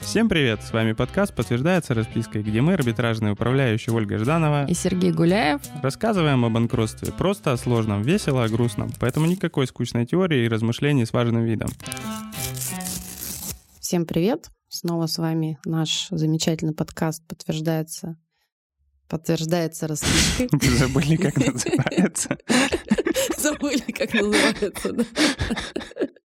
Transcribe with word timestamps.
Всем 0.00 0.28
привет! 0.28 0.62
С 0.62 0.72
вами 0.72 0.92
подкаст 0.92 1.34
«Подтверждается 1.34 1.94
распиской», 1.94 2.42
где 2.42 2.60
мы, 2.60 2.74
арбитражные 2.74 3.32
управляющие 3.32 3.94
Ольга 3.94 4.18
Жданова 4.18 4.66
и 4.68 4.74
Сергей 4.74 5.10
Гуляев, 5.10 5.60
рассказываем 5.82 6.44
о 6.44 6.50
банкротстве 6.50 7.10
просто, 7.12 7.52
о 7.52 7.56
сложном, 7.56 8.02
весело, 8.02 8.44
о 8.44 8.48
грустном. 8.48 8.92
Поэтому 9.00 9.26
никакой 9.26 9.66
скучной 9.66 10.06
теории 10.06 10.44
и 10.44 10.48
размышлений 10.48 11.04
с 11.04 11.12
важным 11.12 11.44
видом. 11.44 11.70
Всем 13.80 14.06
привет! 14.06 14.50
Снова 14.68 15.06
с 15.06 15.18
вами 15.18 15.58
наш 15.64 16.08
замечательный 16.10 16.74
подкаст 16.74 17.26
«Подтверждается 17.26 18.16
подтверждается 19.08 19.86
распиской. 19.86 20.48
Вы 20.50 20.68
забыли, 20.76 21.16
как 21.16 21.36
называется? 21.36 22.38
Забыли, 23.36 23.92
как 23.92 24.12
называется, 24.14 24.92
да 24.92 25.04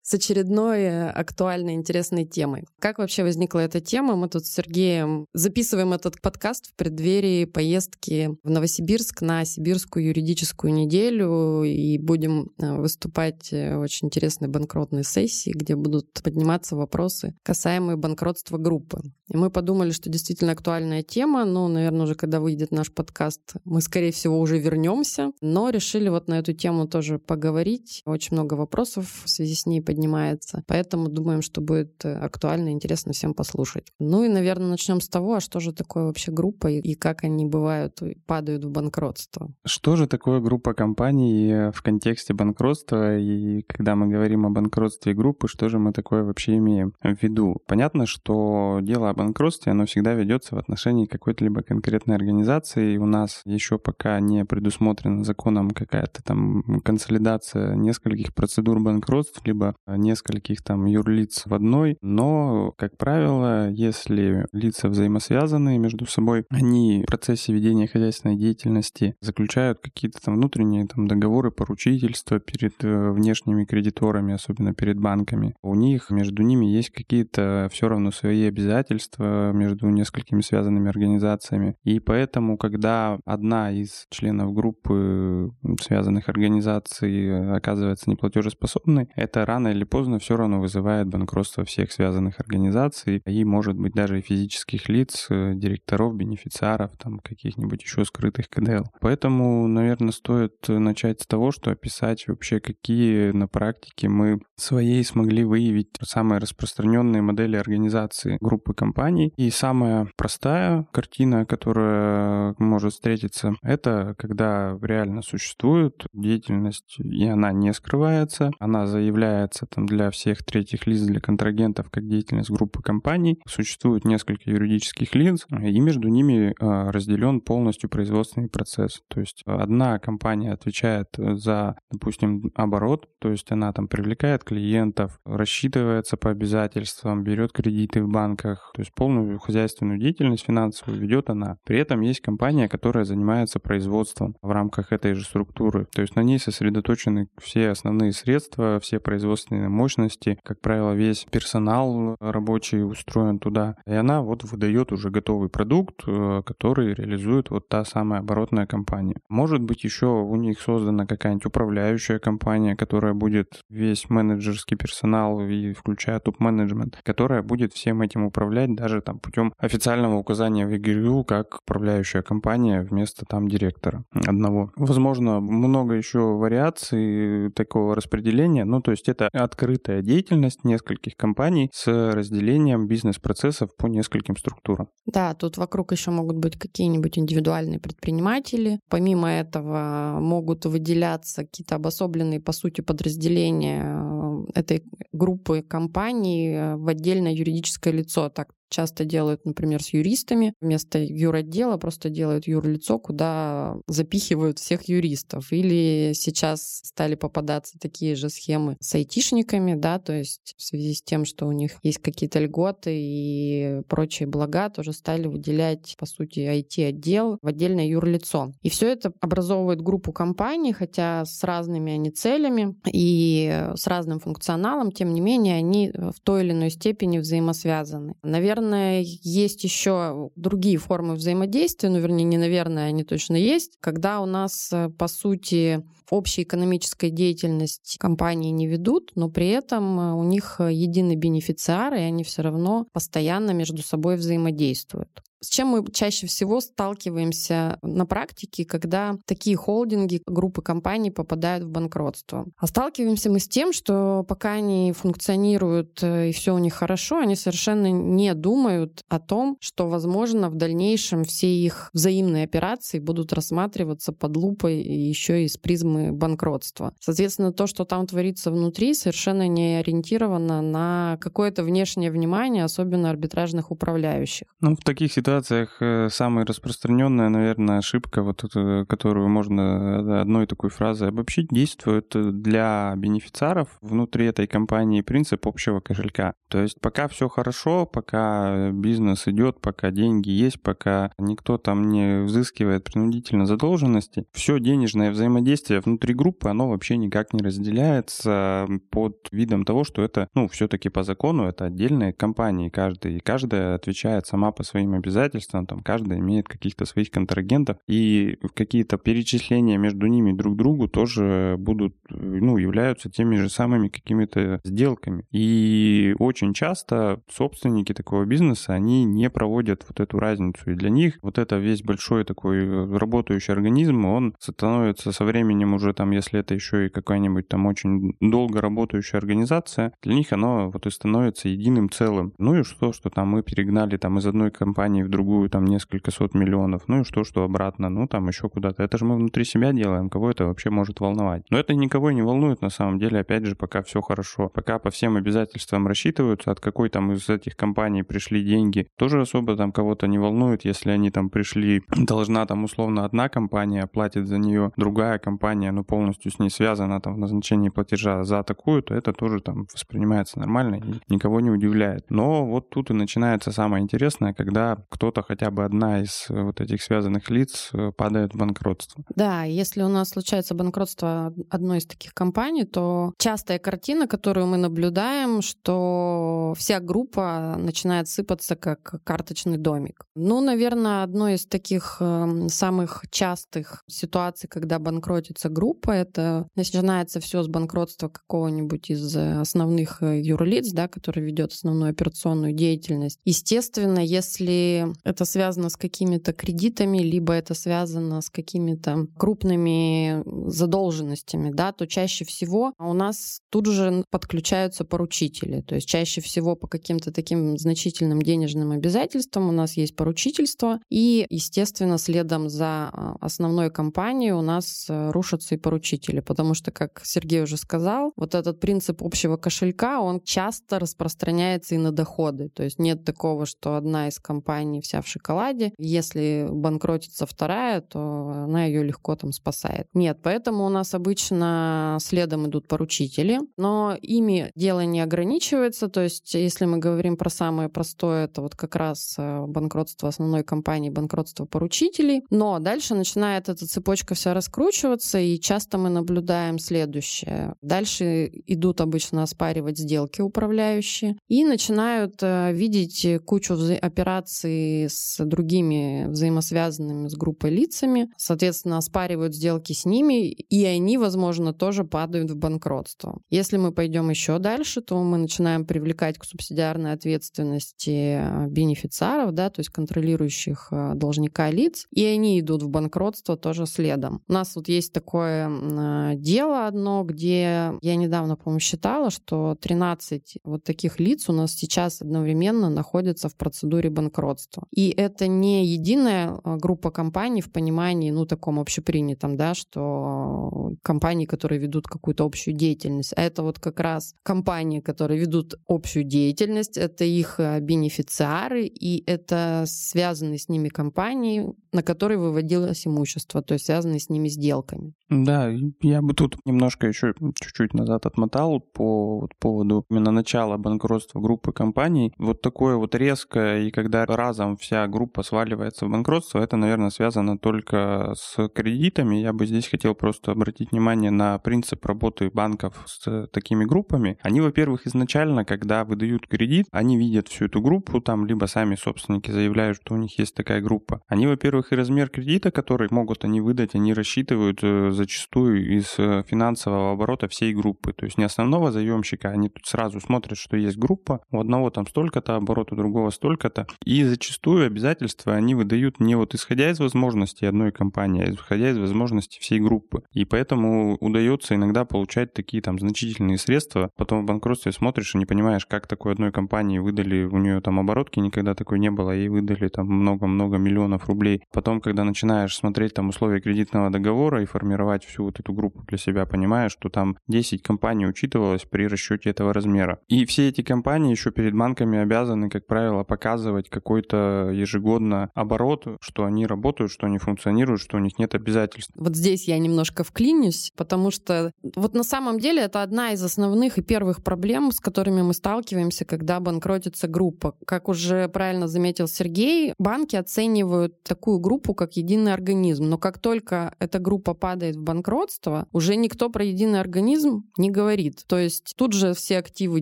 с 0.04 0.14
очередной 0.14 0.82
э, 0.82 1.10
актуальной, 1.10 1.76
интересной 1.76 2.26
темой. 2.26 2.66
Как 2.80 2.98
вообще 2.98 3.24
возникла 3.24 3.60
эта 3.60 3.80
тема? 3.80 4.16
Мы 4.16 4.28
тут 4.28 4.46
с 4.46 4.54
Сергеем 4.54 5.28
записываем 5.34 5.94
этот 5.94 6.22
подкаст 6.22 6.68
в 6.68 6.76
преддверии 6.76 7.46
поездки 7.46 8.38
в 8.44 8.50
Новосибирск 8.50 9.22
на 9.22 9.46
Сибирскую 9.46 10.06
юридическую 10.06 10.74
неделю 10.74 11.64
и 11.64 11.98
будем 11.98 12.52
э, 12.60 12.76
выступать 12.76 13.50
в 13.50 13.54
э, 13.54 13.78
очень 13.78 14.08
интересной 14.08 14.50
банкротной 14.50 15.06
сессии, 15.06 15.52
где 15.56 15.78
будут 15.78 16.22
подниматься 16.22 16.76
вопросы, 16.76 17.34
касаемые 17.42 17.96
банкротства 17.96 18.58
группы. 18.58 19.02
И 19.30 19.38
мы 19.38 19.50
подумали, 19.50 19.92
что 19.92 20.10
действительно 20.10 20.52
актуальная 20.52 21.02
тема, 21.02 21.46
но, 21.46 21.70
наверное, 21.70 22.04
уже 22.04 22.16
когда 22.16 22.42
выйдет 22.42 22.72
наш 22.72 22.92
подкаст, 22.94 23.54
мы, 23.64 23.82
скорее 23.82 24.12
всего, 24.12 24.40
уже 24.40 24.60
вернемся, 24.60 25.32
но 25.42 25.70
решили 25.70 26.10
вот 26.10 26.28
на 26.28 26.40
эту 26.40 26.52
тему 26.54 26.88
тоже 26.88 27.20
поговорить. 27.20 28.02
Очень 28.06 28.36
много 28.36 28.56
вопросов 28.56 29.24
в 29.24 29.30
связи 29.30 29.56
с 29.56 29.66
ней 29.66 29.82
поднимается. 29.94 30.64
Поэтому 30.68 31.10
думаем, 31.10 31.42
что 31.42 31.62
будет 31.62 32.04
э, 32.06 32.14
актуально 32.14 32.70
и 32.70 32.72
интересно 32.72 33.14
всем 33.14 33.34
послушать. 33.34 33.92
Ну 34.00 34.24
и, 34.24 34.30
наверное, 34.30 34.70
начнем 34.70 35.02
с 35.02 35.08
того, 35.08 35.36
а 35.36 35.40
что 35.40 35.60
же 35.60 35.74
такое 35.74 36.06
вообще 36.06 36.32
группа 36.32 36.68
и 36.68 36.96
как 36.96 37.24
они 37.24 37.46
бывают, 37.46 38.00
падают 38.26 38.66
в 38.66 38.72
банкротство. 38.72 39.54
Что 39.66 39.96
же 39.96 40.08
такое 40.08 40.40
группа 40.40 40.74
компаний 40.74 41.52
э, 41.52 41.72
в 41.72 41.82
контексте 41.82 42.34
банкротства 42.34 43.18
и 43.18 43.62
когда 43.68 43.96
мы 43.96 44.08
говорим 44.08 44.46
о 44.46 44.50
банкротстве 44.50 45.14
группы, 45.14 45.48
что 45.48 45.70
же 45.70 45.78
мы 45.78 45.94
такое 45.94 46.24
вообще 46.24 46.58
имеем 46.58 46.94
в 47.02 47.22
виду? 47.22 47.58
Понятно, 47.68 48.06
что 48.06 48.80
дело 48.82 49.10
о 49.10 49.14
банкротстве, 49.14 49.72
оно 49.72 49.86
всегда 49.86 50.14
ведется 50.14 50.56
в 50.56 50.58
отношении 50.58 51.06
какой-то 51.06 51.44
либо 51.44 51.62
конкретной 51.62 52.16
организации. 52.16 52.94
И 52.94 52.98
у 52.98 53.06
нас 53.06 53.42
еще 53.46 53.78
пока 53.78 54.20
не 54.20 54.46
предусмотрена 54.46 55.24
законом 55.24 55.72
какая-то 55.72 56.24
там 56.24 56.64
консолидация 56.84 57.76
нескольких 57.76 58.34
процедур 58.34 58.80
банкротств, 58.80 59.42
либо 59.46 59.76
нескольких 59.88 60.62
там 60.64 60.86
юрлиц 60.86 61.44
в 61.46 61.54
одной, 61.54 61.98
но, 62.02 62.74
как 62.78 62.98
правило, 62.98 63.70
если 63.70 64.46
лица 64.52 64.90
взаимосвязанные 64.90 65.78
между 65.78 66.06
собой, 66.06 66.46
они 66.50 67.04
в 67.04 67.08
процессе 67.08 67.54
ведения 67.54 67.88
хозяйственной 67.88 68.36
деятельности 68.36 69.16
заключают 69.22 69.80
какие-то 69.80 70.22
там 70.22 70.36
внутренние 70.36 70.88
там 70.88 71.08
договоры 71.08 71.52
поручительства 71.52 72.40
перед 72.40 72.84
э, 72.84 73.12
внешними 73.12 73.66
кредиторами, 73.66 74.34
особенно 74.34 74.74
перед 74.74 75.00
банками. 75.00 75.56
У 75.62 75.76
них 75.76 76.10
между 76.10 76.44
ними 76.44 76.66
есть 76.66 76.92
какие-то 76.92 77.70
все 77.72 77.90
равно 77.90 78.12
свои 78.12 78.46
обязательства 78.48 79.52
между 79.52 79.90
несколькими 79.90 80.42
связанными 80.42 80.90
организациями. 80.90 81.76
И 81.84 82.00
поэтому, 82.00 82.58
когда 82.58 83.20
одна 83.26 83.72
из 83.72 84.06
членов 84.10 84.54
группы 84.54 85.52
связанных 85.82 86.30
организаций 86.30 87.56
оказывается 87.56 88.10
неплатежеспособной, 88.10 89.10
это 89.16 89.46
рано 89.46 89.73
или 89.74 89.84
поздно 89.84 90.20
все 90.20 90.38
равно 90.38 90.60
вызывает 90.60 91.08
банкротство 91.08 91.66
всех 91.66 91.92
связанных 91.92 92.40
организаций 92.40 93.22
и, 93.26 93.44
может 93.44 93.78
быть, 93.78 93.94
даже 93.94 94.20
и 94.20 94.22
физических 94.22 94.90
лиц, 94.90 95.28
э, 95.30 95.54
директоров, 95.56 96.16
бенефициаров, 96.16 96.92
там, 96.98 97.20
каких-нибудь 97.20 97.82
еще 97.82 98.06
скрытых 98.06 98.50
КДЛ. 98.50 98.84
Поэтому, 99.02 99.68
наверное, 99.68 100.12
стоит 100.12 100.54
начать 100.68 101.22
с 101.22 101.28
того, 101.28 101.52
что 101.52 101.72
описать 101.72 102.28
вообще, 102.28 102.60
какие 102.60 103.32
на 103.32 103.48
практике 103.48 104.10
мы 104.10 104.40
своей 104.56 105.04
смогли 105.04 105.44
выявить 105.44 105.90
самые 106.02 106.40
распространенные 106.40 107.22
модели 107.22 107.56
организации 107.58 108.38
группы 108.40 108.74
компаний. 108.74 109.34
И 109.38 109.50
самая 109.50 110.08
простая 110.16 110.86
картина, 110.92 111.46
которая 111.46 112.56
может 112.58 112.94
встретиться, 112.94 113.56
это 113.62 114.16
когда 114.18 114.78
реально 114.82 115.22
существует 115.22 116.06
деятельность, 116.14 116.98
и 117.00 117.26
она 117.26 117.52
не 117.52 117.74
скрывается, 117.74 118.52
она 118.60 118.88
заявляется 118.88 119.63
является 119.64 119.76
там 119.76 119.86
для 119.86 120.10
всех 120.12 120.44
третьих 120.44 120.88
лиц, 120.88 121.02
для 121.02 121.20
контрагентов, 121.20 121.90
как 121.90 122.08
деятельность 122.08 122.50
группы 122.50 122.82
компаний. 122.82 123.40
Существует 123.48 124.06
несколько 124.06 124.50
юридических 124.50 125.16
лиц, 125.16 125.46
и 125.50 125.80
между 125.80 126.08
ними 126.08 126.54
а, 126.60 126.92
разделен 126.92 127.42
полностью 127.42 127.90
производственный 127.90 128.50
процесс. 128.50 129.02
То 129.08 129.20
есть 129.20 129.44
одна 129.46 130.00
компания 130.00 130.54
отвечает 130.54 131.08
за, 131.18 131.76
допустим, 131.92 132.52
оборот, 132.56 133.08
то 133.20 133.30
есть 133.30 133.52
она 133.52 133.72
там 133.74 133.88
привлекает 133.88 134.44
клиентов, 134.44 135.20
рассчитывается 135.26 136.18
по 136.18 136.30
обязательствам, 136.30 137.24
берет 137.24 137.52
кредиты 137.52 138.04
в 138.04 138.10
банках, 138.10 138.72
то 138.76 138.82
есть 138.82 138.94
полную 138.94 139.40
хозяйственную 139.40 140.00
деятельность 140.00 140.46
финансовую 140.46 141.00
ведет 141.00 141.30
она. 141.30 141.58
При 141.66 141.80
этом 141.80 142.02
есть 142.02 142.22
компания, 142.22 142.68
которая 142.68 143.06
занимается 143.06 143.60
производством 143.60 144.36
в 144.42 144.52
рамках 144.52 144.92
этой 144.92 145.14
же 145.14 145.24
структуры. 145.24 145.88
То 145.94 146.02
есть 146.02 146.16
на 146.16 146.24
ней 146.24 146.40
сосредоточены 146.40 147.28
все 147.42 147.70
основные 147.70 148.12
средства, 148.12 148.80
все 148.80 149.00
производственные 149.00 149.53
производственной 149.54 149.70
мощности. 149.70 150.40
Как 150.44 150.62
правило, 150.62 150.94
весь 150.94 151.26
персонал 151.30 152.16
рабочий 152.20 152.84
устроен 152.84 153.40
туда. 153.40 153.76
И 153.86 153.94
она 153.94 154.22
вот 154.22 154.44
выдает 154.44 154.92
уже 154.92 155.10
готовый 155.10 155.50
продукт, 155.50 156.04
э, 156.08 156.42
который 156.46 156.94
реализует 156.94 157.50
вот 157.50 157.68
та 157.68 157.86
самая 157.86 158.20
оборотная 158.22 158.66
компания. 158.66 159.16
Может 159.30 159.62
быть, 159.62 159.84
еще 159.84 160.08
у 160.08 160.36
них 160.36 160.60
создана 160.62 161.06
какая-нибудь 161.06 161.46
управляющая 161.46 162.20
компания, 162.20 162.76
которая 162.76 163.14
будет 163.14 163.62
весь 163.70 164.10
менеджерский 164.10 164.78
персонал 164.78 165.42
и 165.42 165.74
включая 165.74 166.20
топ-менеджмент, 166.20 167.00
которая 167.04 167.42
будет 167.42 167.74
всем 167.74 168.02
этим 168.02 168.24
управлять 168.26 168.76
даже 168.76 169.02
там 169.02 169.20
путем 169.20 169.54
официального 169.58 170.16
указания 170.16 170.66
в 170.66 170.72
ЕГРЮ 170.72 171.24
как 171.24 171.60
управляющая 171.62 172.22
компания 172.22 172.82
вместо 172.82 173.26
там 173.26 173.48
директора 173.48 174.04
одного. 174.28 174.72
Возможно, 174.76 175.40
много 175.40 175.94
еще 175.94 176.20
вариаций 176.20 177.52
такого 177.52 177.96
распределения. 177.96 178.66
Ну, 178.66 178.82
то 178.82 178.92
есть 178.92 179.10
это 179.10 179.30
открытая 179.44 180.02
деятельность 180.02 180.64
нескольких 180.64 181.16
компаний 181.16 181.70
с 181.74 181.88
разделением 181.88 182.88
бизнес-процессов 182.88 183.70
по 183.78 183.88
нескольким 183.88 184.36
структурам. 184.38 184.88
Да, 185.06 185.34
тут 185.34 185.58
вокруг 185.58 185.92
еще 185.92 186.12
могут 186.12 186.38
быть 186.38 186.58
какие-нибудь 186.58 187.18
индивидуальные 187.18 187.80
предприниматели. 187.80 188.80
Помимо 188.90 189.32
этого 189.32 190.18
могут 190.20 190.66
выделяться 190.66 191.44
какие-то 191.44 191.76
обособленные, 191.76 192.40
по 192.40 192.52
сути, 192.52 192.82
подразделения 192.82 193.84
э, 193.84 194.60
этой 194.60 194.84
группы 195.12 195.62
компаний 195.62 196.50
э, 196.50 196.76
в 196.76 196.88
отдельное 196.88 197.34
юридическое 197.34 197.94
лицо, 197.94 198.30
так 198.30 198.50
часто 198.74 199.06
делают, 199.06 199.46
например, 199.46 199.82
с 199.82 199.94
юристами. 199.94 200.54
Вместо 200.60 201.00
юротдела 201.00 201.78
просто 201.78 202.10
делают 202.10 202.48
юрлицо, 202.48 202.98
куда 202.98 203.78
запихивают 203.88 204.60
всех 204.60 204.90
юристов. 204.90 205.52
Или 205.52 206.14
сейчас 206.16 206.82
стали 206.84 207.16
попадаться 207.16 207.78
такие 207.80 208.16
же 208.16 208.30
схемы 208.30 208.76
с 208.82 208.96
айтишниками, 208.96 209.76
да, 209.76 210.00
то 210.00 210.14
есть 210.14 210.56
в 210.58 210.64
связи 210.64 210.96
с 210.96 211.04
тем, 211.04 211.26
что 211.26 211.46
у 211.46 211.52
них 211.52 211.78
есть 211.84 212.00
какие-то 212.00 212.40
льготы 212.40 212.92
и 212.96 213.82
прочие 213.88 214.28
блага, 214.28 214.70
тоже 214.70 214.92
стали 214.94 215.28
выделять, 215.28 215.96
по 216.00 216.06
сути, 216.06 216.40
IT-отдел 216.40 217.38
в 217.42 217.48
отдельное 217.48 217.86
юрлицо. 217.86 218.52
И 218.64 218.70
все 218.70 218.90
это 218.90 219.14
образовывает 219.22 219.82
группу 219.82 220.12
компаний, 220.12 220.74
хотя 220.74 221.26
с 221.26 221.44
разными 221.44 221.94
они 221.94 222.10
целями 222.10 222.76
и 222.92 223.70
с 223.76 223.86
разным 223.86 224.20
функционалом, 224.20 224.92
тем 224.92 225.14
не 225.14 225.22
менее, 225.22 225.58
они 225.58 225.92
в 225.94 226.20
той 226.24 226.44
или 226.44 226.52
иной 226.52 226.72
степени 226.72 227.20
взаимосвязаны. 227.20 228.16
Наверное, 228.24 228.63
наверное, 228.64 229.04
есть 229.22 229.64
еще 229.64 230.30
другие 230.36 230.78
формы 230.78 231.16
взаимодействия, 231.16 231.90
ну, 231.90 232.00
вернее, 232.00 232.24
не 232.24 232.38
наверное, 232.38 232.88
они 232.88 233.04
точно 233.04 233.36
есть, 233.36 233.78
когда 233.80 234.22
у 234.22 234.26
нас, 234.26 234.70
э, 234.72 234.90
по 234.90 235.08
сути, 235.08 235.84
общая 236.10 236.44
экономическая 236.44 237.10
деятельность 237.10 237.98
компании 238.00 238.52
не 238.52 238.68
ведут, 238.68 239.12
но 239.16 239.30
при 239.30 239.50
этом 239.50 240.00
э, 240.00 240.14
у 240.14 240.24
них 240.24 240.60
единый 240.60 241.16
бенефициар, 241.16 241.94
и 241.96 242.00
они 242.00 242.24
все 242.24 242.42
равно 242.42 242.88
постоянно 242.92 243.52
между 243.52 243.82
собой 243.82 244.16
взаимодействуют. 244.18 245.24
с 245.44 245.50
чем 245.50 245.68
мы 245.68 245.86
чаще 245.92 246.26
всего 246.26 246.62
сталкиваемся 246.62 247.78
на 247.82 248.06
практике, 248.06 248.64
когда 248.66 249.18
такие 249.26 249.58
холдинги, 249.58 250.22
группы 250.26 250.62
компаний 250.62 251.12
попадают 251.12 251.66
в 251.66 251.70
банкротство? 251.70 252.46
А 252.58 252.68
сталкиваемся 252.68 253.30
мы 253.30 253.40
с 253.40 253.48
тем, 253.48 253.74
что 253.74 254.24
пока 254.28 254.54
они 254.54 254.94
функционируют 254.94 256.02
э, 256.02 256.30
и 256.30 256.32
все 256.32 256.56
у 256.56 256.60
них 256.60 256.74
хорошо, 256.74 257.20
они 257.20 257.36
совершенно 257.36 257.92
не 257.92 258.34
думают 258.34 259.02
о 259.10 259.20
том, 259.20 259.58
что, 259.60 259.90
возможно, 259.90 260.50
в 260.50 260.56
дальнейшем 260.56 261.26
все 261.26 261.48
их 261.48 261.90
взаимные 261.94 262.46
операции 262.46 263.00
будут 263.00 263.34
рассматриваться 263.34 264.14
под 264.14 264.38
лупой 264.38 264.82
и 264.82 264.94
еще 264.94 265.44
из 265.44 265.58
призмы 265.58 265.93
банкротства. 266.12 266.94
Соответственно, 267.00 267.52
то, 267.52 267.68
что 267.68 267.86
там 267.86 268.08
творится 268.08 268.52
внутри, 268.52 268.94
совершенно 268.94 269.48
не 269.48 269.80
ориентировано 269.80 270.62
на 270.62 271.18
какое-то 271.22 271.64
внешнее 271.64 272.12
внимание, 272.12 272.64
особенно 272.64 273.10
арбитражных 273.10 273.72
управляющих. 273.72 274.48
Ну, 274.62 274.76
в 274.76 274.84
таких 274.84 275.12
ситуациях 275.12 275.78
э, 275.80 276.10
самая 276.12 276.46
распространенная, 276.46 277.30
наверное, 277.30 277.78
ошибка, 277.80 278.22
вот 278.22 278.44
эту, 278.44 278.86
которую 278.88 279.30
можно 279.30 280.22
одной 280.22 280.48
такой 280.48 280.70
фразой 280.70 281.10
обобщить, 281.10 281.48
действует 281.50 282.14
для 282.14 282.94
бенефициаров 282.98 283.68
внутри 283.82 284.28
этой 284.28 284.48
компании 284.48 285.02
принцип 285.02 285.48
общего 285.48 285.80
кошелька. 285.80 286.34
То 286.50 286.62
есть 286.62 286.80
пока 286.80 287.08
все 287.08 287.30
хорошо, 287.30 287.86
пока 287.86 288.72
бизнес 288.72 289.28
идет, 289.28 289.60
пока 289.60 289.92
деньги 289.92 290.30
есть, 290.30 290.62
пока 290.62 291.12
никто 291.18 291.58
там 291.58 291.90
не 291.90 292.24
взыскивает 292.24 292.84
принудительно 292.84 293.46
задолженности, 293.46 294.26
все 294.34 294.60
денежное 294.60 295.12
взаимодействие 295.12 295.82
внутри 295.86 296.14
группы, 296.14 296.50
оно 296.50 296.70
вообще 296.70 296.98
никак 296.98 297.34
не 297.34 297.42
разделяется 297.42 298.68
под 298.90 299.28
видом 299.32 299.66
того, 299.66 299.84
что 299.84 300.02
это, 300.02 300.28
ну, 300.34 300.48
все-таки 300.48 300.90
по 300.90 301.04
закону 301.04 301.44
это 301.46 301.66
отдельные 301.66 302.14
компании 302.14 302.70
каждый, 302.70 303.18
и 303.18 303.20
каждая 303.20 303.76
отвечает 303.76 304.28
сама 304.28 304.52
по 304.52 304.64
своим 304.64 304.94
обязательствам, 304.94 305.66
там 305.66 305.82
каждая 305.82 306.20
имеет 306.20 306.48
каких-то 306.48 306.86
своих 306.86 307.12
контрагентов, 307.12 307.78
и 307.88 308.38
какие-то 308.54 308.98
перечисления 308.98 309.78
между 309.78 310.08
ними 310.08 310.32
друг 310.32 310.56
другу 310.56 310.88
тоже 310.88 311.56
будут, 311.58 311.96
ну, 312.10 312.58
являются 312.58 313.10
теми 313.10 313.36
же 313.36 313.50
самыми 313.50 313.88
какими-то 313.88 314.62
сделками. 314.64 315.26
И 315.32 316.16
очень 316.20 316.54
часто 316.54 317.22
собственники 317.30 317.94
такого 317.94 318.26
бизнеса, 318.26 318.74
они 318.74 319.04
не 319.04 319.30
проводят 319.30 319.86
вот 319.88 320.00
эту 320.00 320.20
разницу, 320.20 320.72
и 320.72 320.76
для 320.76 320.90
них 320.90 321.20
вот 321.22 321.38
это 321.38 321.58
весь 321.58 321.84
большой 321.84 322.24
такой 322.24 322.88
работающий 322.98 323.54
организм, 323.54 324.06
он 324.06 324.36
становится 324.40 325.12
со 325.12 325.26
временем 325.26 325.73
уже 325.74 325.94
там, 325.94 326.12
если 326.12 326.40
это 326.40 326.54
еще 326.54 326.86
и 326.86 326.90
какая-нибудь 326.90 327.48
там 327.48 327.66
очень 327.66 328.16
долго 328.20 328.62
работающая 328.62 329.20
организация, 329.20 329.94
для 330.02 330.16
них 330.16 330.32
оно 330.32 330.70
вот 330.70 330.86
и 330.86 330.90
становится 330.90 331.50
единым 331.50 331.90
целым. 331.90 332.34
Ну 332.38 332.60
и 332.60 332.64
что, 332.64 332.94
что 332.94 333.10
там 333.10 333.30
мы 333.30 333.44
перегнали 333.44 333.98
там 333.98 334.18
из 334.18 334.26
одной 334.26 334.52
компании 334.52 335.04
в 335.04 335.10
другую 335.10 335.50
там 335.50 335.66
несколько 335.66 336.12
сот 336.12 336.34
миллионов, 336.34 336.84
ну 336.88 337.02
и 337.02 337.04
что, 337.04 337.24
что 337.24 337.44
обратно, 337.44 337.90
ну 337.90 338.08
там 338.08 338.28
еще 338.28 338.50
куда-то. 338.50 338.84
Это 338.84 338.98
же 338.98 339.06
мы 339.06 339.16
внутри 339.16 339.44
себя 339.46 339.72
делаем, 339.74 340.10
кого 340.10 340.32
это 340.32 340.46
вообще 340.46 340.70
может 340.70 341.00
волновать. 341.00 341.44
Но 341.50 341.60
это 341.60 341.74
никого 341.74 342.12
не 342.12 342.22
волнует 342.22 342.62
на 342.62 342.70
самом 342.70 343.00
деле, 343.00 343.20
опять 343.20 343.46
же, 343.46 343.56
пока 343.56 343.82
все 343.84 344.02
хорошо. 344.02 344.50
Пока 344.50 344.80
по 344.80 344.90
всем 344.90 345.16
обязательствам 345.16 345.88
рассчитываются, 345.88 346.52
от 346.52 346.60
какой 346.60 346.90
там 346.90 347.12
из 347.12 347.30
этих 347.30 347.56
компаний 347.56 348.04
пришли 348.04 348.44
деньги, 348.44 348.88
тоже 348.98 349.22
особо 349.22 349.56
там 349.56 349.72
кого-то 349.72 350.08
не 350.08 350.18
волнует, 350.18 350.66
если 350.66 350.92
они 350.92 351.12
там 351.12 351.30
пришли, 351.30 351.82
должна 351.96 352.46
там 352.46 352.64
условно 352.64 353.06
одна 353.06 353.30
компания, 353.30 353.88
платит 353.88 354.28
за 354.28 354.38
нее 354.38 354.72
другая 354.78 355.20
компания, 355.20 355.63
но 355.72 355.84
полностью 355.84 356.32
с 356.32 356.40
ней 356.40 356.50
связана 356.50 357.00
там 357.02 357.16
в 357.16 357.18
назначении 357.18 357.70
платежа 357.70 358.24
за 358.24 358.44
такую, 358.44 358.84
то 358.84 358.94
это 358.94 359.14
тоже 359.14 359.42
там 359.42 359.68
воспринимается 359.74 360.40
нормально 360.40 360.76
и 360.76 361.14
никого 361.14 361.40
не 361.40 361.50
удивляет. 361.50 362.10
Но 362.10 362.46
вот 362.46 362.70
тут 362.70 362.90
и 362.90 362.94
начинается 362.94 363.52
самое 363.52 363.84
интересное, 363.84 364.34
когда 364.34 364.78
кто-то, 364.90 365.24
хотя 365.24 365.52
бы 365.52 365.64
одна 365.64 366.02
из 366.02 366.26
вот 366.30 366.62
этих 366.62 366.82
связанных 366.82 367.30
лиц 367.30 367.70
э, 367.74 367.92
падает 367.92 368.34
в 368.34 368.38
банкротство. 368.38 369.04
Да, 369.16 369.44
если 369.44 369.82
у 369.84 369.90
нас 369.90 370.10
случается 370.10 370.56
банкротство 370.56 371.34
одной 371.50 371.78
из 371.78 371.86
таких 371.86 372.14
компаний, 372.14 372.64
то 372.64 373.14
частая 373.18 373.60
картина, 373.60 374.08
которую 374.08 374.48
мы 374.48 374.58
наблюдаем, 374.58 375.42
что 375.42 376.54
вся 376.58 376.80
группа 376.80 377.56
начинает 377.58 378.08
сыпаться 378.08 378.56
как 378.56 378.96
карточный 379.04 379.58
домик. 379.58 380.06
Ну, 380.16 380.42
наверное, 380.42 381.04
одной 381.04 381.36
из 381.36 381.46
таких 381.46 381.98
эм, 382.00 382.50
самых 382.50 383.06
частых 383.10 383.84
ситуаций, 383.88 384.50
когда 384.50 384.80
банкротится 384.80 385.50
группа, 385.54 385.92
это 385.92 386.48
начинается 386.56 387.20
все 387.20 387.44
с 387.44 387.48
банкротства 387.48 388.10
какого-нибудь 388.10 388.90
из 388.90 389.16
основных 389.16 390.02
э, 390.02 390.22
юрлиц, 390.22 390.72
да, 390.72 390.88
который 390.88 391.24
ведет 391.24 391.54
основную 391.54 391.92
операционную 391.92 392.54
деятельность. 392.54 393.20
Естественно, 393.24 394.00
если 394.00 394.88
это 395.04 395.26
связано 395.26 395.70
с 395.70 395.78
какими-то 395.78 396.34
кредитами, 396.34 397.00
либо 397.00 397.34
это 397.34 397.54
связано 397.54 398.22
с 398.22 398.30
какими-то 398.30 399.08
крупными 399.18 400.24
задолженностями, 400.50 401.52
да, 401.52 401.72
то 401.72 401.88
чаще 401.88 402.26
всего 402.26 402.74
у 402.80 402.94
нас 402.94 403.42
тут 403.50 403.68
же 403.68 404.04
подключаются 404.10 404.86
поручители. 404.86 405.62
То 405.62 405.76
есть 405.76 405.88
чаще 405.88 406.22
всего 406.22 406.56
по 406.56 406.68
каким-то 406.68 407.12
таким 407.12 407.58
значительным 407.58 408.22
денежным 408.22 408.72
обязательствам 408.72 409.50
у 409.50 409.52
нас 409.52 409.78
есть 409.78 409.96
поручительство, 409.96 410.80
и, 410.90 411.26
естественно, 411.30 411.98
следом 411.98 412.50
за 412.50 412.90
а, 412.92 413.16
основной 413.20 413.70
компанией 413.70 414.32
у 414.32 414.42
нас 414.42 414.88
э, 414.90 415.12
рушатся 415.12 415.43
и 415.52 415.58
поручители, 415.58 416.20
потому 416.20 416.54
что, 416.54 416.72
как 416.72 417.02
Сергей 417.04 417.44
уже 417.44 417.58
сказал, 417.58 418.14
вот 418.16 418.36
этот 418.36 418.60
принцип 418.60 419.04
общего 419.04 419.38
кошелька, 419.38 420.02
он 420.02 420.22
часто 420.22 420.80
распространяется 420.80 421.76
и 421.76 421.78
на 421.78 421.92
доходы. 421.92 422.50
То 422.50 422.64
есть 422.64 422.80
нет 422.80 423.04
такого, 423.06 423.46
что 423.46 423.76
одна 423.76 424.08
из 424.08 424.20
компаний 424.20 424.82
вся 424.82 425.02
в 425.02 425.08
шоколаде, 425.08 425.74
если 425.78 426.48
банкротится 426.50 427.26
вторая, 427.26 427.82
то 427.82 428.00
она 428.46 428.66
ее 428.66 428.84
легко 428.84 429.16
там 429.16 429.32
спасает. 429.32 429.88
Нет, 429.94 430.20
поэтому 430.24 430.66
у 430.66 430.70
нас 430.70 430.94
обычно 430.94 431.98
следом 432.02 432.48
идут 432.48 432.68
поручители, 432.68 433.40
но 433.58 433.98
ими 434.02 434.52
дело 434.56 434.86
не 434.86 435.02
ограничивается, 435.02 435.88
то 435.90 436.02
есть 436.02 436.34
если 436.34 436.66
мы 436.66 436.78
говорим 436.78 437.18
про 437.18 437.30
самое 437.30 437.70
простое, 437.70 438.26
это 438.26 438.42
вот 438.42 438.56
как 438.56 438.76
раз 438.76 439.16
э, 439.18 439.46
банкротство 439.48 440.10
основной 440.10 440.44
компании, 440.44 440.90
банкротство 440.90 441.46
поручителей, 441.46 442.24
но 442.30 442.60
дальше 442.60 442.96
начинает 442.96 443.50
эта 443.50 443.66
цепочка 443.68 444.16
вся 444.16 444.34
раскручиваться, 444.34 445.20
и 445.20 445.33
часто 445.40 445.78
мы 445.78 445.90
наблюдаем 445.90 446.60
следующее. 446.60 447.56
Дальше 447.62 448.32
идут 448.48 448.82
обычно 448.82 449.24
оспаривать 449.24 449.78
сделки 449.78 450.22
управляющие 450.22 451.16
и 451.28 451.44
начинают 451.44 452.16
э, 452.22 452.52
видеть 452.54 453.06
кучу 453.26 453.56
операций 453.82 454.86
с 454.90 455.24
другими 455.24 456.06
взаимосвязанными 456.08 457.08
с 457.08 457.16
группой 457.16 457.50
лицами, 457.52 458.10
соответственно, 458.18 458.78
оспаривают 458.78 459.36
сделки 459.36 459.74
с 459.74 459.86
ними, 459.86 460.30
и 460.30 460.66
они, 460.66 460.98
возможно, 460.98 461.54
тоже 461.54 461.84
падают 461.84 462.32
в 462.32 462.38
банкротство. 462.38 463.22
Если 463.30 463.58
мы 463.58 463.72
пойдем 463.72 464.10
еще 464.10 464.40
дальше, 464.40 464.82
то 464.82 465.02
мы 465.04 465.18
начинаем 465.18 465.66
привлекать 465.66 466.18
к 466.18 466.26
субсидиарной 466.26 466.94
ответственности 466.94 468.18
э, 468.20 468.48
бенефициаров, 468.48 469.34
да, 469.34 469.50
то 469.50 469.60
есть 469.60 469.70
контролирующих 469.70 470.70
э, 470.72 470.94
должника 470.96 471.50
лиц, 471.50 471.86
и 471.92 472.04
они 472.06 472.40
идут 472.40 472.64
в 472.64 472.70
банкротство 472.70 473.38
тоже 473.38 473.66
следом. 473.66 474.22
У 474.28 474.34
нас 474.34 474.56
вот 474.56 474.68
есть 474.68 474.94
такое 474.94 475.23
э, 475.28 476.14
дело 476.16 476.68
одно, 476.68 477.04
где 477.04 477.74
я 477.82 477.96
недавно, 477.96 478.36
по-моему, 478.36 478.60
считала, 478.60 479.10
что 479.10 479.56
13 479.56 480.38
вот 480.44 480.64
таких 480.64 481.00
лиц 481.00 481.30
у 481.30 481.34
нас 481.34 481.54
сейчас 481.54 482.02
одновременно 482.02 482.70
находятся 482.70 483.30
в 483.30 483.36
процедуре 483.36 483.90
банкротства. 483.90 484.64
И 484.72 484.90
это 484.90 485.28
не 485.28 485.66
единая 485.66 486.40
группа 486.44 486.92
компаний 486.92 487.42
в 487.42 487.52
понимании, 487.52 488.12
ну, 488.12 488.26
таком 488.26 488.60
общепринятом, 488.60 489.38
да, 489.38 489.54
что 489.54 490.74
компании, 490.82 491.26
которые 491.26 491.60
ведут 491.60 491.88
какую-то 491.88 492.26
общую 492.26 492.56
деятельность, 492.56 493.14
а 493.16 493.22
это 493.22 493.44
вот 493.44 493.60
как 493.60 493.80
раз 493.80 494.16
компании, 494.24 494.80
которые 494.80 495.20
ведут 495.20 495.56
общую 495.68 496.04
деятельность, 496.04 496.78
это 496.78 497.04
их 497.04 497.40
э, 497.40 497.60
бенефициары, 497.60 498.66
и 498.66 499.04
это 499.06 499.64
связанные 499.68 500.40
с 500.40 500.50
ними 500.50 500.70
компании, 500.70 501.54
на 501.72 501.84
которые 501.84 502.18
выводилось 502.18 502.88
имущество, 502.88 503.42
то 503.42 503.54
есть 503.54 503.66
связанные 503.66 504.00
с 504.00 504.10
ними 504.10 504.30
сделками. 504.30 504.94
Да, 505.14 505.50
я 505.82 506.02
бы 506.02 506.14
тут 506.14 506.38
немножко 506.46 506.88
еще 506.88 507.14
чуть-чуть 507.40 507.74
назад 507.74 508.06
отмотал 508.06 508.60
по 508.60 509.20
вот, 509.20 509.36
поводу 509.38 509.86
именно 509.90 510.12
начала 510.12 510.58
банкротства 510.58 511.20
группы 511.20 511.52
компаний. 511.52 512.14
Вот 512.18 512.42
такое 512.42 512.78
вот 512.78 512.96
резкое, 512.96 513.62
и 513.62 513.72
когда 513.72 514.06
разом 514.06 514.58
вся 514.58 514.88
группа 514.88 515.22
сваливается 515.22 515.86
в 515.86 515.92
банкротство, 515.92 516.40
это, 516.40 516.58
наверное, 516.58 516.90
связано 516.90 517.38
только 517.38 518.14
с 518.16 518.48
кредитами. 518.50 519.18
Я 519.18 519.34
бы 519.34 519.46
здесь 519.46 519.68
хотел 519.68 519.94
просто 519.94 520.32
обратить 520.32 520.72
внимание 520.72 521.12
на 521.12 521.38
принцип 521.38 521.86
работы 521.86 522.32
банков 522.32 522.84
с 522.86 523.28
такими 523.28 523.66
группами. 523.66 524.18
Они, 524.22 524.42
во-первых, 524.42 524.88
изначально, 524.88 525.46
когда 525.46 525.86
выдают 525.86 526.28
кредит, 526.28 526.66
они 526.72 526.98
видят 526.98 527.28
всю 527.28 527.46
эту 527.46 527.62
группу, 527.62 528.02
там 528.02 528.26
либо 528.26 528.46
сами 528.46 528.76
собственники 528.76 529.30
заявляют, 529.30 529.78
что 529.78 529.94
у 529.94 529.98
них 529.98 530.18
есть 530.18 530.34
такая 530.34 530.62
группа. 530.62 531.02
Они, 531.08 531.28
во-первых, 531.28 531.72
и 531.72 531.76
размер 531.76 532.10
кредита, 532.10 532.50
который 532.50 532.88
могут 532.90 533.24
они 533.26 533.42
выдать, 533.42 533.76
они 533.76 533.94
рассчитывают 533.94 534.60
э, 534.64 534.92
зачастую 534.94 535.78
из 535.78 535.96
э, 535.98 536.24
финансового 536.28 536.94
оборота 536.94 537.28
всей 537.28 537.54
группы. 537.54 537.94
То 537.94 538.06
есть 538.06 538.18
не 538.18 538.24
основного 538.24 538.72
заемщика, 538.72 539.30
они 539.30 539.50
тут 539.50 539.66
сразу 539.66 540.00
смотрят, 540.00 540.38
что 540.38 540.58
есть 540.58 540.78
группа, 540.78 541.22
у 541.32 541.40
одного 541.40 541.70
там 541.70 541.88
столько-то 541.88 542.36
оборот, 542.36 542.72
у 542.72 542.76
другого 542.76 543.10
столько-то. 543.10 543.68
И 543.86 544.04
зачастую 544.04 544.66
обязательства 544.66 545.34
они 545.34 545.56
выдают 545.56 546.00
не 546.00 546.16
вот 546.16 546.36
исходя 546.36 546.70
из 546.70 546.80
возможностей 546.80 547.46
одной 547.46 547.72
компании, 547.72 548.24
а 548.24 548.32
исходя 548.32 548.70
из 548.72 548.78
возможностей 548.78 549.40
всей 549.40 549.60
группы. 549.60 550.04
И 550.12 550.26
поэтому 550.26 550.98
удается 551.00 551.56
иногда 551.56 551.86
получать 551.86 552.34
такие 552.34 552.62
там 552.62 552.80
значительные 552.80 553.38
средства. 553.38 553.90
Потом 553.98 554.24
в 554.24 554.26
банкротстве 554.26 554.72
смотришь 554.72 555.16
и 555.16 555.18
не 555.18 555.26
понимаешь, 555.26 555.66
как 555.66 555.88
такой 555.88 556.14
одной 556.14 556.32
компании 556.32 556.80
выдали, 556.80 557.24
у 557.26 557.38
нее 557.38 557.62
там 557.62 557.80
оборотки 557.80 558.20
никогда 558.20 558.54
такой 558.54 558.80
не 558.80 558.92
было, 558.92 559.16
и 559.16 559.28
выдали 559.28 559.68
там 559.68 559.88
много-много 559.88 560.58
миллионов 560.58 561.08
рублей. 561.08 561.44
Потом, 561.52 561.82
когда 561.82 562.04
начинаешь 562.04 562.56
смотреть 562.56 562.94
там 562.94 563.10
условия 563.10 563.42
кредитного 563.42 563.90
договора 563.90 564.42
и 564.42 564.46
формировать 564.46 564.83
всю 565.06 565.26
вот 565.26 565.40
эту 565.40 565.54
группу 565.54 565.84
для 565.88 565.98
себя, 565.98 566.26
понимаешь, 566.26 566.72
что 566.72 566.90
там 566.90 567.18
10 567.28 567.62
компаний 567.62 568.08
учитывалось 568.08 568.64
при 568.64 568.88
расчете 568.88 569.30
этого 569.30 569.54
размера. 569.54 570.00
И 570.08 570.26
все 570.26 570.50
эти 570.50 570.62
компании 570.62 571.12
еще 571.12 571.32
перед 571.32 571.56
банками 571.56 571.98
обязаны, 571.98 572.50
как 572.50 572.68
правило, 572.68 573.04
показывать 573.04 573.70
какой-то 573.70 574.52
ежегодно 574.54 575.30
оборот, 575.34 575.88
что 576.02 576.26
они 576.26 576.46
работают, 576.46 576.92
что 576.92 577.08
они 577.08 577.18
функционируют, 577.18 577.82
что 577.82 577.98
у 577.98 578.00
них 578.00 578.20
нет 578.20 578.36
обязательств. 578.36 578.92
Вот 578.96 579.16
здесь 579.16 579.48
я 579.48 579.58
немножко 579.60 580.04
вклинюсь, 580.04 580.72
потому 580.76 581.12
что 581.12 581.52
вот 581.76 581.94
на 581.94 582.04
самом 582.04 582.40
деле 582.40 582.64
это 582.64 582.84
одна 582.84 583.12
из 583.12 583.24
основных 583.24 583.78
и 583.78 583.82
первых 583.82 584.24
проблем, 584.24 584.72
с 584.72 584.80
которыми 584.80 585.22
мы 585.22 585.34
сталкиваемся, 585.34 586.06
когда 586.06 586.40
банкротится 586.40 587.08
группа. 587.08 587.56
Как 587.66 587.90
уже 587.90 588.28
правильно 588.30 588.68
заметил 588.68 589.08
Сергей, 589.08 589.74
банки 589.78 590.16
оценивают 590.16 591.02
такую 591.04 591.40
группу 591.40 591.74
как 591.74 591.94
единый 591.94 592.34
организм, 592.34 592.86
но 592.86 592.98
как 592.98 593.20
только 593.20 593.76
эта 593.80 594.00
группа 594.00 594.34
падает 594.34 594.73
в 594.76 594.82
банкротство, 594.82 595.68
уже 595.72 595.96
никто 595.96 596.30
про 596.30 596.44
единый 596.44 596.80
организм 596.80 597.44
не 597.58 597.70
говорит. 597.70 598.24
То 598.28 598.38
есть 598.38 598.74
тут 598.76 598.94
же 598.94 599.14
все 599.14 599.38
активы 599.38 599.82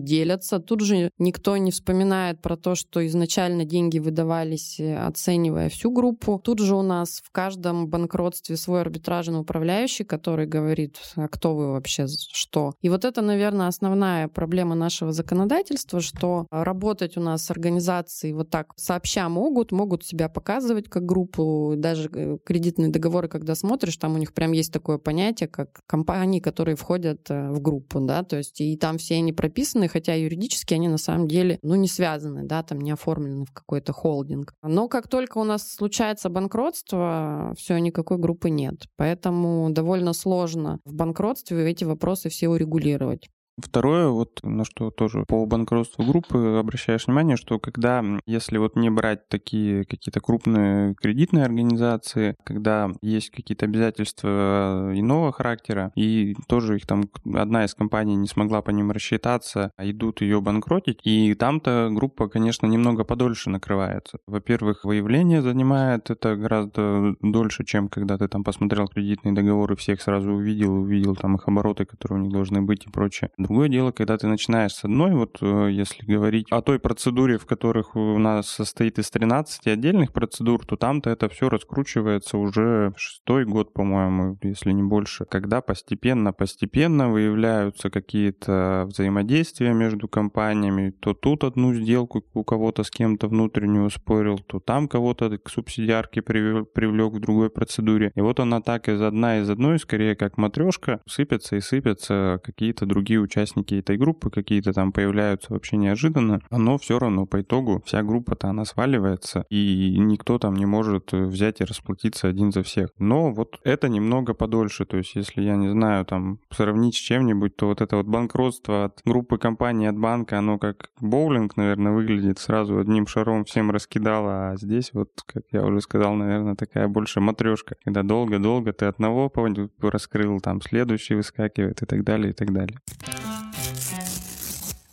делятся, 0.00 0.58
тут 0.58 0.80
же 0.80 1.10
никто 1.18 1.56
не 1.56 1.70
вспоминает 1.70 2.40
про 2.40 2.56
то, 2.56 2.74
что 2.74 3.04
изначально 3.06 3.64
деньги 3.64 3.98
выдавались, 3.98 4.78
э, 4.80 4.96
оценивая 4.96 5.68
всю 5.68 5.90
группу. 5.90 6.40
Тут 6.42 6.60
же 6.60 6.76
у 6.76 6.82
нас 6.82 7.20
в 7.24 7.30
каждом 7.30 7.88
банкротстве 7.88 8.56
свой 8.56 8.80
арбитражный 8.80 9.40
управляющий, 9.40 10.04
который 10.04 10.46
говорит, 10.46 10.98
а 11.16 11.28
кто 11.28 11.54
вы 11.54 11.72
вообще, 11.72 12.06
что. 12.08 12.74
И 12.80 12.88
вот 12.88 13.04
это, 13.04 13.22
наверное, 13.22 13.68
основная 13.68 14.28
проблема 14.28 14.74
нашего 14.74 15.12
законодательства, 15.12 16.00
что 16.00 16.46
работать 16.50 17.16
у 17.16 17.20
нас 17.20 17.50
организации 17.50 18.32
вот 18.32 18.50
так 18.50 18.72
сообща 18.76 19.28
могут, 19.28 19.72
могут 19.72 20.04
себя 20.04 20.28
показывать 20.28 20.88
как 20.88 21.04
группу, 21.04 21.74
даже 21.76 22.10
э, 22.12 22.38
кредитные 22.44 22.90
договоры, 22.90 23.28
когда 23.28 23.54
смотришь, 23.54 23.96
там 23.96 24.14
у 24.14 24.18
них 24.18 24.32
прям 24.32 24.52
есть 24.52 24.72
такое 24.82 24.98
понятие, 24.98 25.48
как 25.48 25.80
компании, 25.86 26.40
которые 26.40 26.74
входят 26.74 27.30
э, 27.30 27.50
в 27.50 27.60
группу, 27.60 28.00
да, 28.00 28.24
то 28.24 28.36
есть 28.36 28.60
и 28.60 28.76
там 28.76 28.98
все 28.98 29.14
они 29.14 29.32
прописаны, 29.32 29.86
хотя 29.86 30.14
юридически 30.14 30.74
они 30.74 30.88
на 30.88 30.98
самом 30.98 31.28
деле, 31.28 31.60
ну, 31.62 31.76
не 31.76 31.86
связаны, 31.86 32.42
да, 32.44 32.64
там 32.64 32.80
не 32.80 32.90
оформлены 32.90 33.44
в 33.44 33.52
какой-то 33.52 33.92
холдинг. 33.92 34.54
Но 34.64 34.88
как 34.88 35.06
только 35.06 35.38
у 35.38 35.44
нас 35.44 35.72
случается 35.72 36.28
банкротство, 36.30 37.54
все, 37.56 37.78
никакой 37.78 38.18
группы 38.18 38.50
нет. 38.50 38.86
Поэтому 38.96 39.70
довольно 39.70 40.14
сложно 40.14 40.80
в 40.84 40.94
банкротстве 40.94 41.70
эти 41.70 41.84
вопросы 41.84 42.28
все 42.28 42.48
урегулировать. 42.48 43.28
Второе, 43.58 44.08
вот 44.08 44.40
на 44.42 44.64
что 44.64 44.90
тоже 44.90 45.24
по 45.28 45.44
банкротству 45.44 46.04
группы 46.04 46.56
обращаешь 46.58 47.06
внимание, 47.06 47.36
что 47.36 47.58
когда, 47.58 48.02
если 48.24 48.56
вот 48.56 48.76
не 48.76 48.90
брать 48.90 49.28
такие 49.28 49.84
какие-то 49.84 50.20
крупные 50.20 50.94
кредитные 50.94 51.44
организации, 51.44 52.34
когда 52.44 52.90
есть 53.02 53.30
какие-то 53.30 53.66
обязательства 53.66 54.92
иного 54.94 55.32
характера, 55.32 55.92
и 55.96 56.34
тоже 56.48 56.76
их 56.76 56.86
там 56.86 57.10
одна 57.34 57.66
из 57.66 57.74
компаний 57.74 58.16
не 58.16 58.26
смогла 58.26 58.62
по 58.62 58.70
ним 58.70 58.90
рассчитаться, 58.90 59.70
а 59.76 59.88
идут 59.88 60.22
ее 60.22 60.40
банкротить, 60.40 61.00
и 61.04 61.34
там-то 61.34 61.90
группа, 61.92 62.28
конечно, 62.28 62.66
немного 62.66 63.04
подольше 63.04 63.50
накрывается. 63.50 64.18
Во-первых, 64.26 64.84
выявление 64.84 65.42
занимает 65.42 66.08
это 66.08 66.36
гораздо 66.36 67.16
дольше, 67.20 67.64
чем 67.64 67.88
когда 67.88 68.16
ты 68.16 68.28
там 68.28 68.44
посмотрел 68.44 68.88
кредитные 68.88 69.34
договоры, 69.34 69.76
всех 69.76 70.00
сразу 70.00 70.32
увидел, 70.32 70.74
увидел 70.74 71.16
там 71.16 71.36
их 71.36 71.46
обороты, 71.48 71.84
которые 71.84 72.20
у 72.20 72.22
них 72.22 72.32
должны 72.32 72.62
быть 72.62 72.86
и 72.86 72.90
прочее. 72.90 73.30
Другое 73.42 73.68
дело, 73.68 73.90
когда 73.90 74.16
ты 74.18 74.28
начинаешь 74.28 74.72
с 74.72 74.84
одной, 74.84 75.14
вот 75.14 75.38
э, 75.40 75.68
если 75.72 76.04
говорить 76.04 76.46
о 76.50 76.62
той 76.62 76.78
процедуре, 76.78 77.38
в 77.38 77.46
которых 77.46 77.96
у 77.96 78.16
нас 78.18 78.48
состоит 78.48 79.00
из 79.00 79.10
13 79.10 79.66
отдельных 79.66 80.12
процедур, 80.12 80.64
то 80.64 80.76
там-то 80.76 81.10
это 81.10 81.28
все 81.28 81.48
раскручивается 81.48 82.38
уже 82.38 82.92
шестой 82.96 83.44
год, 83.44 83.72
по-моему, 83.72 84.38
если 84.42 84.70
не 84.70 84.84
больше, 84.84 85.24
когда 85.24 85.60
постепенно-постепенно 85.60 87.10
выявляются 87.10 87.90
какие-то 87.90 88.84
взаимодействия 88.86 89.72
между 89.72 90.06
компаниями, 90.06 90.90
то 91.00 91.12
тут 91.12 91.42
одну 91.42 91.74
сделку 91.74 92.24
у 92.34 92.44
кого-то 92.44 92.84
с 92.84 92.90
кем-то 92.90 93.26
внутреннюю 93.26 93.90
спорил, 93.90 94.38
то 94.38 94.60
там 94.60 94.86
кого-то 94.86 95.36
к 95.38 95.50
субсидиарке 95.50 96.22
привлек, 96.22 96.72
привлек 96.72 97.14
в 97.14 97.20
другой 97.20 97.50
процедуре. 97.50 98.12
И 98.14 98.20
вот 98.20 98.38
она 98.38 98.60
так 98.60 98.88
из 98.88 99.02
одна 99.02 99.40
из 99.40 99.50
одной, 99.50 99.80
скорее 99.80 100.14
как 100.14 100.38
матрешка, 100.38 101.00
сыпется 101.08 101.56
и 101.56 101.60
сыпятся 101.60 102.40
какие-то 102.44 102.86
другие 102.86 103.18
участники 103.18 103.31
этой 103.36 103.96
группы 103.96 104.30
какие-то 104.30 104.72
там 104.72 104.92
появляются 104.92 105.52
вообще 105.52 105.76
неожиданно, 105.76 106.40
но 106.50 106.78
все 106.78 106.98
равно 106.98 107.26
по 107.26 107.40
итогу 107.40 107.82
вся 107.84 108.02
группа-то 108.02 108.48
она 108.48 108.64
сваливается, 108.64 109.44
и 109.50 109.96
никто 109.98 110.38
там 110.38 110.54
не 110.54 110.66
может 110.66 111.12
взять 111.12 111.60
и 111.60 111.64
расплатиться 111.64 112.28
один 112.28 112.52
за 112.52 112.62
всех. 112.62 112.90
Но 112.98 113.32
вот 113.32 113.58
это 113.64 113.88
немного 113.88 114.34
подольше, 114.34 114.84
то 114.84 114.96
есть 114.96 115.14
если 115.14 115.42
я 115.42 115.56
не 115.56 115.68
знаю, 115.68 116.04
там 116.04 116.38
сравнить 116.50 116.94
с 116.94 116.98
чем-нибудь, 116.98 117.56
то 117.56 117.66
вот 117.66 117.80
это 117.80 117.96
вот 117.96 118.06
банкротство 118.06 118.84
от 118.86 119.00
группы 119.04 119.38
компаний, 119.38 119.86
от 119.86 119.98
банка, 119.98 120.38
оно 120.38 120.58
как 120.58 120.90
боулинг, 121.00 121.56
наверное, 121.56 121.92
выглядит 121.92 122.38
сразу 122.38 122.78
одним 122.78 123.06
шаром 123.06 123.44
всем 123.44 123.70
раскидало, 123.70 124.50
а 124.50 124.56
здесь 124.56 124.90
вот, 124.92 125.10
как 125.26 125.44
я 125.52 125.64
уже 125.64 125.80
сказал, 125.80 126.14
наверное, 126.14 126.54
такая 126.54 126.88
больше 126.88 127.20
матрешка, 127.20 127.76
когда 127.84 128.02
долго-долго 128.02 128.72
ты 128.72 128.86
одного 128.86 129.32
раскрыл, 129.80 130.40
там 130.40 130.60
следующий 130.60 131.14
выскакивает 131.14 131.82
и 131.82 131.86
так 131.86 132.04
далее, 132.04 132.30
и 132.30 132.34
так 132.34 132.52
далее. 132.52 132.78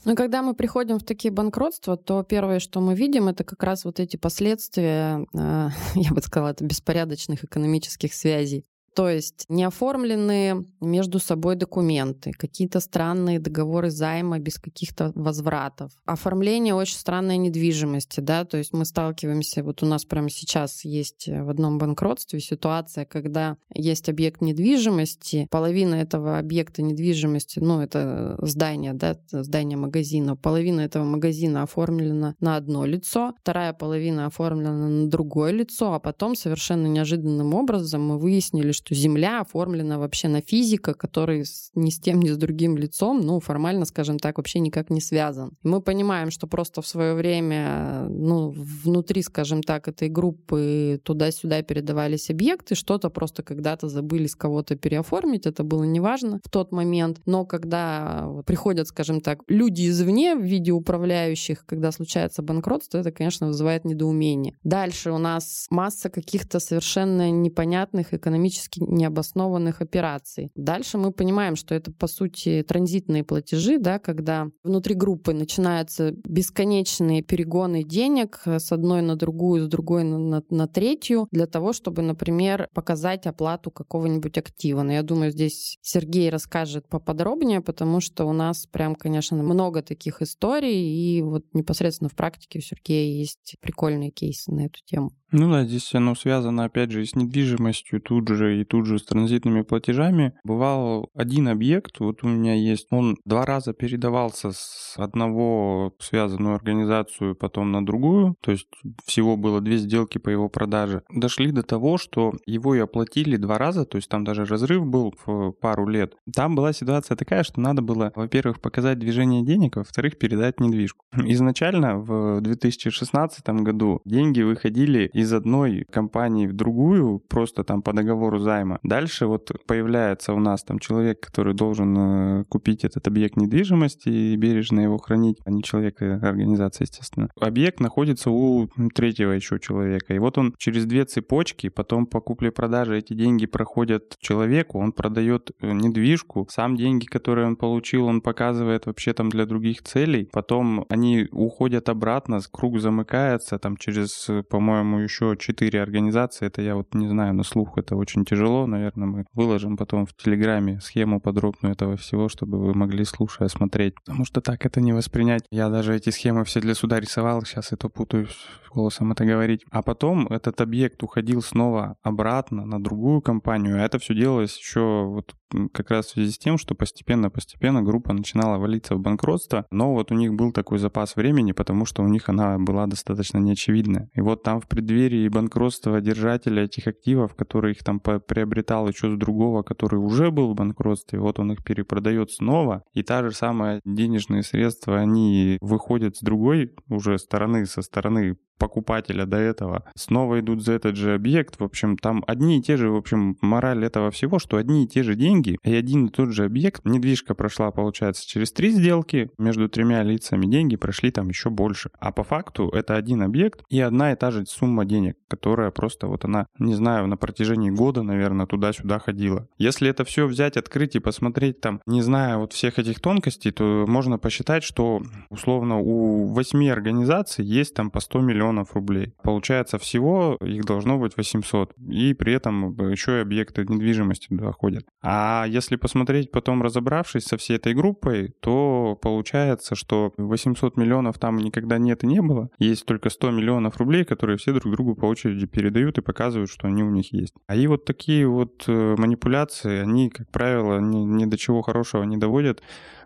Но 0.10 0.16
когда 0.16 0.42
мы 0.42 0.56
приходим 0.56 0.98
в 0.98 1.04
такие 1.04 1.32
банкротства, 1.32 1.96
то 1.96 2.24
первое, 2.24 2.58
что 2.58 2.82
мы 2.82 2.96
видим, 2.96 3.28
это 3.28 3.44
как 3.44 3.62
раз 3.62 3.86
вот 3.86 4.00
эти 4.00 4.18
последствия, 4.18 5.28
э, 5.36 5.70
я 5.94 6.12
бы 6.12 6.20
сказала, 6.24 6.50
это 6.50 6.66
беспорядочных 6.66 7.44
экономических 7.44 8.16
связей. 8.16 8.66
То 9.00 9.08
есть 9.08 9.46
неоформленные 9.48 10.66
между 10.82 11.20
собой 11.20 11.56
документы, 11.56 12.32
какие-то 12.32 12.82
странные 12.82 13.40
договоры 13.40 13.92
займа 13.92 14.40
без 14.40 14.60
каких-то 14.60 15.14
возвратов, 15.16 15.94
оформление 16.04 16.76
очень 16.76 16.98
странной 16.98 17.38
недвижимости, 17.38 18.20
да, 18.20 18.44
то 18.44 18.58
есть 18.58 18.74
мы 18.74 18.84
сталкиваемся, 18.84 19.64
вот 19.64 19.84
у 19.84 19.86
нас 19.86 20.04
прямо 20.04 20.30
сейчас 20.30 20.84
есть 20.84 21.30
в 21.30 21.50
одном 21.50 21.78
банкротстве 21.78 22.42
ситуация, 22.42 23.06
когда 23.06 23.56
есть 23.74 24.10
объект 24.10 24.42
недвижимости, 24.42 25.48
половина 25.50 25.96
этого 25.96 26.38
объекта 26.38 26.82
недвижимости, 26.82 27.60
ну, 27.60 27.80
это 27.80 28.38
здание, 28.42 28.92
да, 28.92 29.18
здание 29.32 29.78
магазина, 29.78 30.36
половина 30.36 30.82
этого 30.82 31.06
магазина 31.06 31.64
оформлена 31.64 32.36
на 32.42 32.58
одно 32.58 32.84
лицо, 32.84 33.34
вторая 33.40 33.72
половина 33.72 34.26
оформлена 34.26 34.90
на 34.90 35.10
другое 35.10 35.54
лицо, 35.54 35.94
а 35.94 36.00
потом 36.00 36.36
совершенно 36.36 36.88
неожиданным 36.88 37.54
образом 37.54 38.06
мы 38.06 38.18
выяснили, 38.18 38.74
что 38.74 38.89
Земля 38.90 39.42
оформлена 39.42 40.00
вообще 40.00 40.28
на 40.28 40.42
физика, 40.42 40.94
который 40.94 41.46
ни 41.76 41.90
с 41.90 42.00
тем, 42.00 42.20
ни 42.20 42.30
с 42.30 42.38
другим 42.38 42.78
лицом, 42.78 43.22
ну, 43.22 43.40
формально, 43.40 43.86
скажем 43.86 44.20
так, 44.20 44.38
вообще 44.38 44.60
никак 44.60 44.90
не 44.90 45.02
связан. 45.02 45.52
Мы 45.64 45.82
понимаем, 45.82 46.32
что 46.32 46.48
просто 46.48 46.82
в 46.82 46.88
свое 46.88 47.14
время, 47.14 48.08
ну, 48.10 48.50
внутри, 48.50 49.22
скажем 49.22 49.64
так, 49.64 49.88
этой 49.88 50.10
группы 50.10 51.00
туда-сюда 51.04 51.62
передавались 51.62 52.30
объекты, 52.30 52.76
что-то 52.76 53.10
просто 53.10 53.44
когда-то 53.44 53.88
забыли 53.88 54.28
с 54.28 54.36
кого-то 54.36 54.76
переоформить, 54.76 55.46
это 55.46 55.64
было 55.64 55.84
неважно 55.84 56.40
в 56.44 56.50
тот 56.50 56.72
момент, 56.72 57.22
но 57.26 57.46
когда 57.46 58.30
приходят, 58.46 58.88
скажем 58.88 59.22
так, 59.22 59.40
люди 59.48 59.90
извне 59.90 60.36
в 60.36 60.42
виде 60.42 60.72
управляющих, 60.72 61.66
когда 61.66 61.92
случается 61.92 62.42
банкротство, 62.42 62.98
это, 63.00 63.12
конечно, 63.12 63.48
вызывает 63.48 63.86
недоумение. 63.86 64.56
Дальше 64.64 65.12
у 65.12 65.18
нас 65.18 65.68
масса 65.70 66.10
каких-то 66.10 66.60
совершенно 66.60 67.32
непонятных 67.32 68.14
экономических 68.14 68.79
необоснованных 68.80 69.82
операций. 69.82 70.52
Дальше 70.56 70.98
мы 70.98 71.12
понимаем, 71.12 71.56
что 71.56 71.76
это, 71.76 71.92
по 71.92 72.08
сути, 72.08 72.64
транзитные 72.68 73.24
платежи, 73.24 73.78
да, 73.80 74.00
когда 74.00 74.48
внутри 74.64 74.96
группы 74.96 75.34
начинаются 75.34 76.12
бесконечные 76.24 77.22
перегоны 77.22 77.84
денег 77.84 78.42
с 78.46 78.72
одной 78.72 79.02
на 79.02 79.16
другую, 79.16 79.66
с 79.66 79.68
другой 79.68 80.04
на, 80.04 80.18
на, 80.18 80.44
на 80.50 80.68
третью, 80.68 81.28
для 81.32 81.48
того, 81.48 81.74
чтобы, 81.74 82.02
например, 82.02 82.68
показать 82.74 83.28
оплату 83.28 83.72
какого-нибудь 83.72 84.38
актива. 84.38 84.82
Но 84.84 84.94
я 84.94 85.04
думаю, 85.04 85.32
здесь 85.32 85.78
Сергей 85.82 86.30
расскажет 86.30 86.88
поподробнее, 86.88 87.62
потому 87.62 88.00
что 88.00 88.26
у 88.26 88.34
нас 88.34 88.66
прям, 88.66 88.96
конечно, 88.96 89.42
много 89.42 89.82
таких 89.82 90.22
историй, 90.22 91.18
и 91.18 91.22
вот 91.22 91.46
непосредственно 91.54 92.10
в 92.10 92.16
практике 92.16 92.60
у 92.60 92.62
Сергея 92.62 93.12
есть 93.14 93.56
прикольные 93.62 94.12
кейсы 94.12 94.52
на 94.52 94.66
эту 94.66 94.80
тему. 94.86 95.12
Ну 95.32 95.52
да, 95.52 95.64
здесь 95.64 95.94
оно 95.94 96.16
связано, 96.16 96.66
опять 96.66 96.92
же, 96.92 97.04
и 97.04 97.06
с 97.06 97.16
недвижимостью 97.16 98.02
тут 98.02 98.28
же, 98.30 98.62
и 98.62 98.66
тут 98.66 98.88
же 98.88 98.98
с 98.98 99.04
транзитными 99.04 99.62
платежами. 99.62 100.34
Бывал 100.44 101.10
один 101.14 101.48
объект, 101.48 102.00
вот 102.00 102.24
у 102.24 102.28
меня 102.28 102.56
есть, 102.56 102.88
он 102.90 103.18
два 103.26 103.46
раза 103.46 103.74
передавался 103.74 104.52
с 104.52 104.96
одного 104.98 105.94
связанную 106.00 106.56
организацию 106.56 107.36
потом 107.36 107.72
на 107.72 107.86
другую, 107.86 108.36
то 108.42 108.52
есть 108.52 108.68
всего 109.06 109.38
было 109.38 109.62
две 109.62 109.78
сделки 109.78 110.18
по 110.18 110.30
его 110.30 110.50
продаже. 110.50 111.04
Дошли 111.14 111.52
до 111.52 111.62
того, 111.62 111.98
что 111.98 112.34
его 112.48 112.74
и 112.74 112.80
оплатили 112.80 113.38
два 113.38 113.60
раза, 113.60 113.86
то 113.86 113.98
есть 113.98 114.10
там 114.10 114.24
даже 114.24 114.46
разрыв 114.46 114.86
был 114.86 115.14
в 115.26 115.52
пару 115.52 115.88
лет. 115.88 116.14
Там 116.34 116.56
была 116.56 116.74
ситуация 116.74 117.16
такая, 117.16 117.44
что 117.44 117.62
надо 117.62 117.84
было, 117.84 118.12
во-первых, 118.16 118.62
показать 118.62 118.98
движение 118.98 119.46
денег, 119.46 119.78
а 119.78 119.82
во-вторых, 119.82 120.18
передать 120.18 120.60
недвижку. 120.60 121.06
Изначально 121.14 122.00
в 122.00 122.42
2016 122.42 123.48
году 123.48 124.02
деньги 124.06 124.42
выходили 124.42 125.12
из 125.20 125.34
одной 125.34 125.86
компании 125.92 126.48
в 126.48 126.54
другую, 126.54 127.20
просто 127.20 127.64
там 127.64 127.82
по 127.82 127.94
договору 127.94 128.40
займа. 128.40 128.80
Дальше 128.84 129.26
вот 129.26 129.52
появляется 129.68 130.34
у 130.34 130.40
нас 130.40 130.64
там 130.64 130.80
человек, 130.80 131.20
который 131.20 131.54
должен 131.54 131.98
э, 131.98 132.44
купить 132.50 132.84
этот 132.84 133.08
объект 133.08 133.38
недвижимости 133.38 134.10
и 134.10 134.36
бережно 134.36 134.82
его 134.82 134.98
хранить, 134.98 135.38
а 135.46 135.52
не 135.52 135.64
человек, 135.64 136.02
а 136.02 136.20
организация, 136.22 136.86
естественно. 136.86 137.30
Объект 137.40 137.80
находится 137.80 138.32
у 138.32 138.68
третьего 138.94 139.32
еще 139.32 139.60
человека. 139.60 140.14
И 140.14 140.20
вот 140.20 140.38
он 140.38 140.54
через 140.58 140.86
две 140.86 141.06
цепочки, 141.06 141.70
потом 141.70 142.06
по 142.06 142.22
купле-продаже 142.22 142.98
эти 142.98 143.14
деньги 143.14 143.46
проходят 143.46 144.16
человеку, 144.20 144.80
он 144.80 144.92
продает 144.92 145.52
э, 145.62 145.72
недвижку, 145.72 146.48
сам 146.50 146.76
деньги, 146.76 147.06
которые 147.06 147.48
он 147.48 147.56
получил, 147.56 148.06
он 148.06 148.22
показывает 148.22 148.86
вообще 148.86 149.14
там 149.14 149.30
для 149.30 149.46
других 149.46 149.84
целей, 149.84 150.30
потом 150.32 150.86
они 150.90 151.28
уходят 151.32 151.90
обратно, 151.90 152.40
круг 152.52 152.80
замыкается 152.80 153.58
там 153.60 153.78
через, 153.78 154.30
по-моему, 154.50 155.02
еще 155.10 155.36
четыре 155.38 155.82
организации, 155.82 156.46
это 156.46 156.62
я 156.62 156.76
вот 156.76 156.94
не 156.94 157.08
знаю, 157.08 157.34
на 157.34 157.44
слух 157.44 157.78
это 157.78 157.96
очень 157.96 158.26
тяжело, 158.26 158.68
наверное, 158.68 159.08
мы 159.08 159.26
выложим 159.34 159.76
потом 159.76 160.06
в 160.06 160.14
Телеграме 160.16 160.80
схему 160.80 161.20
подробную 161.20 161.74
этого 161.74 161.98
всего, 161.98 162.30
чтобы 162.30 162.60
вы 162.60 162.74
могли, 162.74 163.04
слушая, 163.04 163.48
смотреть, 163.48 163.96
потому 164.06 164.26
что 164.26 164.42
так 164.42 164.66
это 164.66 164.80
не 164.82 164.94
воспринять. 164.94 165.44
Я 165.52 165.70
даже 165.70 165.96
эти 165.96 166.12
схемы 166.12 166.46
все 166.46 166.62
для 166.62 166.76
суда 166.76 167.00
рисовал, 167.00 167.44
сейчас 167.44 167.72
это 167.72 167.90
путаюсь 167.90 168.38
голосом 168.70 169.12
это 169.12 169.26
говорить. 169.26 169.66
А 169.72 169.82
потом 169.82 170.28
этот 170.28 170.62
объект 170.62 171.02
уходил 171.04 171.42
снова 171.42 171.96
обратно 172.02 172.66
на 172.66 172.82
другую 172.82 173.22
компанию, 173.22 173.78
а 173.78 173.86
это 173.86 174.00
все 174.00 174.14
делалось 174.14 174.58
еще 174.58 175.06
вот 175.06 175.34
как 175.74 175.90
раз 175.90 176.08
в 176.08 176.10
связи 176.12 176.32
с 176.32 176.38
тем, 176.38 176.58
что 176.58 176.76
постепенно-постепенно 176.76 177.82
группа 177.82 178.14
начинала 178.14 178.60
валиться 178.60 178.96
в 178.96 179.00
банкротство, 179.00 179.66
но 179.72 179.94
вот 179.94 180.12
у 180.12 180.16
них 180.16 180.34
был 180.34 180.52
такой 180.52 180.78
запас 180.78 181.16
времени, 181.16 181.54
потому 181.54 181.86
что 181.86 182.04
у 182.04 182.08
них 182.08 182.30
она 182.30 182.60
была 182.60 182.86
достаточно 182.86 183.40
неочевидная. 183.40 184.10
И 184.14 184.22
вот 184.22 184.44
там 184.44 184.62
в 184.62 184.68
преддверии 184.68 184.99
банкротства 185.30 186.02
держателя 186.02 186.64
этих 186.64 186.88
активов, 186.88 187.36
который 187.36 187.72
их 187.72 187.84
там 187.84 188.00
приобретал 188.00 188.88
еще 188.88 189.12
с 189.12 189.18
другого, 189.18 189.64
который 189.64 190.00
уже 190.00 190.32
был 190.32 190.52
в 190.52 190.56
банкротстве, 190.56 191.20
вот 191.20 191.40
он 191.40 191.54
их 191.54 191.64
перепродает 191.64 192.32
снова, 192.32 192.84
и 192.94 193.04
та 193.04 193.24
же 193.24 193.32
самая 193.32 193.82
денежные 193.86 194.44
средства, 194.44 194.98
они 195.00 195.58
выходят 195.62 196.18
с 196.18 196.22
другой 196.22 196.74
уже 196.90 197.18
стороны, 197.18 197.66
со 197.66 197.82
стороны 197.82 198.38
покупателя 198.60 199.26
до 199.26 199.38
этого, 199.38 199.84
снова 199.96 200.40
идут 200.40 200.64
за 200.64 200.74
этот 200.74 200.96
же 200.96 201.16
объект. 201.16 201.60
В 201.60 201.64
общем, 201.64 201.98
там 201.98 202.24
одни 202.28 202.60
и 202.60 202.62
те 202.62 202.78
же, 202.78 202.92
в 202.92 202.96
общем, 202.96 203.38
мораль 203.42 203.84
этого 203.84 204.12
всего, 204.12 204.38
что 204.38 204.58
одни 204.58 204.84
и 204.84 204.88
те 204.88 205.02
же 205.02 205.16
деньги 205.16 205.58
и 205.64 205.74
один 205.74 206.08
и 206.08 206.10
тот 206.10 206.32
же 206.32 206.46
объект. 206.46 206.86
Недвижка 206.86 207.34
прошла, 207.34 207.72
получается, 207.72 208.28
через 208.28 208.52
три 208.52 208.70
сделки, 208.70 209.32
между 209.38 209.70
тремя 209.70 210.04
лицами 210.04 210.46
деньги 210.46 210.76
прошли 210.76 211.12
там 211.12 211.30
еще 211.30 211.50
больше. 211.50 211.90
А 212.00 212.12
по 212.12 212.24
факту 212.24 212.70
это 212.70 212.96
один 212.96 213.22
объект 213.22 213.64
и 213.70 213.80
одна 213.80 214.12
и 214.12 214.16
та 214.16 214.32
же 214.32 214.46
сумма 214.46 214.86
денег, 214.86 215.16
которая 215.28 215.72
просто 215.72 216.08
вот 216.08 216.26
она, 216.26 216.46
не 216.60 216.76
знаю, 216.76 217.08
на 217.08 217.18
протяжении 217.18 217.70
года, 217.70 218.04
наверное, 218.04 218.46
туда-сюда 218.46 219.00
ходила. 219.00 219.48
Если 219.58 219.90
это 219.90 220.04
все 220.04 220.28
взять, 220.28 220.58
открыть 220.58 220.96
и 220.96 221.00
посмотреть 221.00 221.62
там, 221.62 221.82
не 221.86 222.02
зная 222.02 222.38
вот 222.38 222.54
всех 222.54 222.78
этих 222.78 223.00
тонкостей, 223.00 223.52
то 223.52 223.86
можно 223.88 224.18
посчитать, 224.18 224.64
что 224.64 225.02
условно 225.30 225.78
у 225.78 226.34
восьми 226.34 226.70
организаций 226.70 227.46
есть 227.46 227.74
там 227.74 227.90
по 227.90 228.00
100 228.00 228.20
миллионов 228.20 228.49
миллионов 228.50 228.74
рублей. 228.74 229.14
Получается, 229.24 229.78
всего 229.78 230.38
их 230.42 230.66
должно 230.66 230.98
быть 230.98 231.16
800. 231.18 231.74
И 231.90 232.14
при 232.14 232.34
этом 232.34 232.72
еще 232.92 233.18
и 233.18 233.22
объекты 233.22 233.66
недвижимости 233.68 234.28
доходят. 234.30 234.86
А 235.02 235.46
если 235.48 235.76
посмотреть 235.76 236.32
потом, 236.32 236.62
разобравшись 236.62 237.26
со 237.26 237.38
всей 237.38 237.58
этой 237.58 237.74
группой, 237.74 238.34
то 238.42 238.98
получается, 239.02 239.76
что 239.76 240.14
800 240.18 240.78
миллионов 240.78 241.18
там 241.20 241.38
никогда 241.38 241.78
нет 241.78 242.04
и 242.04 242.08
не 242.08 242.22
было. 242.22 242.50
Есть 242.60 242.86
только 242.86 243.10
100 243.10 243.32
миллионов 243.32 243.78
рублей, 243.78 244.04
которые 244.04 244.38
все 244.38 244.54
друг 244.54 244.74
другу 244.74 244.96
по 244.96 245.06
очереди 245.06 245.46
передают 245.46 245.98
и 245.98 246.02
показывают, 246.02 246.50
что 246.50 246.68
они 246.68 246.84
у 246.84 246.90
них 246.90 247.14
есть. 247.14 247.34
А 247.48 247.56
и 247.56 247.68
вот 247.68 247.86
такие 247.86 248.28
вот 248.28 248.64
э, 248.68 248.96
манипуляции, 248.98 249.80
они, 249.80 250.10
как 250.10 250.30
правило, 250.30 250.80
ни, 250.80 250.98
ни 250.98 251.26
до 251.26 251.38
чего 251.38 251.62
хорошего 251.62 252.04
не 252.04 252.18
доводят. 252.18 252.62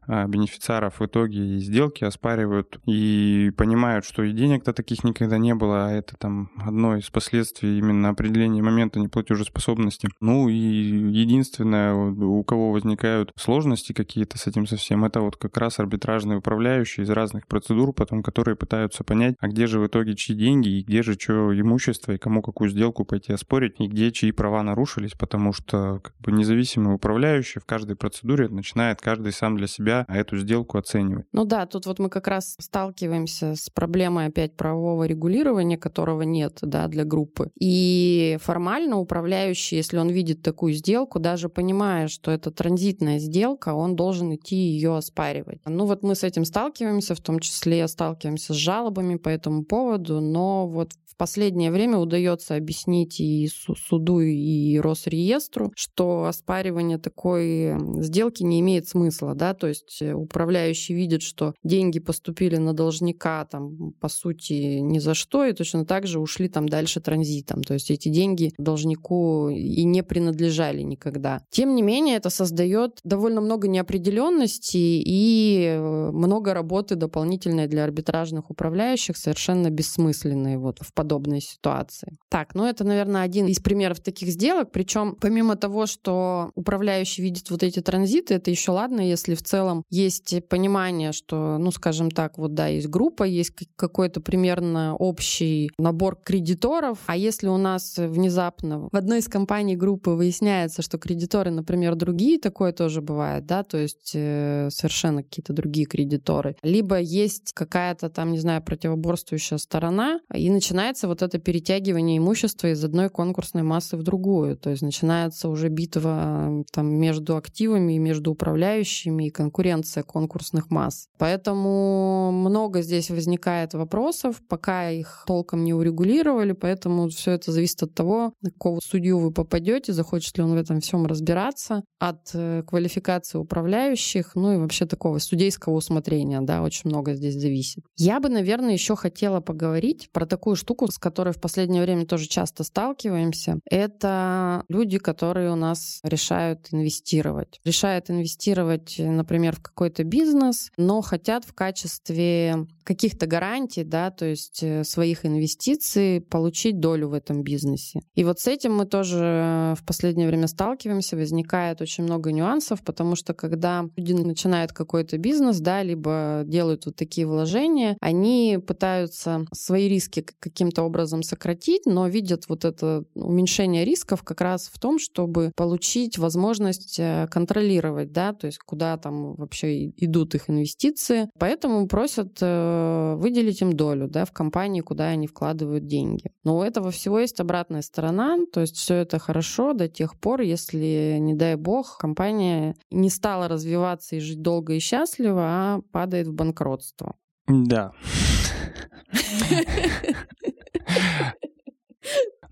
А, 0.08 0.28
бенефициаров 0.28 1.00
в 1.00 1.06
итоге 1.06 1.58
и 1.58 1.60
сделки 1.60 2.04
оспаривают 2.04 2.80
и 2.86 3.52
понимают, 3.58 4.06
что 4.06 4.24
и 4.24 4.34
денег-то 4.34 4.74
таких 4.74 5.04
никогда 5.04 5.38
не 5.38 5.56
было, 5.56 5.88
а 5.88 5.92
это 5.92 6.16
там 6.18 6.52
одно 6.58 6.98
из 6.98 7.10
последствий 7.10 7.78
именно 7.78 8.10
определения 8.10 8.62
момента 8.62 9.00
неплатежеспособности. 9.00 10.10
Ну 10.20 10.50
и 10.50 10.56
единственное, 10.56 11.94
у 11.94 12.44
кого 12.44 12.72
возникают 12.72 13.32
сложности 13.36 13.94
какие-то 13.94 14.38
с 14.38 14.48
этим 14.48 14.68
совсем, 14.68 15.06
это 15.06 15.22
вот 15.22 15.38
как 15.38 15.56
раз 15.58 15.80
арбитражные 15.80 16.40
управляющие 16.40 17.06
из 17.06 17.10
разных 17.10 17.48
процедур, 17.48 17.94
потом 17.94 18.24
которые 18.24 18.56
пытаются 18.56 19.04
понять, 19.04 19.36
а 19.40 19.48
где 19.48 19.68
же 19.68 19.80
в 19.80 19.88
итоге 19.88 20.16
чьи 20.16 20.36
деньги, 20.36 20.80
и 20.80 20.84
где 20.84 21.04
же 21.04 21.14
что 21.14 21.58
имущество, 21.58 22.12
и 22.14 22.18
кому 22.18 22.42
какую 22.42 22.70
сделку 22.70 23.06
пойти 23.06 23.34
оспорить, 23.34 23.76
и 23.80 23.88
где 23.88 24.12
чьи 24.12 24.32
права 24.32 24.64
нарушились, 24.64 25.14
потому 25.14 25.54
что 25.54 26.00
как 26.04 26.14
бы 26.20 26.32
независимый 26.32 26.96
управляющий 26.96 27.60
в 27.60 27.66
каждой 27.66 27.96
процедуре 27.96 28.50
начинает 28.50 29.00
каждый 29.02 29.32
сам 29.32 29.58
для 29.58 29.68
себя 29.68 29.93
себя 29.94 30.06
эту 30.08 30.38
сделку 30.38 30.78
оценивать. 30.78 31.26
Ну 31.32 31.46
да, 31.46 31.66
тут 31.66 31.86
вот 31.86 32.00
мы 32.00 32.10
как 32.10 32.28
раз 32.28 32.56
сталкиваемся 32.60 33.56
с 33.56 33.70
проблемой 33.70 34.28
опять 34.28 34.56
правового 34.56 35.06
регулирования, 35.06 35.78
которого 35.78 36.24
нет 36.24 36.60
да, 36.62 36.88
для 36.88 37.04
группы. 37.04 37.52
И 37.60 38.38
формально 38.42 38.98
управляющий, 38.98 39.78
если 39.78 39.98
он 39.98 40.10
видит 40.10 40.42
такую 40.42 40.74
сделку, 40.74 41.20
даже 41.20 41.50
понимая, 41.50 42.08
что 42.08 42.32
это 42.32 42.52
транзитная 42.52 43.20
сделка, 43.20 43.74
он 43.74 43.96
должен 43.96 44.34
идти 44.36 44.56
ее 44.56 44.98
оспаривать. 44.98 45.60
Ну 45.66 45.86
вот 45.86 46.04
мы 46.04 46.16
с 46.16 46.24
этим 46.24 46.46
сталкиваемся, 46.46 47.16
в 47.16 47.22
том 47.22 47.40
числе 47.40 47.88
сталкиваемся 47.88 48.54
с 48.54 48.58
жалобами 48.58 49.16
по 49.16 49.30
этому 49.30 49.64
поводу, 49.64 50.20
но 50.20 50.68
вот 50.68 50.94
в 51.14 51.16
последнее 51.16 51.72
время 51.72 52.00
удается 52.00 52.56
объяснить 52.56 53.20
и 53.20 53.48
суду, 53.48 54.20
и 54.20 54.80
Росреестру, 54.80 55.72
что 55.76 56.26
оспаривание 56.26 56.98
такой 56.98 57.76
сделки 58.02 58.42
не 58.42 58.60
имеет 58.62 58.88
смысла, 58.88 59.36
да, 59.36 59.54
то 59.54 59.68
есть 59.68 59.83
э, 60.02 60.14
управляющий 60.14 60.94
видит, 60.94 61.22
что 61.22 61.54
деньги 61.64 62.00
поступили 62.00 62.58
на 62.58 62.74
должника 62.74 63.46
там 63.46 63.94
по 64.00 64.10
сути 64.10 64.80
ни 64.80 65.00
за 65.00 65.14
что, 65.14 65.46
и 65.46 65.54
точно 65.54 65.86
так 65.86 66.08
же 66.08 66.20
ушли 66.20 66.48
там 66.48 66.68
дальше 66.68 67.02
транзитом, 67.02 67.64
то 67.64 67.74
есть 67.74 67.92
эти 67.92 68.10
деньги 68.10 68.54
должнику 68.58 69.50
и 69.50 69.84
не 69.84 70.04
принадлежали 70.04 70.82
никогда. 70.82 71.42
Тем 71.50 71.76
не 71.76 71.82
менее, 71.82 72.18
это 72.18 72.30
создает 72.30 73.00
довольно 73.04 73.42
много 73.42 73.68
неопределенности 73.68 74.78
и 74.78 75.66
э, 75.68 76.12
много 76.12 76.54
работы 76.54 76.96
дополнительной 76.96 77.68
для 77.68 77.84
арбитражных 77.84 78.50
управляющих, 78.50 79.18
совершенно 79.18 79.70
бессмысленной 79.70 80.58
вот 80.58 80.80
в 80.82 80.94
подобной 80.94 81.42
ситуации. 81.42 82.18
Так, 82.30 82.56
ну 82.56 82.66
это, 82.66 82.84
наверное, 82.84 83.24
один 83.24 83.48
из 83.48 83.60
примеров 83.60 84.00
таких 84.00 84.30
сделок. 84.30 84.72
Причем, 84.72 85.16
помимо 85.20 85.56
того, 85.56 85.86
что 85.86 86.52
управляющий 86.56 87.22
видит 87.22 87.50
вот 87.50 87.64
эти 87.64 87.82
транзиты, 87.82 88.36
это 88.36 88.52
еще 88.52 88.72
ладно, 88.72 89.02
если 89.02 89.36
в 89.36 89.42
целом 89.42 89.73
есть 89.90 90.48
понимание, 90.48 91.12
что, 91.12 91.58
ну, 91.58 91.72
скажем 91.72 92.12
так, 92.12 92.38
вот 92.38 92.54
да, 92.54 92.68
есть 92.68 92.88
группа, 92.88 93.24
есть 93.24 93.54
какой-то 93.76 94.22
примерно 94.22 94.96
общий 94.96 95.72
набор 95.78 96.18
кредиторов, 96.24 97.00
а 97.06 97.18
если 97.18 97.48
у 97.48 97.58
нас 97.58 97.96
внезапно 97.98 98.90
в 98.92 98.96
одной 98.96 99.20
из 99.20 99.28
компаний 99.28 99.76
группы 99.76 100.12
выясняется, 100.12 100.82
что 100.82 100.98
кредиторы, 100.98 101.52
например, 101.52 101.96
другие, 101.96 102.40
такое 102.40 102.72
тоже 102.74 103.02
бывает, 103.02 103.46
да, 103.46 103.64
то 103.64 103.78
есть 103.78 104.12
э, 104.14 104.70
совершенно 104.72 105.24
какие-то 105.24 105.54
другие 105.54 105.86
кредиторы, 105.86 106.56
либо 106.62 107.00
есть 107.00 107.54
какая-то 107.54 108.10
там, 108.10 108.32
не 108.32 108.40
знаю, 108.40 108.62
противоборствующая 108.64 109.58
сторона, 109.58 110.20
и 110.34 110.50
начинает 110.50 110.74
начинается 110.74 111.08
вот 111.08 111.22
это 111.22 111.40
перетягивание 111.40 112.18
имущества 112.18 112.72
из 112.72 112.84
одной 112.84 113.10
конкурсной 113.10 113.64
массы 113.64 113.96
в 113.96 114.04
другую. 114.04 114.58
То 114.58 114.70
есть 114.70 114.82
начинается 114.82 115.48
уже 115.48 115.70
битва 115.70 116.64
там, 116.72 116.88
между 116.88 117.38
активами, 117.38 117.98
между 117.98 118.32
управляющими 118.32 119.28
и 119.28 119.30
конкурентами 119.30 119.63
конкуренция 119.64 120.04
конкурсных 120.04 120.70
масс. 120.70 121.08
Поэтому 121.18 122.32
много 122.32 122.82
здесь 122.82 123.10
возникает 123.10 123.74
вопросов, 123.74 124.42
пока 124.50 124.90
их 124.90 125.24
толком 125.26 125.64
не 125.64 125.74
урегулировали, 125.74 126.52
поэтому 126.52 127.08
все 127.08 127.32
это 127.32 127.52
зависит 127.52 127.84
от 127.84 127.94
того, 127.94 128.34
на 128.42 128.52
какого 128.52 128.80
судью 128.82 129.20
вы 129.20 129.32
попадете, 129.32 129.94
захочет 129.94 130.38
ли 130.38 130.44
он 130.44 130.54
в 130.54 130.58
этом 130.58 130.82
всем 130.82 131.06
разбираться, 131.06 131.84
от 132.00 132.32
э, 132.34 132.64
квалификации 132.68 133.38
управляющих, 133.38 134.36
ну 134.36 134.54
и 134.54 134.58
вообще 134.58 134.86
такого 134.86 135.20
судейского 135.20 135.76
усмотрения, 135.76 136.42
да, 136.42 136.62
очень 136.62 136.90
много 136.90 137.14
здесь 137.14 137.36
зависит. 137.36 137.84
Я 137.98 138.20
бы, 138.20 138.28
наверное, 138.28 138.74
еще 138.74 138.96
хотела 138.98 139.40
поговорить 139.40 140.10
про 140.12 140.26
такую 140.26 140.58
штуку, 140.58 140.92
с 140.92 140.98
которой 140.98 141.34
в 141.34 141.40
последнее 141.40 141.82
время 141.82 142.06
тоже 142.06 142.28
часто 142.28 142.66
сталкиваемся. 142.66 143.60
Это 143.70 144.64
люди, 144.68 144.98
которые 144.98 145.52
у 145.52 145.56
нас 145.56 146.00
решают 146.04 146.68
инвестировать. 146.72 147.62
Решают 147.64 148.10
инвестировать, 148.10 148.96
например, 148.98 149.53
в 149.54 149.62
какой-то 149.62 150.04
бизнес, 150.04 150.72
но 150.78 151.02
хотят 151.02 151.46
в 151.46 151.54
качестве 151.54 152.68
каких-то 152.84 153.28
гарантий, 153.28 153.84
да, 153.84 154.12
то 154.12 154.26
есть 154.26 154.62
э, 154.62 154.84
своих 154.84 155.26
инвестиций 155.26 156.22
получить 156.22 156.80
долю 156.80 157.10
в 157.10 157.14
этом 157.14 157.44
бизнесе. 157.44 158.02
И 158.16 158.24
вот 158.24 158.40
с 158.40 158.48
этим 158.48 158.76
мы 158.76 158.86
тоже 158.86 159.76
в 159.78 159.86
последнее 159.86 160.28
время 160.28 160.48
сталкиваемся, 160.48 161.16
возникает 161.16 161.82
очень 161.82 162.04
много 162.04 162.32
нюансов, 162.32 162.84
потому 162.84 163.16
что 163.16 163.34
когда 163.34 163.86
люди 163.96 164.14
начинают 164.14 164.74
какой-то 164.74 165.18
бизнес, 165.18 165.60
да, 165.60 165.82
либо 165.82 166.44
делают 166.46 166.86
вот 166.86 166.96
такие 166.96 167.26
вложения, 167.26 167.98
они 168.02 168.60
пытаются 168.66 169.46
свои 169.54 169.88
риски 169.88 170.26
каким-то 170.40 170.84
образом 170.84 171.24
сократить, 171.24 171.86
но 171.86 172.08
видят 172.08 172.50
вот 172.50 172.66
это 172.66 173.06
уменьшение 173.16 173.86
рисков 173.86 174.24
как 174.24 174.42
раз 174.42 174.70
в 174.72 174.80
том, 174.80 175.00
чтобы 175.00 175.52
получить 175.56 176.18
возможность 176.18 177.00
э, 177.00 177.28
контролировать, 177.32 178.12
да, 178.12 178.34
то 178.34 178.48
есть 178.48 178.60
куда 178.60 178.98
там 178.98 179.36
вообще 179.44 179.90
идут 179.90 180.36
их 180.36 180.50
инвестиции. 180.50 181.30
Поэтому 181.38 181.88
просят 181.88 182.38
э, 182.42 183.16
выделить 183.18 183.62
им 183.62 183.74
долю 183.74 184.08
да, 184.08 184.26
в 184.26 184.32
компании, 184.32 184.82
куда 184.82 185.06
они 185.06 185.28
вкладывают 185.28 185.86
деньги. 185.86 186.32
Но 186.44 186.58
у 186.58 186.64
этого 186.64 186.92
всего 186.92 187.20
есть 187.20 187.40
обратная 187.40 187.82
сторона, 187.82 188.38
то 188.52 188.62
есть 188.62 188.78
все 188.78 188.96
это 188.96 189.20
хорошо 189.20 189.74
до 189.74 189.88
тех 189.88 190.20
пор, 190.20 190.42
если, 190.42 191.18
не 191.20 191.34
дай 191.34 191.56
бог, 191.56 191.98
компания 191.98 192.76
не 192.92 193.10
стала 193.10 193.48
развиваться 193.48 194.16
и 194.16 194.20
жить 194.20 194.42
долго 194.42 194.74
и 194.74 194.80
счастливо, 194.80 195.42
а 195.44 195.82
падает 195.92 196.28
в 196.28 196.34
банкротство. 196.34 197.16
Да. 197.48 197.92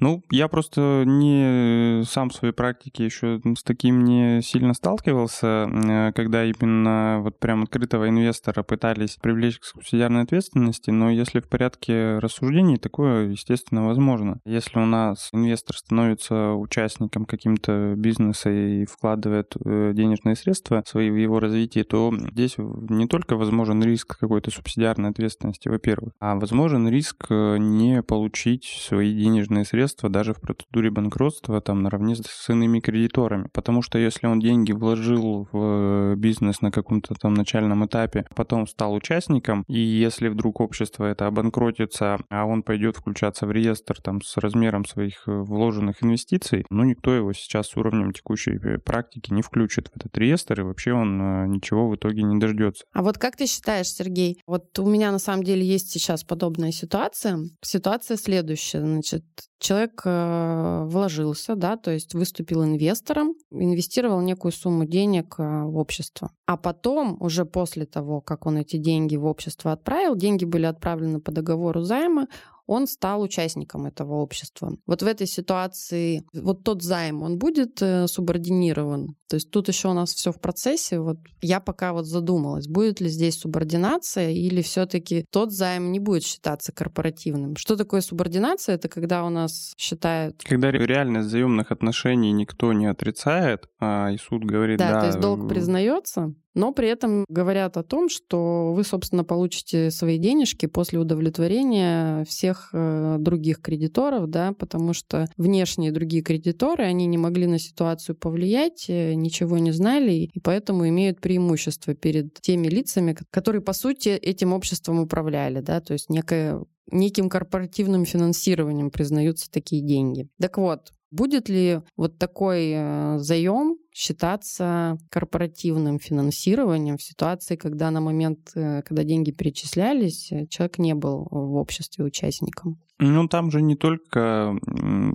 Ну, 0.01 0.23
я 0.31 0.47
просто 0.47 1.03
не 1.05 2.03
сам 2.05 2.31
в 2.31 2.33
своей 2.33 2.55
практике 2.55 3.05
еще 3.05 3.39
с 3.55 3.61
таким 3.61 4.03
не 4.03 4.41
сильно 4.41 4.73
сталкивался, 4.73 5.69
э, 5.71 6.11
когда 6.13 6.43
именно 6.43 7.19
вот 7.21 7.37
прям 7.37 7.61
открытого 7.61 8.09
инвестора 8.09 8.63
пытались 8.63 9.17
привлечь 9.21 9.59
к 9.59 9.63
субсидиарной 9.63 10.23
ответственности, 10.23 10.89
но 10.89 11.11
если 11.11 11.39
в 11.39 11.47
порядке 11.47 12.17
рассуждений, 12.17 12.77
такое, 12.77 13.27
естественно, 13.27 13.85
возможно. 13.85 14.39
Если 14.43 14.79
у 14.79 14.87
нас 14.87 15.29
инвестор 15.33 15.77
становится 15.77 16.53
участником 16.53 17.25
каким-то 17.25 17.93
бизнеса 17.95 18.49
и 18.49 18.85
вкладывает 18.85 19.55
э, 19.63 19.91
денежные 19.93 20.35
средства 20.35 20.81
свои 20.83 21.11
в 21.11 21.15
его 21.15 21.39
развитие, 21.39 21.83
то 21.83 22.11
здесь 22.31 22.55
не 22.57 23.05
только 23.05 23.35
возможен 23.35 23.83
риск 23.83 24.17
какой-то 24.17 24.49
субсидиарной 24.49 25.11
ответственности, 25.11 25.69
во-первых, 25.69 26.13
а 26.19 26.33
возможен 26.33 26.89
риск 26.89 27.27
э, 27.29 27.57
не 27.59 28.01
получить 28.01 28.65
свои 28.65 29.13
денежные 29.13 29.63
средства 29.63 29.90
средства 29.91 30.09
даже 30.09 30.33
в 30.33 30.39
процедуре 30.39 30.89
банкротства 30.89 31.61
там 31.61 31.83
наравне 31.83 32.15
с 32.15 32.49
иными 32.49 32.79
кредиторами. 32.79 33.49
Потому 33.53 33.81
что 33.81 33.97
если 33.97 34.27
он 34.27 34.39
деньги 34.39 34.71
вложил 34.71 35.47
в 35.51 36.15
бизнес 36.15 36.61
на 36.61 36.71
каком-то 36.71 37.13
там 37.15 37.33
начальном 37.33 37.85
этапе, 37.85 38.25
потом 38.35 38.67
стал 38.67 38.93
участником, 38.93 39.63
и 39.67 39.79
если 39.79 40.29
вдруг 40.29 40.61
общество 40.61 41.05
это 41.05 41.27
обанкротится, 41.27 42.19
а 42.29 42.45
он 42.45 42.63
пойдет 42.63 42.97
включаться 42.97 43.45
в 43.45 43.51
реестр 43.51 44.01
там 44.01 44.21
с 44.21 44.37
размером 44.37 44.85
своих 44.85 45.27
э, 45.27 45.31
вложенных 45.31 46.03
инвестиций, 46.03 46.65
ну 46.69 46.83
никто 46.83 47.13
его 47.13 47.33
сейчас 47.33 47.67
с 47.67 47.77
уровнем 47.77 48.11
текущей 48.13 48.57
э, 48.63 48.77
практики 48.77 49.33
не 49.33 49.41
включит 49.41 49.89
в 49.89 49.97
этот 49.97 50.17
реестр, 50.17 50.61
и 50.61 50.63
вообще 50.63 50.93
он 50.93 51.21
э, 51.21 51.47
ничего 51.47 51.89
в 51.89 51.95
итоге 51.95 52.23
не 52.23 52.39
дождется. 52.39 52.85
А 52.93 53.01
вот 53.01 53.17
как 53.17 53.35
ты 53.35 53.45
считаешь, 53.45 53.87
Сергей, 53.87 54.41
вот 54.47 54.77
у 54.79 54.89
меня 54.89 55.11
на 55.11 55.19
самом 55.19 55.43
деле 55.43 55.65
есть 55.65 55.91
сейчас 55.91 56.23
подобная 56.23 56.71
ситуация. 56.71 57.39
Ситуация 57.61 58.17
следующая, 58.17 58.79
значит, 58.79 59.23
человек 59.61 59.80
э, 60.05 60.83
вложился, 60.85 61.55
да, 61.55 61.77
то 61.77 61.91
есть 61.91 62.13
выступил 62.13 62.63
инвестором, 62.63 63.35
инвестировал 63.51 64.21
некую 64.21 64.51
сумму 64.51 64.85
денег 64.85 65.35
э, 65.37 65.63
в 65.63 65.77
общество. 65.77 66.31
А 66.45 66.57
потом, 66.57 67.17
уже 67.19 67.45
после 67.45 67.85
того, 67.85 68.21
как 68.21 68.45
он 68.45 68.57
эти 68.57 68.77
деньги 68.77 69.15
в 69.15 69.25
общество 69.25 69.71
отправил, 69.71 70.15
деньги 70.15 70.45
были 70.45 70.65
отправлены 70.65 71.19
по 71.19 71.31
договору 71.31 71.81
займа, 71.81 72.27
он 72.67 72.87
стал 72.87 73.21
участником 73.21 73.85
этого 73.85 74.15
общества. 74.15 74.77
Вот 74.85 75.01
в 75.01 75.05
этой 75.05 75.27
ситуации 75.27 76.23
вот 76.33 76.63
тот 76.63 76.81
займ, 76.81 77.21
он 77.21 77.37
будет 77.37 77.81
э, 77.81 78.07
субординирован. 78.07 79.15
То 79.31 79.35
есть 79.35 79.49
тут 79.49 79.69
еще 79.69 79.87
у 79.87 79.93
нас 79.93 80.13
все 80.13 80.33
в 80.33 80.41
процессе. 80.41 80.99
Вот 80.99 81.15
я 81.41 81.61
пока 81.61 81.93
вот 81.93 82.05
задумалась, 82.05 82.67
будет 82.67 82.99
ли 82.99 83.07
здесь 83.07 83.39
субординация 83.39 84.31
или 84.31 84.61
все-таки 84.61 85.23
тот 85.31 85.53
займ 85.53 85.93
не 85.93 86.01
будет 86.01 86.25
считаться 86.25 86.73
корпоративным. 86.73 87.55
Что 87.55 87.77
такое 87.77 88.01
субординация? 88.01 88.75
Это 88.75 88.89
когда 88.89 89.23
у 89.23 89.29
нас 89.29 89.71
считают... 89.77 90.43
Когда 90.43 90.69
реальность 90.69 91.29
заемных 91.29 91.71
отношений 91.71 92.33
никто 92.33 92.73
не 92.73 92.87
отрицает, 92.87 93.69
а 93.79 94.11
и 94.11 94.17
суд 94.17 94.43
говорит, 94.43 94.79
да, 94.79 94.91
да 94.91 94.99
то 94.99 95.05
есть 95.05 95.19
долг 95.21 95.47
признается, 95.47 96.33
но 96.53 96.73
при 96.73 96.89
этом 96.89 97.25
говорят 97.29 97.77
о 97.77 97.83
том, 97.83 98.09
что 98.09 98.73
вы, 98.73 98.83
собственно, 98.83 99.23
получите 99.23 99.89
свои 99.89 100.17
денежки 100.17 100.65
после 100.65 100.99
удовлетворения 100.99 102.25
всех 102.25 102.69
э, 102.73 103.17
других 103.19 103.61
кредиторов, 103.61 104.29
да, 104.29 104.53
потому 104.53 104.93
что 104.93 105.27
внешние 105.37 105.91
другие 105.91 106.23
кредиторы, 106.23 106.83
они 106.83 107.05
не 107.05 107.17
могли 107.17 107.47
на 107.47 107.57
ситуацию 107.57 108.15
повлиять, 108.15 108.85
э, 108.89 109.13
ничего 109.21 109.57
не 109.57 109.71
знали, 109.71 110.11
и 110.11 110.39
поэтому 110.39 110.87
имеют 110.87 111.21
преимущество 111.21 111.93
перед 111.93 112.33
теми 112.41 112.67
лицами, 112.67 113.15
которые, 113.29 113.61
по 113.61 113.73
сути, 113.73 114.09
этим 114.09 114.53
обществом 114.53 114.99
управляли, 114.99 115.61
да, 115.61 115.81
то 115.81 115.93
есть 115.93 116.09
некое 116.09 116.63
неким 116.91 117.29
корпоративным 117.29 118.05
финансированием 118.05 118.91
признаются 118.91 119.49
такие 119.49 119.81
деньги. 119.81 120.27
Так 120.39 120.57
вот, 120.57 120.91
будет 121.09 121.47
ли 121.47 121.81
вот 121.95 122.17
такой 122.17 122.71
э, 122.73 123.17
заем 123.19 123.77
считаться 123.93 124.97
корпоративным 125.09 125.99
финансированием 125.99 126.97
в 126.97 127.03
ситуации, 127.03 127.55
когда 127.55 127.91
на 127.91 128.01
момент, 128.01 128.51
э, 128.55 128.81
когда 128.81 129.03
деньги 129.03 129.31
перечислялись, 129.31 130.31
э, 130.31 130.47
человек 130.47 130.79
не 130.79 130.95
был 130.95 131.27
в 131.29 131.55
обществе 131.55 132.03
участником? 132.03 132.81
Ну, 132.99 133.27
там 133.27 133.51
же 133.51 133.61
не 133.61 133.75
только 133.75 134.53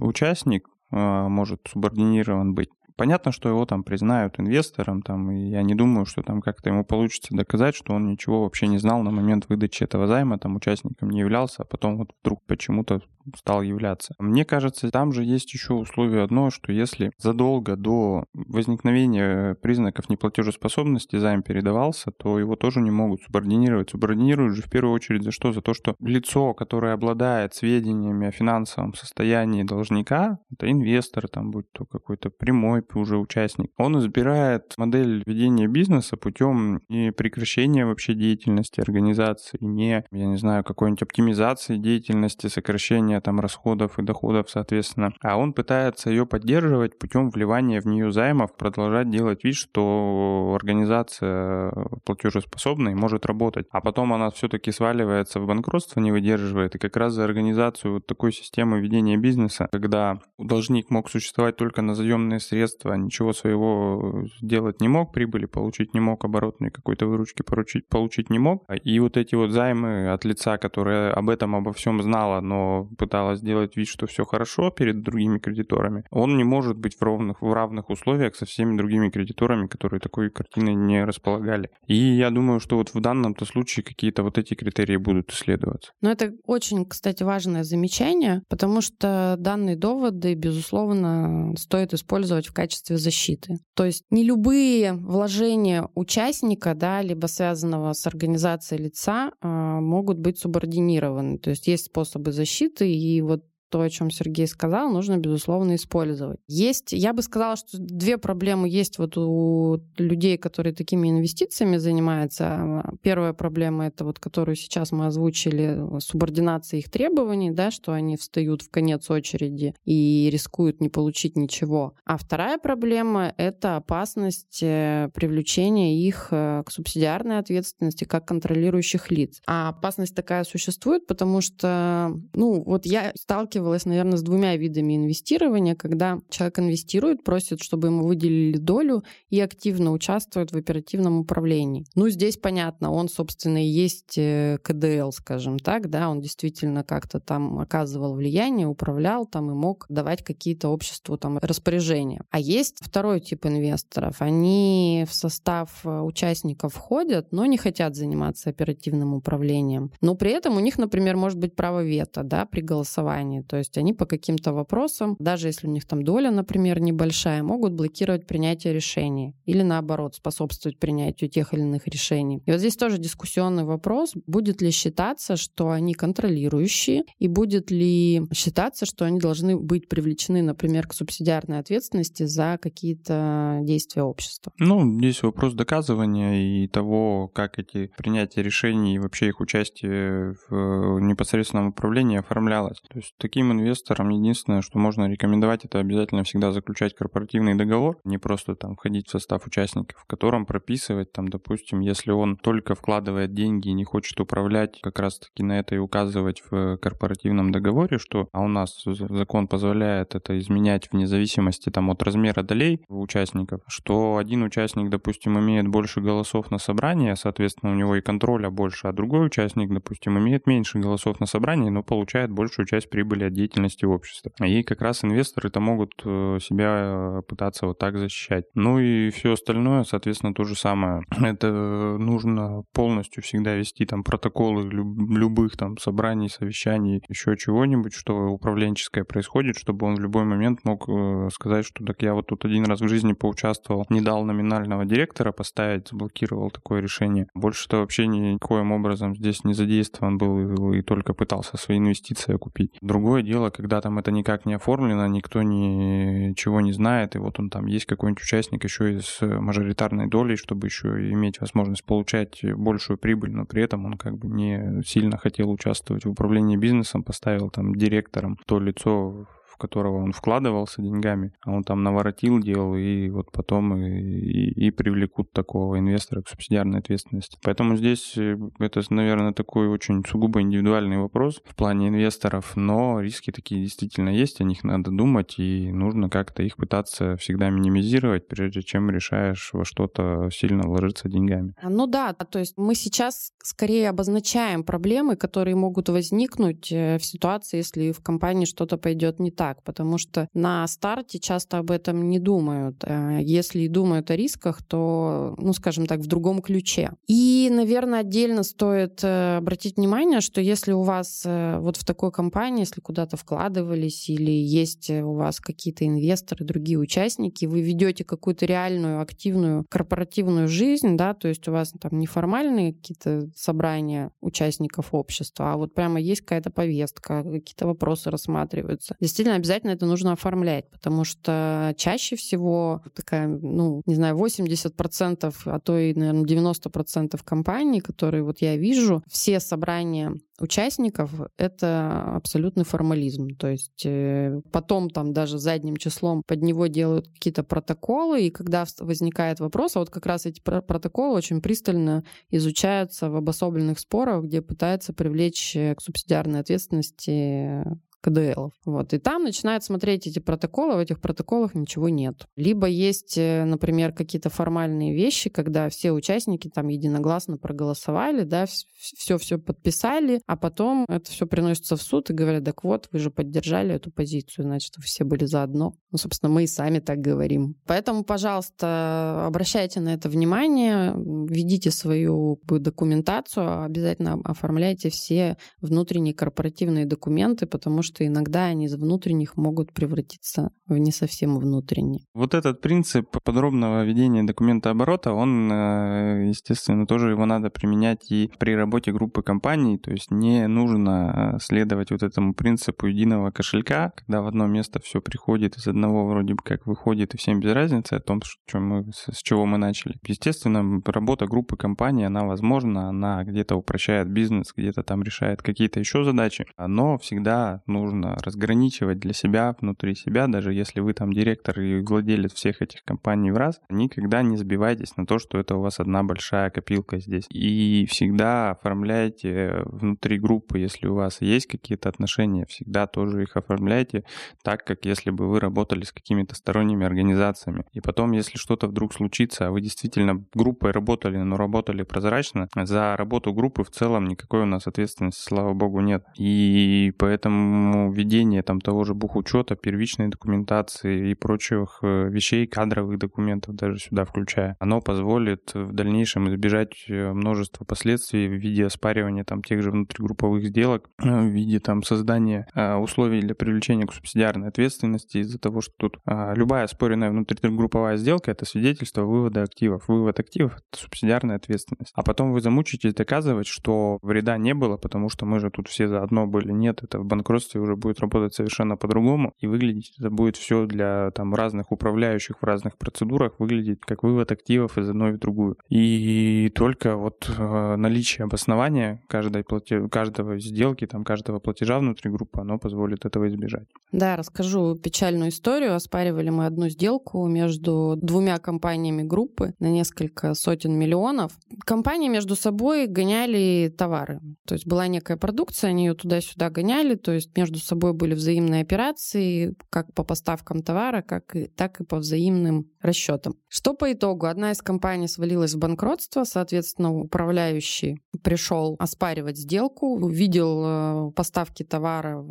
участник 0.01 0.69
а, 0.91 1.29
может 1.29 1.61
субординирован 1.69 2.55
быть. 2.55 2.71
Понятно, 2.97 3.31
что 3.31 3.49
его 3.49 3.67
там 3.67 3.85
признают 3.85 4.41
инвестором, 4.41 5.03
там, 5.03 5.31
и 5.31 5.51
я 5.51 5.63
не 5.63 5.75
думаю, 5.75 6.07
что 6.07 6.23
там 6.23 6.41
как-то 6.41 6.71
ему 6.71 6.85
получится 6.85 7.35
доказать, 7.35 7.75
что 7.75 7.93
он 7.93 8.07
ничего 8.07 8.43
вообще 8.43 8.67
не 8.67 8.79
знал 8.79 9.03
на 9.03 9.11
момент 9.11 9.47
выдачи 9.49 9.85
этого 9.85 10.07
займа, 10.07 10.39
там 10.39 10.57
участником 10.57 11.11
не 11.11 11.21
являлся, 11.21 11.63
а 11.63 11.67
потом 11.67 11.99
вот 11.99 12.13
вдруг 12.23 12.43
почему-то 12.47 13.03
стал 13.35 13.63
являться. 13.63 14.15
Мне 14.19 14.45
кажется, 14.45 14.91
там 14.91 15.13
же 15.13 15.25
есть 15.25 15.53
еще 15.53 15.75
условие 15.75 16.23
одно, 16.23 16.51
что 16.51 16.73
если 16.73 17.11
задолго 17.19 17.77
до 17.77 18.25
возникновения 18.35 19.55
признаков 19.57 20.09
неплатежеспособности 20.09 21.17
займ 21.19 21.43
передавался, 21.43 22.13
то 22.13 22.39
его 22.39 22.57
тоже 22.57 22.81
не 22.81 22.91
могут 22.91 23.23
субординировать. 23.23 23.91
Субординируют 23.91 24.55
же 24.55 24.63
в 24.63 24.71
первую 24.71 24.95
очередь 24.95 25.23
за 25.23 25.33
что? 25.33 25.53
За 25.53 25.61
то, 25.61 25.75
что 25.75 25.97
лицо, 26.01 26.55
которое 26.55 26.93
обладает 26.93 27.55
сведениями 27.55 28.29
о 28.29 28.33
финансовом 28.33 28.95
состоянии 28.95 29.63
должника, 29.63 30.39
это 30.53 30.71
инвестор, 30.71 31.29
там 31.29 31.51
будь 31.51 31.71
то 31.73 31.85
какой-то 31.85 32.31
прямой 32.31 32.83
уже 32.95 33.19
участник, 33.19 33.71
он 33.77 33.99
избирает 33.99 34.75
модель 34.77 35.23
ведения 35.27 35.67
бизнеса 35.67 36.17
путем 36.17 36.83
не 36.89 37.13
прекращения 37.13 37.87
вообще 37.87 38.15
деятельности 38.15 38.81
организации, 38.81 39.59
не, 39.61 40.05
я 40.11 40.27
не 40.27 40.37
знаю, 40.37 40.65
какой-нибудь 40.65 41.03
оптимизации 41.03 41.77
деятельности, 41.77 42.47
сокращения 42.49 43.21
там 43.21 43.41
расходов 43.41 43.99
и 43.99 44.03
доходов, 44.03 44.51
соответственно. 44.51 45.13
А 45.23 45.37
он 45.37 45.53
пытается 45.53 46.11
ее 46.11 46.27
поддерживать 46.27 46.99
путем 46.99 47.31
вливания 47.31 47.81
в 47.81 47.87
нее 47.87 48.13
займов, 48.13 48.57
продолжать 48.57 49.11
делать 49.11 49.45
вид, 49.45 49.55
что 49.55 50.53
организация 50.55 51.73
платежеспособна 52.05 52.91
и 52.91 52.95
может 52.95 53.27
работать. 53.27 53.67
А 53.71 53.81
потом 53.81 54.13
она 54.13 54.31
все-таки 54.31 54.71
сваливается 54.73 55.41
в 55.41 55.47
банкротство, 55.47 56.01
не 56.01 56.13
выдерживает. 56.13 56.75
И 56.75 56.79
как 56.79 56.97
раз 56.97 57.15
за 57.15 57.25
организацию 57.25 57.95
вот 57.95 58.07
такой 58.07 58.33
системы 58.33 58.81
ведения 58.81 59.17
бизнеса, 59.17 59.69
когда 59.73 60.21
должник 60.39 60.91
мог 60.91 61.11
существовать 61.11 61.57
только 61.57 61.83
на 61.83 61.95
заемные 61.95 62.41
средства, 62.41 62.76
средства, 62.77 62.95
ничего 62.95 63.33
своего 63.33 64.27
сделать 64.41 64.81
не 64.81 64.89
мог, 64.89 65.13
прибыли 65.13 65.47
получить 65.47 65.95
не 65.95 66.01
мог, 66.01 66.25
оборотной 66.25 66.71
какой-то 66.71 67.07
выручки 67.07 67.43
поручить, 67.43 67.89
получить 67.89 68.31
не 68.31 68.39
мог. 68.39 68.65
И 68.85 69.01
вот 69.01 69.17
эти 69.17 69.35
вот 69.35 69.51
займы 69.51 70.13
от 70.13 70.25
лица, 70.25 70.59
которое 70.59 71.13
об 71.13 71.29
этом 71.29 71.55
обо 71.55 71.73
всем 71.73 72.03
знала, 72.03 72.41
но 72.41 72.89
пыталась 72.99 73.41
сделать 73.41 73.77
вид, 73.77 73.89
что 73.89 74.07
все 74.07 74.25
хорошо 74.25 74.71
перед 74.71 75.03
другими 75.03 75.39
кредиторами, 75.39 76.05
он 76.11 76.37
не 76.37 76.45
может 76.45 76.77
быть 76.77 76.97
в 76.99 77.03
равных, 77.03 77.43
в 77.43 77.53
равных 77.53 77.91
условиях 77.91 78.35
со 78.37 78.45
всеми 78.45 78.77
другими 78.77 79.11
кредиторами, 79.11 79.67
которые 79.67 80.01
такой 80.01 80.31
картиной 80.31 80.75
не 80.75 81.05
располагали. 81.05 81.71
И 81.87 81.97
я 81.97 82.31
думаю, 82.31 82.61
что 82.61 82.77
вот 82.77 82.95
в 82.95 83.01
данном-то 83.01 83.45
случае 83.45 83.85
какие-то 83.85 84.23
вот 84.23 84.39
эти 84.39 84.55
критерии 84.55 84.97
будут 84.97 85.31
исследоваться. 85.31 85.93
Но 86.01 86.11
это 86.11 86.33
очень, 86.45 86.85
кстати, 86.85 87.23
важное 87.23 87.65
замечание, 87.65 88.43
потому 88.49 88.81
что 88.81 89.37
данные 89.39 89.77
доводы, 89.77 90.35
безусловно, 90.35 91.55
стоит 91.57 91.95
использовать 91.95 92.47
в 92.47 92.53
качестве 92.53 92.66
защиты. 92.75 93.59
То 93.75 93.85
есть 93.85 94.05
не 94.11 94.25
любые 94.25 94.93
вложения 94.93 95.89
участника, 95.95 96.75
да, 96.75 97.03
либо 97.03 97.27
связанного 97.27 97.93
с 97.93 98.07
организацией 98.07 98.85
лица, 98.85 99.33
а, 99.41 99.81
могут 99.81 100.19
быть 100.19 100.39
субординированы. 100.39 101.39
То 101.39 101.51
есть 101.51 101.67
есть 101.67 101.87
способы 101.87 102.33
защиты, 102.33 102.93
и 102.93 103.21
вот 103.23 103.45
то, 103.69 103.81
о 103.81 103.91
чем 103.91 104.11
Сергей 104.11 104.47
сказал, 104.47 104.91
нужно, 104.91 105.17
безусловно, 105.17 105.75
использовать. 105.75 106.39
Есть, 106.47 106.93
я 106.93 107.13
бы 107.13 107.23
сказала, 107.23 107.57
что 107.57 107.79
две 107.79 108.19
проблемы 108.19 108.69
есть 108.69 108.99
вот 108.99 109.17
у 109.17 109.81
людей, 109.97 110.39
которые 110.39 110.75
такими 110.75 111.09
инвестициями 111.09 111.77
занимаются. 111.77 112.85
Первая 113.03 113.33
проблема— 113.33 113.87
это 113.89 114.05
вот, 114.05 114.19
которую 114.19 114.57
сейчас 114.57 114.93
мы 114.93 115.07
озвучили, 115.07 115.79
субординация 116.01 116.79
их 116.79 116.91
требований, 116.91 117.51
да, 117.51 117.71
что 117.71 117.93
они 117.93 118.17
встают 118.17 118.63
в 118.63 118.71
конец 118.71 119.11
очереди 119.11 119.75
и 119.85 120.29
рискуют 120.33 120.81
не 120.81 120.89
получить 120.89 121.37
ничего. 121.37 121.95
А 122.05 122.17
вторая 122.17 122.59
проблема— 122.59 123.35
это 123.37 123.77
опасность 123.77 124.63
э, 124.63 125.11
привлечения 125.15 125.99
их 125.99 126.29
э, 126.31 126.63
к 126.65 126.71
субсидиарной 126.71 127.39
ответственности 127.39 128.05
как 128.05 128.27
контролирующих 128.27 129.11
лиц. 129.11 129.41
А 129.47 129.69
опасность 129.71 130.15
такая 130.15 130.45
существует, 130.45 131.07
потому 131.07 131.41
что, 131.41 132.13
ну, 132.35 132.63
вот 132.65 132.87
я 132.87 133.13
сталкиваюсь 133.17 133.56
сталкивалась, 133.57 133.87
наверное, 133.87 134.19
с 134.19 134.23
двумя 134.23 134.57
видами 134.57 134.97
инвестирования, 134.97 135.75
когда 135.75 136.19
человек 136.29 136.59
инвестирует, 136.59 137.25
просит, 137.25 137.63
чтобы 137.63 137.89
ему 137.89 138.07
выделили 138.07 138.59
долю 138.59 139.03
и 139.31 139.41
активно 139.41 139.93
участвует 139.93 140.53
в 140.53 140.57
оперативном 140.57 141.21
управлении. 141.21 141.87
Ну, 141.95 142.09
здесь 142.09 142.37
понятно, 142.37 142.93
он, 142.93 143.09
собственно, 143.09 143.65
и 143.65 143.67
есть 143.67 144.19
э, 144.19 144.59
КДЛ, 144.63 145.11
скажем 145.13 145.59
так, 145.59 145.89
да, 145.89 146.11
он 146.11 146.21
действительно 146.21 146.85
как-то 146.85 147.19
там 147.19 147.59
оказывал 147.59 148.15
влияние, 148.15 148.67
управлял 148.67 149.27
там 149.27 149.51
и 149.51 149.55
мог 149.55 149.87
давать 149.89 150.23
какие-то 150.23 150.69
обществу 150.69 151.17
там 151.17 151.39
распоряжения. 151.39 152.23
А 152.31 152.39
есть 152.39 152.77
второй 152.81 153.21
тип 153.21 153.47
инвесторов. 153.47 154.17
Они 154.21 155.07
в 155.09 155.15
состав 155.15 155.71
э, 155.85 156.01
участников 156.01 156.75
входят, 156.75 157.33
но 157.33 157.47
не 157.47 157.57
хотят 157.57 157.97
заниматься 157.97 158.51
оперативным 158.51 159.15
управлением. 159.15 159.91
Но 160.03 160.15
при 160.15 160.33
этом 160.33 160.57
у 160.57 160.61
них, 160.61 160.79
например, 160.79 161.17
может 161.17 161.39
быть 161.39 161.57
право 161.57 161.83
вето, 161.83 162.23
да, 162.23 162.45
при 162.45 162.61
голосовании. 162.61 163.46
То 163.47 163.57
есть 163.57 163.79
они 163.79 163.93
по 163.93 164.07
каким-то 164.07 164.53
вопросам, 164.53 165.17
даже 165.19 165.49
если 165.49 165.67
у 165.67 165.71
них 165.71 165.87
там 165.87 166.03
доля, 166.03 166.31
например, 166.31 166.81
небольшая, 166.81 167.43
могут 167.43 167.73
блокировать 167.73 168.27
принятие 168.27 168.73
решений 168.73 169.35
или 169.45 169.63
наоборот 169.63 170.15
способствовать 170.15 170.79
принятию 170.79 171.31
тех 171.31 171.55
или 171.55 171.63
иных 171.63 171.87
решений. 171.87 172.43
И 172.47 172.51
вот 172.51 172.61
здесь 172.61 172.77
тоже 172.77 172.99
дискуссионный 172.99 173.65
вопрос, 173.65 174.13
будет 174.27 174.63
ли 174.63 174.71
считаться, 174.71 175.37
что 175.37 175.71
они 175.71 175.95
контролирующие, 175.95 177.05
и 177.19 177.29
будет 177.29 177.71
ли 177.71 178.23
считаться, 178.35 178.87
что 178.87 179.05
они 179.05 179.19
должны 179.19 179.57
быть 179.57 179.89
привлечены, 179.89 180.43
например, 180.43 180.87
к 180.87 180.95
субсидиарной 180.95 181.59
ответственности 181.59 182.25
за 182.25 182.59
какие-то 182.61 183.61
действия 183.63 184.03
общества. 184.03 184.53
Ну, 184.59 184.99
здесь 184.99 185.23
вопрос 185.23 185.55
доказывания 185.55 186.65
и 186.65 186.69
того, 186.69 187.29
как 187.29 187.59
эти 187.59 187.91
принятия 187.97 188.43
решений 188.43 188.95
и 188.95 188.99
вообще 188.99 189.29
их 189.29 189.41
участие 189.41 190.37
в 190.49 191.01
непосредственном 191.01 191.69
управлении 191.69 192.19
оформлялось. 192.19 192.79
То 192.89 192.99
есть 192.99 193.15
такие 193.19 193.36
таким 193.37 193.53
инвесторам. 193.53 194.09
Единственное, 194.09 194.63
что 194.63 194.79
можно 194.79 195.11
рекомендовать, 195.11 195.67
это 195.67 195.79
обязательно 195.79 196.25
всегда 196.25 196.53
заключать 196.53 196.95
корпоративный 196.95 197.55
договор, 197.55 197.99
не 198.03 198.17
просто 198.17 198.55
там 198.55 198.77
входить 198.77 199.09
в 199.09 199.11
состав 199.11 199.47
участников, 199.47 200.01
в 200.01 200.07
котором 200.07 200.47
прописывать 200.47 201.13
там, 201.13 201.29
допустим, 201.29 201.81
если 201.81 202.13
он 202.13 202.39
только 202.39 202.75
вкладывает 202.75 203.35
деньги 203.35 203.69
и 203.69 203.75
не 203.75 203.85
хочет 203.85 204.19
управлять, 204.21 204.81
как 204.81 204.99
раз 205.01 205.19
таки 205.19 205.43
на 205.43 205.59
это 205.59 205.75
и 205.75 205.79
указывать 205.79 206.43
в 206.51 206.79
корпоративном 206.79 207.53
договоре, 207.53 207.99
что 207.99 208.31
а 208.33 208.41
у 208.41 208.49
нас 208.49 208.83
закон 208.87 209.49
позволяет 209.49 210.15
это 210.15 210.39
изменять 210.39 210.89
вне 210.91 211.07
зависимости 211.07 211.69
там 211.69 211.91
от 211.91 212.03
размера 212.03 212.43
долей 212.43 212.87
участников, 212.89 213.61
что 213.67 214.17
один 214.17 214.45
участник, 214.45 214.89
допустим, 214.89 215.39
имеет 215.39 215.69
больше 215.69 216.01
голосов 216.01 216.51
на 216.51 216.57
собрании, 216.57 217.13
соответственно, 217.15 217.73
у 217.73 217.75
него 217.77 217.97
и 217.97 218.01
контроля 218.01 218.49
больше, 218.49 218.89
а 218.89 218.93
другой 218.93 219.27
участник, 219.27 219.71
допустим, 219.71 220.19
имеет 220.19 220.47
меньше 220.47 220.79
голосов 220.79 221.21
на 221.21 221.27
собрании, 221.27 221.69
но 221.69 221.83
получает 221.83 222.31
большую 222.31 222.65
часть 222.65 222.89
прибыли 222.89 223.26
от 223.27 223.35
деятельности 223.35 223.85
общества. 223.85 224.31
И 224.45 224.63
как 224.63 224.81
раз 224.81 225.05
инвесторы-то 225.05 225.61
могут 225.61 225.93
э, 226.05 226.39
себя 226.41 227.21
пытаться 227.29 227.67
вот 227.67 227.79
так 227.79 227.99
защищать. 227.99 228.45
Ну 228.55 228.79
и 228.79 229.11
все 229.11 229.33
остальное, 229.33 229.85
соответственно, 229.85 230.35
то 230.35 230.45
же 230.45 230.55
самое. 230.55 231.03
Это 231.23 231.97
нужно 231.99 232.63
полностью 232.73 233.23
всегда 233.23 233.55
вести 233.55 233.87
там 233.87 234.03
протоколы 234.05 234.69
любых 234.69 235.57
там 235.57 235.77
собраний, 235.79 236.29
совещаний, 236.29 237.03
еще 237.09 237.37
чего-нибудь, 237.37 237.93
что 237.95 238.29
управленческое 238.29 239.05
происходит, 239.05 239.57
чтобы 239.57 239.87
он 239.87 239.97
в 239.97 240.01
любой 240.01 240.25
момент 240.25 240.61
мог 240.65 240.89
э, 240.89 241.29
сказать, 241.33 241.67
что 241.67 241.85
так 241.85 242.03
я 242.03 242.15
вот 242.15 242.27
тут 242.27 242.45
один 242.45 242.65
раз 242.65 242.81
в 242.81 242.89
жизни 242.89 243.13
поучаствовал, 243.13 243.87
не 243.91 244.01
дал 244.01 244.25
номинального 244.25 244.85
директора 244.85 245.33
поставить, 245.33 245.89
заблокировал 245.89 246.51
такое 246.51 246.81
решение. 246.81 247.27
Больше-то 247.35 247.79
вообще 247.79 248.07
никоим 248.07 248.73
образом 248.73 249.15
здесь 249.15 249.45
не 249.45 249.55
задействован 249.55 250.19
был 250.19 250.73
и 250.73 250.83
только 250.83 251.15
пытался 251.15 251.57
свои 251.57 251.79
инвестиции 251.79 252.35
окупить. 252.35 252.77
Другое 252.81 253.16
Другое 253.17 253.33
дело, 253.33 253.49
когда 253.49 253.81
там 253.81 253.99
это 253.99 254.11
никак 254.13 254.45
не 254.45 254.53
оформлено, 254.53 255.07
никто 255.07 255.41
ничего 255.41 256.61
не 256.61 256.73
знает, 256.73 257.17
и 257.17 257.19
вот 257.19 257.41
он 257.41 257.49
там 257.49 257.65
есть 257.65 257.87
какой-нибудь 257.87 258.23
участник 258.23 258.63
еще 258.63 258.97
и 258.97 259.01
с 259.01 259.23
мажоритарной 259.23 260.07
долей, 260.07 260.37
чтобы 260.37 260.67
еще 260.67 260.89
иметь 261.13 261.41
возможность 261.41 261.83
получать 261.83 262.45
большую 262.45 262.99
прибыль, 262.99 263.33
но 263.33 263.47
при 263.47 263.63
этом 263.63 263.87
он 263.87 263.97
как 263.97 264.19
бы 264.19 264.29
не 264.29 264.83
сильно 264.85 265.17
хотел 265.17 265.51
участвовать 265.51 266.05
в 266.05 266.11
управлении 266.11 266.59
бизнесом, 266.59 267.03
поставил 267.03 267.49
там 267.49 267.75
директором 267.75 268.37
то 268.45 268.61
лицо 268.61 269.27
в 269.57 269.59
которого 269.59 270.03
он 270.03 270.13
вкладывался 270.13 270.83
деньгами, 270.83 271.33
а 271.43 271.53
он 271.53 271.65
там 271.65 271.83
наворотил 271.83 272.41
дел, 272.41 272.75
и 272.75 273.09
вот 273.09 273.33
потом 273.33 273.75
и, 273.77 274.01
и, 274.01 274.67
и 274.67 274.71
привлекут 274.71 275.33
такого 275.33 275.79
инвестора 275.79 276.23
к 276.23 276.29
субсидиарной 276.29 276.81
ответственности. 276.81 277.39
Поэтому 277.43 277.77
здесь 277.77 278.17
э, 278.19 278.37
это, 278.59 278.83
наверное, 278.91 279.33
такой 279.33 279.69
очень 279.69 280.05
сугубо 280.05 280.43
индивидуальный 280.43 280.99
вопрос 280.99 281.41
в 281.45 281.55
плане 281.55 281.89
инвесторов, 281.89 282.55
но 282.55 283.01
риски 283.01 283.31
такие 283.31 283.63
действительно 283.63 284.11
есть, 284.11 284.41
о 284.41 284.45
них 284.45 284.63
надо 284.63 284.91
думать, 284.91 285.39
и 285.39 285.73
нужно 285.73 286.11
как-то 286.11 286.43
их 286.43 286.57
пытаться 286.57 287.17
всегда 287.17 287.49
минимизировать, 287.49 288.29
прежде 288.29 288.63
чем 288.63 288.91
решаешь 288.91 289.51
во 289.55 289.65
что-то 289.65 290.29
сильно 290.31 290.65
вложиться 290.69 291.09
деньгами. 291.09 291.55
Ну 291.63 291.87
да, 291.87 292.13
то 292.13 292.39
есть 292.39 292.55
мы 292.59 292.75
сейчас 292.75 293.33
скорее 293.43 293.89
обозначаем 293.89 294.65
проблемы, 294.65 295.17
которые 295.17 295.57
могут 295.57 295.89
возникнуть 295.89 296.71
э, 296.71 296.99
в 296.99 297.05
ситуации, 297.05 297.59
если 297.59 297.93
в 297.93 298.03
компании 298.03 298.45
что-то 298.45 298.77
пойдет 298.77 299.19
не 299.19 299.31
так 299.31 299.46
так, 299.47 299.63
потому 299.63 299.97
что 299.99 300.29
на 300.35 300.67
старте 300.67 301.21
часто 301.21 301.59
об 301.59 301.71
этом 301.71 302.09
не 302.09 302.19
думают. 302.19 302.83
Э, 302.83 303.21
если 303.23 303.61
и 303.61 303.69
думают 303.69 304.11
о 304.11 304.17
рисках, 304.17 304.61
то, 304.63 305.37
ну, 305.39 305.53
скажем 305.53 305.87
так, 305.87 306.01
в 306.01 306.07
другом 306.09 306.43
ключе. 306.43 306.91
И, 307.07 307.49
наверное, 307.53 308.01
отдельно 308.01 308.43
стоит 308.43 309.05
э, 309.05 309.37
обратить 309.37 309.77
внимание, 309.77 310.21
что 310.21 310.41
если 310.41 310.73
у 310.73 310.83
вас 310.83 311.23
э, 311.25 311.59
вот 311.61 311.77
в 311.77 311.85
такой 311.85 312.11
компании, 312.11 312.61
если 312.61 312.81
куда-то 312.81 313.17
вкладывались 313.17 314.11
или 314.11 314.33
есть 314.33 314.91
у 314.91 315.13
вас 315.13 315.39
какие-то 315.39 315.87
инвесторы, 315.87 316.45
другие 316.45 316.79
участники, 316.79 317.47
вы 317.47 317.61
ведете 317.61 318.03
какую-то 318.03 318.47
реальную, 318.47 319.01
активную 319.01 319.65
корпоративную 319.71 320.49
жизнь, 320.49 320.97
да, 320.97 321.15
то 321.15 321.29
есть 321.29 321.47
у 321.47 321.53
вас 321.53 321.73
там 321.81 322.01
неформальные 322.01 322.73
какие-то 322.73 323.31
собрания 323.37 324.11
участников 324.21 324.89
общества, 324.93 325.53
а 325.53 325.57
вот 325.57 325.73
прямо 325.73 326.01
есть 326.01 326.23
какая-то 326.23 326.51
повестка, 326.51 327.23
какие-то 327.23 327.69
вопросы 327.69 328.11
рассматриваются. 328.11 328.97
Действительно, 329.01 329.36
обязательно 329.37 329.71
это 329.71 329.87
нужно 329.87 330.13
оформлять, 330.13 330.71
потому 330.71 331.05
что 331.05 331.75
чаще 331.77 332.17
всего 332.17 332.83
такая, 332.95 333.27
ну, 333.29 333.83
не 333.87 333.95
знаю, 333.95 334.17
80%, 334.17 335.35
а 335.45 335.61
то 335.61 335.79
и, 335.79 335.95
наверное, 335.95 336.25
90% 336.25 337.21
компаний, 337.25 337.81
которые 337.81 338.23
вот 338.23 338.41
я 338.41 338.57
вижу, 338.57 339.03
все 339.09 339.41
собрания 339.41 340.15
участников— 340.41 341.11
это 341.39 342.03
абсолютный 342.15 342.65
формализм. 342.65 343.29
То 343.37 343.49
есть 343.49 343.85
э, 343.85 344.41
потом 344.53 344.91
там 344.91 345.13
даже 345.13 345.39
задним 345.39 345.77
числом 345.77 346.23
под 346.27 346.43
него 346.43 346.67
делают 346.67 347.09
какие-то 347.09 347.43
протоколы, 347.43 348.23
и 348.23 348.31
когда 348.31 348.65
возникает 348.81 349.41
вопрос, 349.41 349.77
а 349.77 349.81
вот 349.81 349.91
как 349.91 350.07
раз 350.07 350.27
эти 350.27 350.41
протоколы 350.41 351.17
очень 351.17 351.41
пристально 351.41 352.05
изучаются 352.31 353.11
в 353.11 353.17
обособленных 353.17 353.79
спорах, 353.79 354.25
где 354.25 354.43
пытаются 354.43 354.93
привлечь 354.93 355.57
э, 355.57 355.75
к 355.75 355.81
субсидиарной 355.81 356.41
ответственности 356.41 357.65
КДЛов. 358.07 358.53
Вот. 358.65 358.93
И 358.95 358.99
там 358.99 359.25
начинают 359.25 359.65
смотреть 359.65 360.07
эти 360.07 360.21
протоколы, 360.21 360.77
в 360.77 360.79
этих 360.79 361.01
протоколах 361.01 361.55
ничего 361.55 361.89
нет. 361.89 362.27
Либо 362.37 362.69
есть, 362.69 363.19
э, 363.19 363.45
например, 363.45 363.93
какие-то 363.93 364.31
формальные 364.31 364.95
вещи, 364.95 365.29
когда 365.29 365.69
все 365.69 365.91
участники 365.91 366.49
там 366.49 366.69
единогласно 366.69 367.37
проголосовали, 367.37 368.23
да, 368.23 368.47
все-все 368.47 369.39
подписали, 369.39 370.21
а 370.27 370.37
потом 370.37 370.85
это 370.89 371.11
все 371.11 371.27
приносится 371.27 371.77
в 371.77 371.83
суд 371.83 372.11
и 372.11 372.13
говорят, 372.15 372.45
так 372.45 372.63
вот, 372.63 372.89
вы 372.93 373.01
же 373.01 373.11
поддержали 373.11 373.75
эту 373.75 373.91
позицию, 373.91 374.45
значит, 374.45 374.77
вы 374.77 374.85
все 374.85 375.05
были 375.05 375.25
заодно. 375.25 375.75
Ну, 375.91 375.99
собственно, 375.99 376.31
мы 376.33 376.45
и 376.45 376.47
сами 376.47 376.79
так 376.79 377.01
говорим. 377.01 377.57
Поэтому, 377.67 378.05
пожалуйста, 378.05 379.25
обращайте 379.27 379.81
на 379.81 379.95
это 379.95 380.09
внимание, 380.09 380.95
ведите 381.29 381.71
свою 381.71 382.41
документацию, 382.47 383.65
обязательно 383.65 384.21
оформляйте 384.25 384.91
все 384.91 385.37
внутренние 385.61 386.15
корпоративные 386.15 386.87
документы, 386.87 387.47
потому 387.47 387.83
что 387.83 387.96
иногда 388.05 388.47
они 388.47 388.67
из 388.67 388.75
внутренних 388.75 389.37
могут 389.37 389.73
превратиться 389.73 390.51
в 390.67 390.77
не 390.77 390.91
совсем 390.91 391.39
внутренние. 391.39 392.05
Вот 392.15 392.35
этот 392.35 392.61
принцип 392.61 393.17
подробного 393.23 393.85
ведения 393.85 394.25
документа 394.25 394.71
оборота, 394.71 395.13
он, 395.13 395.51
э, 395.53 396.29
естественно, 396.29 396.87
тоже 396.87 397.11
его 397.11 397.27
надо 397.27 397.51
применять 397.51 398.11
и 398.11 398.31
при 398.39 398.57
работе 398.57 398.93
группы 398.93 399.23
компаний, 399.23 399.79
то 399.79 399.91
есть 399.91 400.11
не 400.11 400.47
нужно 400.49 401.39
следовать 401.41 401.91
вот 401.91 402.03
этому 402.03 402.35
принципу 402.35 402.87
единого 402.87 403.31
кошелька, 403.31 403.93
когда 403.97 404.23
в 404.23 404.27
одно 404.27 404.47
место 404.47 404.81
все 404.81 405.01
приходит 405.01 405.57
из 405.57 405.67
одного 405.67 406.07
вроде 406.07 406.35
бы 406.35 406.43
как 406.43 406.67
выходит, 406.67 407.15
и 407.15 407.19
всем 407.19 407.41
без 407.41 407.53
разницы 407.53 407.95
о 407.95 408.01
том, 408.01 408.21
что 408.23 408.59
мы, 408.59 408.91
с 408.93 409.23
чего 409.23 409.47
мы 409.47 409.59
начали. 409.59 409.97
Естественно, 410.07 410.83
работа 410.85 411.27
группы 411.27 411.57
компаний, 411.57 412.05
она 412.05 412.25
возможна, 412.25 412.89
она 412.89 413.25
где-то 413.25 413.57
упрощает 413.57 414.11
бизнес, 414.11 414.53
где-то 414.57 414.83
там 414.83 415.03
решает 415.03 415.43
какие-то 415.43 415.81
еще 415.81 416.05
задачи, 416.05 416.47
но 416.59 416.99
всегда 416.99 417.63
нужно 417.67 417.86
разграничивать 417.93 418.99
для 418.99 419.13
себя, 419.13 419.57
внутри 419.61 419.95
себя, 419.95 420.27
даже 420.27 420.53
если 420.53 420.81
вы 420.81 420.93
там 420.93 421.13
директор 421.13 421.59
и 421.61 421.81
владелец 421.81 422.33
всех 422.33 422.63
этих 422.63 422.85
компаний 422.85 423.31
в 423.31 423.37
раз, 423.37 423.61
никогда 423.69 424.23
не 424.23 424.37
сбивайтесь 424.37 424.97
на 424.97 425.07
то, 425.07 425.19
что 425.19 425.39
это 425.39 425.57
у 425.57 425.61
вас 425.61 425.81
одна 425.81 426.03
большая 426.03 426.51
копилка 426.51 426.99
здесь. 426.99 427.27
И 427.31 427.87
всегда 427.91 428.51
оформляйте 428.51 429.63
внутри 429.65 430.19
группы, 430.19 430.59
если 430.59 430.87
у 430.87 430.95
вас 430.95 431.21
есть 431.21 431.47
какие-то 431.47 431.89
отношения, 431.89 432.47
всегда 432.47 432.87
тоже 432.87 433.23
их 433.23 433.37
оформляйте 433.37 434.05
так, 434.43 434.65
как 434.65 434.85
если 434.85 435.11
бы 435.11 435.29
вы 435.29 435.41
работали 435.41 435.85
с 435.85 435.93
какими-то 435.93 436.35
сторонними 436.35 436.87
организациями. 436.87 437.65
И 437.73 437.81
потом, 437.81 438.13
если 438.13 438.39
что-то 438.39 438.67
вдруг 438.67 438.95
случится, 438.95 439.49
а 439.49 439.51
вы 439.51 439.61
действительно 439.61 440.25
группой 440.35 440.71
работали, 440.71 441.17
но 441.17 441.37
работали 441.37 441.83
прозрачно, 441.83 442.49
за 442.55 442.97
работу 442.97 443.33
группы 443.33 443.65
в 443.65 443.71
целом 443.71 444.07
никакой 444.07 444.43
у 444.43 444.47
нас 444.47 444.67
ответственности, 444.67 445.23
слава 445.23 445.55
богу, 445.55 445.81
нет. 445.81 446.05
И 446.17 446.93
поэтому 446.99 447.66
ведение 447.91 448.43
там 448.43 448.61
того 448.61 448.85
же 448.85 448.95
бухучета, 448.95 449.57
первичной 449.57 450.09
документации 450.09 451.11
и 451.11 451.15
прочих 451.15 451.79
э, 451.83 452.09
вещей, 452.09 452.47
кадровых 452.47 452.99
документов 452.99 453.55
даже 453.55 453.79
сюда 453.79 454.05
включая, 454.05 454.57
оно 454.61 454.81
позволит 454.81 455.53
в 455.55 455.73
дальнейшем 455.73 456.29
избежать 456.29 456.85
э, 456.89 457.13
множества 457.13 457.65
последствий 457.65 458.29
в 458.29 458.33
виде 458.33 458.67
оспаривания 458.67 459.25
там 459.25 459.43
тех 459.43 459.63
же 459.63 459.71
внутригрупповых 459.71 460.45
сделок, 460.47 460.89
э, 461.03 461.21
в 461.21 461.27
виде 461.27 461.61
там 461.61 461.83
создания 461.83 462.47
условий 462.55 463.21
для 463.21 463.35
привлечения 463.35 463.87
к 463.87 463.93
субсидиарной 463.93 464.49
ответственности 464.49 465.19
из-за 465.19 465.39
того, 465.39 465.61
что 465.61 465.73
тут 465.77 465.99
любая 466.07 466.65
оспоренная 466.65 467.11
внутригрупповая 467.11 467.97
сделка— 467.97 468.31
это 468.33 468.45
свидетельство 468.45 469.03
вывода 469.03 469.43
активов. 469.43 469.89
Вывод 469.89 470.19
активов— 470.21 470.53
это 470.73 470.83
субсидиарная 470.83 471.37
ответственность. 471.37 471.93
А 471.95 472.03
потом 472.03 472.33
вы 472.33 472.41
замучитесь 472.41 472.95
доказывать, 472.95 473.47
что 473.47 473.99
вреда 474.03 474.39
не 474.39 474.55
было, 474.55 474.77
потому 474.77 475.09
что 475.09 475.27
мы 475.27 475.41
же 475.41 475.51
тут 475.51 475.69
все 475.69 475.89
заодно 475.89 476.27
были. 476.27 476.53
Нет, 476.53 476.83
это 476.83 476.99
в 476.99 477.05
банкротстве 477.05 477.56
уже 477.59 477.77
будет 477.77 478.01
работать 478.01 478.35
совершенно 478.35 478.77
по-другому, 478.77 479.35
и 479.39 479.47
выглядеть 479.47 479.95
это 479.99 480.11
будет 480.11 480.37
все 480.37 480.67
для 480.67 481.11
там 481.13 481.35
разных 481.35 481.73
управляющих 481.73 482.37
в 482.41 482.45
разных 482.45 482.77
процедурах 482.77 483.35
выглядеть 483.39 483.81
как 483.81 484.03
вывод 484.03 484.33
активов 484.33 484.79
из 484.79 484.89
одной 484.89 485.13
в 485.13 485.19
другую. 485.19 485.57
И 485.69 486.51
только 486.55 486.97
вот 486.97 487.31
э, 487.37 487.77
наличие 487.77 488.25
обоснования 488.25 489.03
каждой 489.09 489.45
плате... 489.45 489.89
каждого 489.89 490.39
сделки, 490.39 490.87
там, 490.87 491.05
каждого 491.05 491.39
платежа 491.39 491.79
внутри 491.79 492.11
группы, 492.11 492.41
оно 492.41 492.59
позволит 492.59 493.05
этого 493.05 493.29
избежать. 493.29 493.67
Да, 493.93 494.17
расскажу 494.17 494.77
печальную 494.77 495.31
историю. 495.31 495.75
Оспаривали 495.75 496.31
мы 496.31 496.47
одну 496.47 496.69
сделку 496.69 497.27
между 497.27 497.97
двумя 498.01 498.39
компаниями 498.39 499.03
группы 499.03 499.55
на 499.59 499.71
несколько 499.71 500.35
сотен 500.35 500.73
миллионов. 500.79 501.33
Компании 501.65 502.09
между 502.09 502.37
собой 502.37 502.87
гоняли 502.87 503.73
товары. 503.77 504.21
То 504.47 504.55
есть 504.55 504.67
была 504.67 504.87
некая 504.89 505.17
продукция, 505.17 505.71
они 505.71 505.87
ее 505.87 505.95
туда-сюда 505.95 506.51
гоняли, 506.51 506.95
то 506.95 507.13
есть 507.13 507.37
между 507.37 507.46
собой 507.55 507.93
были 507.93 508.15
взаимные 508.15 508.63
операции, 508.63 509.55
как 509.71 509.93
по 509.95 510.05
поставкам 510.05 510.63
товара, 510.63 511.03
как 511.03 511.37
и, 511.37 511.47
так 511.47 511.81
и 511.81 511.85
по 511.85 511.97
взаимным 511.97 512.71
расчетам. 512.81 513.35
Что 513.49 513.75
по 513.75 513.93
итогу? 513.93 514.27
Одна 514.27 514.53
из 514.53 514.63
компаний 514.63 515.09
свалилась 515.09 515.55
в 515.55 515.59
банкротство, 515.59 516.25
соответственно, 516.25 516.93
управляющий 516.93 518.01
пришел 518.23 518.77
оспаривать 518.79 519.37
сделку, 519.37 519.99
увидел 519.99 520.63
э, 520.65 521.13
поставки 521.13 521.63
товара 521.63 522.25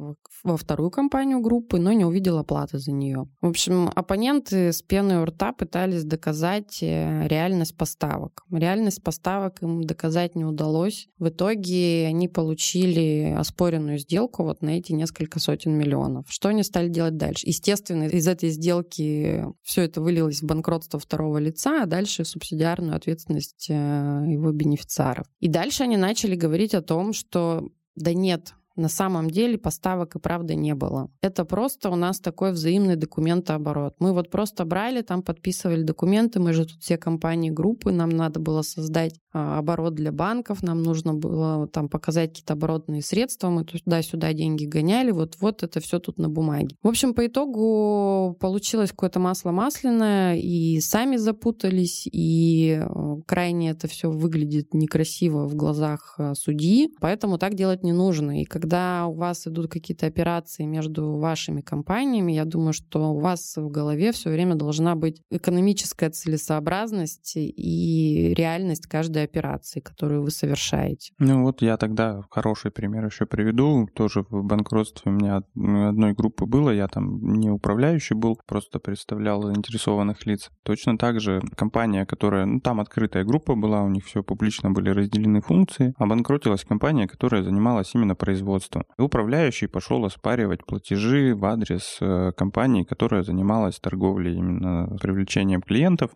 во 0.43 0.57
вторую 0.57 0.91
компанию 0.91 1.39
группы, 1.39 1.79
но 1.79 1.91
не 1.93 2.05
увидел 2.05 2.37
оплаты 2.37 2.79
за 2.79 2.91
нее. 2.91 3.27
В 3.41 3.47
общем, 3.47 3.89
оппоненты 3.95 4.73
с 4.73 4.81
пеной 4.81 5.17
у 5.17 5.25
рта 5.25 5.53
пытались 5.53 6.03
доказать 6.03 6.79
э, 6.81 7.27
реальность 7.27 7.77
поставок. 7.77 8.43
Реальность 8.51 9.03
поставок 9.03 9.61
им 9.61 9.83
доказать 9.83 10.35
не 10.35 10.45
удалось. 10.45 11.07
В 11.19 11.29
итоге 11.29 12.07
они 12.07 12.27
получили 12.27 13.33
оспоренную 13.37 13.97
сделку 13.97 14.43
вот 14.43 14.61
на 14.61 14.71
эти 14.77 14.91
несколько 14.91 15.04
сотен 15.39 15.73
миллионов. 15.73 16.25
Что 16.29 16.49
они 16.49 16.63
стали 16.63 16.89
делать 16.89 17.17
дальше? 17.17 17.47
Естественно, 17.47 18.03
из 18.03 18.27
этой 18.27 18.49
сделки 18.49 19.45
все 19.63 19.83
это 19.83 20.01
вылилось 20.01 20.41
в 20.41 20.45
банкротство 20.45 20.99
второго 20.99 21.37
лица, 21.37 21.83
а 21.83 21.85
дальше 21.85 22.23
в 22.23 22.27
субсидиарную 22.27 22.95
ответственность 22.95 23.67
э, 23.69 23.73
его 23.73 24.51
бенефициаров. 24.51 25.27
И 25.39 25.47
дальше 25.47 25.83
они 25.83 25.97
начали 25.97 26.35
говорить 26.35 26.73
о 26.73 26.81
том, 26.81 27.13
что 27.13 27.69
да 27.95 28.13
нет, 28.13 28.53
на 28.75 28.89
самом 28.89 29.29
деле 29.29 29.57
поставок 29.57 30.15
и 30.15 30.19
правда 30.19 30.55
не 30.55 30.75
было. 30.75 31.09
Это 31.21 31.45
просто 31.45 31.89
у 31.89 31.95
нас 31.95 32.19
такой 32.19 32.51
взаимный 32.51 32.95
документооборот. 32.95 33.95
Мы 33.99 34.13
вот 34.13 34.29
просто 34.29 34.65
брали, 34.65 35.01
там 35.01 35.21
подписывали 35.21 35.83
документы, 35.83 36.39
мы 36.39 36.53
же 36.53 36.65
тут 36.65 36.81
все 36.81 36.97
компании, 36.97 37.49
группы, 37.49 37.91
нам 37.91 38.09
надо 38.09 38.39
было 38.39 38.61
создать 38.61 39.15
а, 39.33 39.59
оборот 39.59 39.95
для 39.95 40.11
банков, 40.11 40.63
нам 40.63 40.83
нужно 40.83 41.13
было 41.13 41.67
там 41.67 41.89
показать 41.89 42.29
какие-то 42.29 42.53
оборотные 42.53 43.01
средства, 43.01 43.49
мы 43.49 43.63
туда-сюда 43.65 44.33
деньги 44.33 44.65
гоняли, 44.65 45.11
вот-вот 45.11 45.63
это 45.63 45.79
все 45.79 45.99
тут 45.99 46.17
на 46.17 46.29
бумаге. 46.29 46.75
В 46.83 46.87
общем, 46.87 47.13
по 47.13 47.25
итогу 47.25 48.35
получилось 48.39 48.91
какое-то 48.91 49.19
масло 49.19 49.51
масляное, 49.51 50.37
и 50.37 50.79
сами 50.79 51.17
запутались, 51.17 52.07
и 52.11 52.79
э, 52.81 53.15
крайне 53.25 53.71
это 53.71 53.87
все 53.87 54.09
выглядит 54.09 54.73
некрасиво 54.73 55.47
в 55.47 55.55
глазах 55.55 56.15
э, 56.17 56.33
судьи, 56.35 56.89
поэтому 56.99 57.37
так 57.37 57.55
делать 57.55 57.83
не 57.83 57.93
нужно. 57.93 58.41
И 58.41 58.45
когда 58.45 58.64
у 58.65 59.13
вас 59.13 59.47
идут 59.47 59.69
какие-то 59.69 60.07
операции 60.07 60.63
между 60.63 61.13
вашими 61.13 61.61
компаниями, 61.61 62.31
я 62.31 62.45
думаю, 62.45 62.73
что 62.73 63.13
у 63.13 63.19
вас 63.19 63.55
в 63.57 63.69
голове 63.69 64.11
все 64.11 64.29
время 64.29 64.55
должна 64.55 64.95
быть 64.95 65.21
экономическая 65.29 66.09
целесообразность 66.09 67.33
и 67.35 68.33
реальность 68.35 68.87
каждой 68.87 69.23
операции, 69.23 69.79
которую 69.79 70.23
вы 70.23 70.31
совершаете. 70.31 71.13
Ну 71.19 71.43
вот 71.43 71.61
я 71.61 71.77
тогда 71.77 72.21
хороший 72.29 72.71
пример 72.71 73.05
еще 73.05 73.25
приведу. 73.25 73.87
Тоже 73.93 74.25
в 74.29 74.43
банкротстве 74.43 75.11
у 75.11 75.15
меня 75.15 75.37
одной 75.37 76.13
группы 76.13 76.45
было, 76.45 76.69
я 76.71 76.87
там 76.87 77.39
не 77.39 77.49
управляющий 77.49 78.15
был, 78.15 78.39
просто 78.47 78.79
представлял 78.79 79.41
заинтересованных 79.41 80.25
лиц. 80.25 80.49
Точно 80.63 80.97
так 80.97 81.19
же 81.19 81.41
компания, 81.55 82.05
которая, 82.05 82.45
ну 82.45 82.59
там 82.59 82.79
открытая 82.79 83.23
группа 83.23 83.55
была, 83.55 83.83
у 83.83 83.89
них 83.89 84.05
все 84.05 84.23
публично 84.23 84.71
были 84.71 84.89
разделены 84.89 85.41
функции, 85.41 85.93
обанкротилась 85.97 86.63
компания, 86.63 87.07
которая 87.07 87.43
занималась 87.43 87.93
именно 87.93 88.15
производством. 88.15 88.54
И 88.97 89.01
управляющий 89.01 89.67
пошел 89.67 90.03
оспаривать 90.05 90.65
платежи 90.65 91.35
в 91.35 91.45
адрес 91.45 91.97
э, 92.01 92.31
компании, 92.35 92.83
которая 92.83 93.23
занималась 93.23 93.79
торговлей 93.79 94.35
именно 94.35 94.97
привлечением 95.01 95.61
клиентов, 95.61 96.11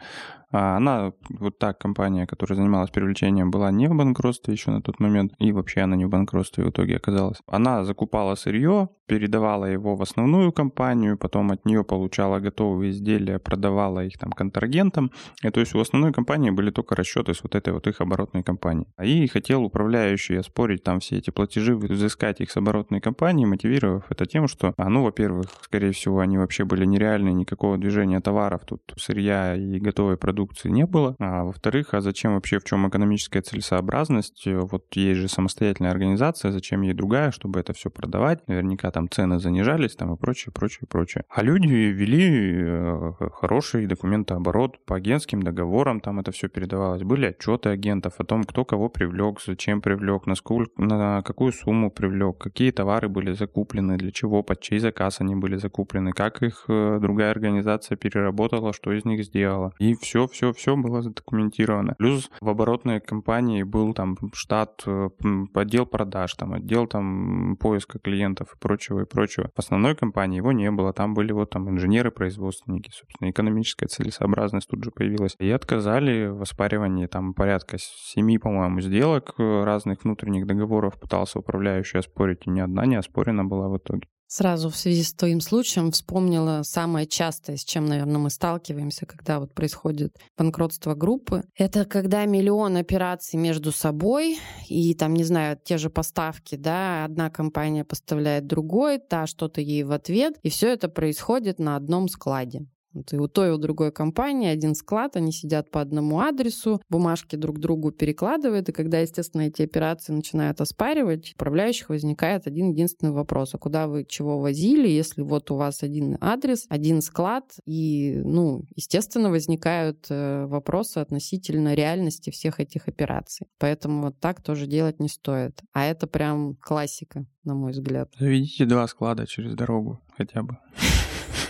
а 0.52 0.78
она, 0.78 1.13
вот 1.30 1.60
та 1.60 1.73
компания, 1.73 2.25
которая 2.25 2.58
занималась 2.58 2.89
привлечением, 2.89 3.52
была 3.52 3.71
не 3.71 3.88
в 3.88 3.95
банкротстве 3.95 4.54
еще 4.54 4.71
на 4.71 4.82
тот 4.82 4.99
момент, 4.99 5.34
и 5.38 5.52
вообще 5.52 5.82
она 5.82 5.95
не 5.95 6.06
в 6.06 6.10
банкротстве 6.10 6.65
в 6.65 6.69
итоге 6.69 6.97
оказалась. 6.97 7.38
Она 7.45 7.84
закупала 7.84 8.36
сырье, 8.36 8.89
передавала 9.10 9.65
его 9.65 9.95
в 9.95 10.02
основную 10.02 10.52
компанию, 10.52 11.17
потом 11.17 11.52
от 11.52 11.65
нее 11.65 11.84
получала 11.84 12.39
готовые 12.39 12.91
изделия, 12.91 13.39
продавала 13.39 14.06
их 14.06 14.17
там 14.19 14.32
контрагентам. 14.32 15.12
И 15.43 15.50
то 15.50 15.60
есть 15.60 15.76
у 15.76 15.80
основной 15.80 16.13
компании 16.13 16.52
были 16.52 16.69
только 16.69 16.95
расчеты 16.95 17.34
с 17.34 17.41
вот 17.43 17.56
этой 17.56 17.74
вот 17.74 17.88
их 17.88 18.02
оборотной 18.02 18.43
компании. 18.43 18.86
И 19.04 19.28
хотел 19.28 19.63
управляющий 19.63 20.36
оспорить 20.36 20.84
там 20.84 21.00
все 21.00 21.17
эти 21.17 21.32
платежи, 21.32 21.76
взыскать 21.76 22.39
их 22.39 22.52
с 22.52 22.58
оборотной 22.58 23.02
компании, 23.02 23.45
мотивировав 23.45 24.04
это 24.10 24.28
тем, 24.28 24.48
что, 24.48 24.74
а, 24.78 24.89
ну, 24.89 25.04
во-первых, 25.04 25.48
скорее 25.63 25.91
всего, 25.91 26.19
они 26.19 26.38
вообще 26.38 26.63
были 26.63 26.86
нереальные, 26.86 27.34
никакого 27.34 27.78
движения 27.78 28.22
товаров, 28.22 28.62
тут 28.65 28.82
сырья 28.98 29.56
и 29.56 29.80
готовой 29.80 30.17
продукции 30.17 30.69
не 30.69 30.86
было. 30.86 31.15
А 31.19 31.45
во-вторых, 31.45 31.95
а 31.95 32.02
зачем 32.02 32.36
вообще, 32.36 32.60
в 32.60 32.63
чем 32.63 32.88
экономическая 32.88 33.41
целесообразность? 33.41 34.43
Вот 34.45 34.86
есть 34.93 35.19
же 35.19 35.28
самостоятельная 35.28 35.91
организация, 35.91 36.52
зачем 36.52 36.84
ей 36.84 36.93
другая, 36.93 37.32
чтобы 37.32 37.60
это 37.60 37.74
все 37.74 37.89
продавать? 37.89 38.48
Наверняка 38.48 38.91
там 38.91 38.99
там 39.00 39.10
цены 39.10 39.40
занижались 39.40 39.96
там 39.96 40.14
и 40.14 40.18
прочее, 40.18 40.52
прочее, 40.54 40.86
прочее. 40.90 41.24
А 41.30 41.42
люди 41.42 41.68
вели 41.68 42.54
э, 42.62 43.14
хороший 43.32 43.88
документооборот 43.88 44.78
по 44.86 44.96
агентским 44.98 45.42
договорам, 45.42 46.02
там 46.02 46.20
это 46.20 46.32
все 46.32 46.50
передавалось. 46.50 47.04
Были 47.04 47.28
отчеты 47.28 47.70
агентов 47.70 48.16
о 48.18 48.26
том, 48.26 48.44
кто 48.44 48.66
кого 48.66 48.90
привлек, 48.90 49.40
зачем 49.46 49.82
привлек, 49.82 50.26
на, 50.26 50.36
сколько, 50.36 50.72
на 50.82 51.22
какую 51.22 51.54
сумму 51.54 51.92
привлек, 51.92 52.38
какие 52.40 52.72
товары 52.72 53.08
были 53.08 53.32
закуплены, 53.32 53.98
для 53.98 54.12
чего, 54.12 54.44
под 54.44 54.60
чей 54.60 54.80
заказ 54.80 55.22
они 55.22 55.36
были 55.36 55.56
закуплены, 55.56 56.12
как 56.12 56.44
их 56.44 56.66
э, 56.68 57.00
другая 57.02 57.32
организация 57.32 57.96
переработала, 57.96 58.74
что 58.74 58.92
из 58.92 59.06
них 59.06 59.24
сделала. 59.24 59.72
И 59.80 59.96
все, 59.96 60.28
все, 60.28 60.52
все 60.52 60.76
было 60.76 61.02
задокументировано. 61.02 61.96
Плюс 61.98 62.30
в 62.42 62.50
оборотной 62.50 63.00
компании 63.00 63.64
был 63.64 63.94
там 63.94 64.18
штат, 64.34 64.84
э, 64.86 65.10
отдел 65.54 65.86
продаж, 65.86 66.34
там 66.34 66.54
отдел 66.54 66.86
там 66.86 67.56
поиска 67.56 67.98
клиентов 68.00 68.50
и 68.54 68.60
прочего, 68.89 69.02
и 69.02 69.06
прочего. 69.06 69.52
В 69.56 69.60
основной 69.60 69.95
компании 69.95 70.38
его 70.38 70.52
не 70.52 70.71
было. 70.71 70.93
Там 70.93 71.13
были 71.13 71.32
вот 71.32 71.52
там 71.52 71.69
инженеры-производственники, 71.69 72.91
собственно, 72.91 73.30
экономическая 73.30 73.88
целесообразность 73.88 74.67
тут 74.69 74.84
же 74.84 74.91
появилась. 74.91 75.36
И 75.39 75.49
отказали 75.49 76.28
в 76.28 76.41
оспаривании 76.41 77.07
там 77.07 77.34
порядка 77.34 77.78
семи, 77.80 78.38
по-моему, 78.38 78.82
сделок 78.82 79.36
э, 79.38 79.64
разных 79.64 80.03
внутренних 80.03 80.45
договоров 80.45 80.99
пытался 80.99 81.39
управляющий 81.39 81.99
оспорить, 81.99 82.47
и 82.47 82.49
ни 82.49 82.59
одна 82.59 82.86
не 82.86 82.95
оспорена 82.95 83.45
была 83.45 83.68
в 83.68 83.78
итоге. 83.78 84.07
Сразу 84.32 84.69
в 84.69 84.75
связи 84.75 85.01
с 85.01 85.11
твоим 85.11 85.41
случаем 85.41 85.89
вспомнила 85.91 86.61
самое 86.61 87.07
частое, 87.07 87.57
с 87.57 87.65
чем, 87.65 87.88
наверное, 87.88 88.19
мы 88.19 88.30
сталкиваемся, 88.30 89.07
когда 89.07 89.39
вот 89.39 89.55
происходит 89.55 90.19
банкротство 90.38 90.93
группы. 90.93 91.45
Это 91.57 91.84
когда 91.84 92.25
миллион 92.25 92.77
операций 92.77 93.39
между 93.39 93.71
собой 93.71 94.38
и 94.67 94.93
там, 94.93 95.15
не 95.15 95.23
знаю, 95.23 95.57
те 95.63 95.80
же 95.80 95.89
поставки, 95.89 96.57
да, 96.57 97.05
одна 97.05 97.32
компания 97.32 97.84
поставляет 97.84 98.45
другой, 98.45 98.99
та 98.99 99.25
что-то 99.25 99.61
ей 99.61 99.82
в 99.82 99.91
ответ, 99.91 100.38
и 100.43 100.49
все 100.49 100.73
это 100.73 100.89
происходит 100.89 101.57
на 101.57 101.75
одном 101.75 102.07
складе. 102.07 102.67
Вот 102.94 103.14
и 103.14 103.18
у 103.18 103.28
той, 103.28 103.50
и 103.50 103.52
у 103.52 103.58
другой 103.58 103.92
компании 103.92 104.50
один 104.50 104.74
склад, 104.74 105.16
они 105.16 105.32
сидят 105.32 105.70
по 105.70 105.82
одному 105.82 106.20
адресу, 106.20 106.82
бумажки 106.90 107.36
друг 107.36 107.60
другу 107.60 107.92
перекладывают, 107.92 108.70
и 108.70 108.72
когда, 108.72 109.00
естественно, 109.00 109.44
эти 109.44 109.62
операции 109.62 110.12
начинают 110.12 110.60
оспаривать, 110.62 111.34
управляющих 111.36 111.90
возникает 111.90 112.48
один 112.48 112.72
единственный 112.72 113.12
вопрос, 113.12 113.54
а 113.54 113.58
куда 113.58 113.88
вы 113.88 114.06
чего 114.06 114.40
возили, 114.40 114.88
если 114.88 115.22
вот 115.22 115.52
у 115.52 115.56
вас 115.56 115.84
один 115.84 116.18
адрес, 116.20 116.66
один 116.70 117.02
склад, 117.02 117.46
и, 117.66 118.22
ну, 118.24 118.64
естественно, 118.76 119.30
возникают 119.30 120.08
э, 120.10 120.46
вопросы 120.46 120.98
относительно 120.98 121.76
реальности 121.76 122.32
всех 122.32 122.60
этих 122.60 122.88
операций. 122.88 123.48
Поэтому 123.60 124.04
вот 124.04 124.20
так 124.20 124.42
тоже 124.42 124.66
делать 124.66 125.00
не 125.00 125.10
стоит. 125.10 125.62
А 125.74 125.86
это 125.86 126.08
прям 126.08 126.56
классика, 126.56 127.26
на 127.44 127.54
мой 127.54 127.72
взгляд. 127.72 128.10
Заведите 128.20 128.66
два 128.66 128.88
склада 128.88 129.28
через 129.28 129.54
дорогу 129.54 130.00
хотя 130.18 130.44
бы. 130.44 130.58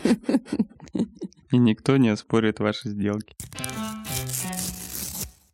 И 1.52 1.58
никто 1.58 1.98
не 1.98 2.10
оспорит 2.10 2.60
ваши 2.60 2.90
сделки. 2.90 3.36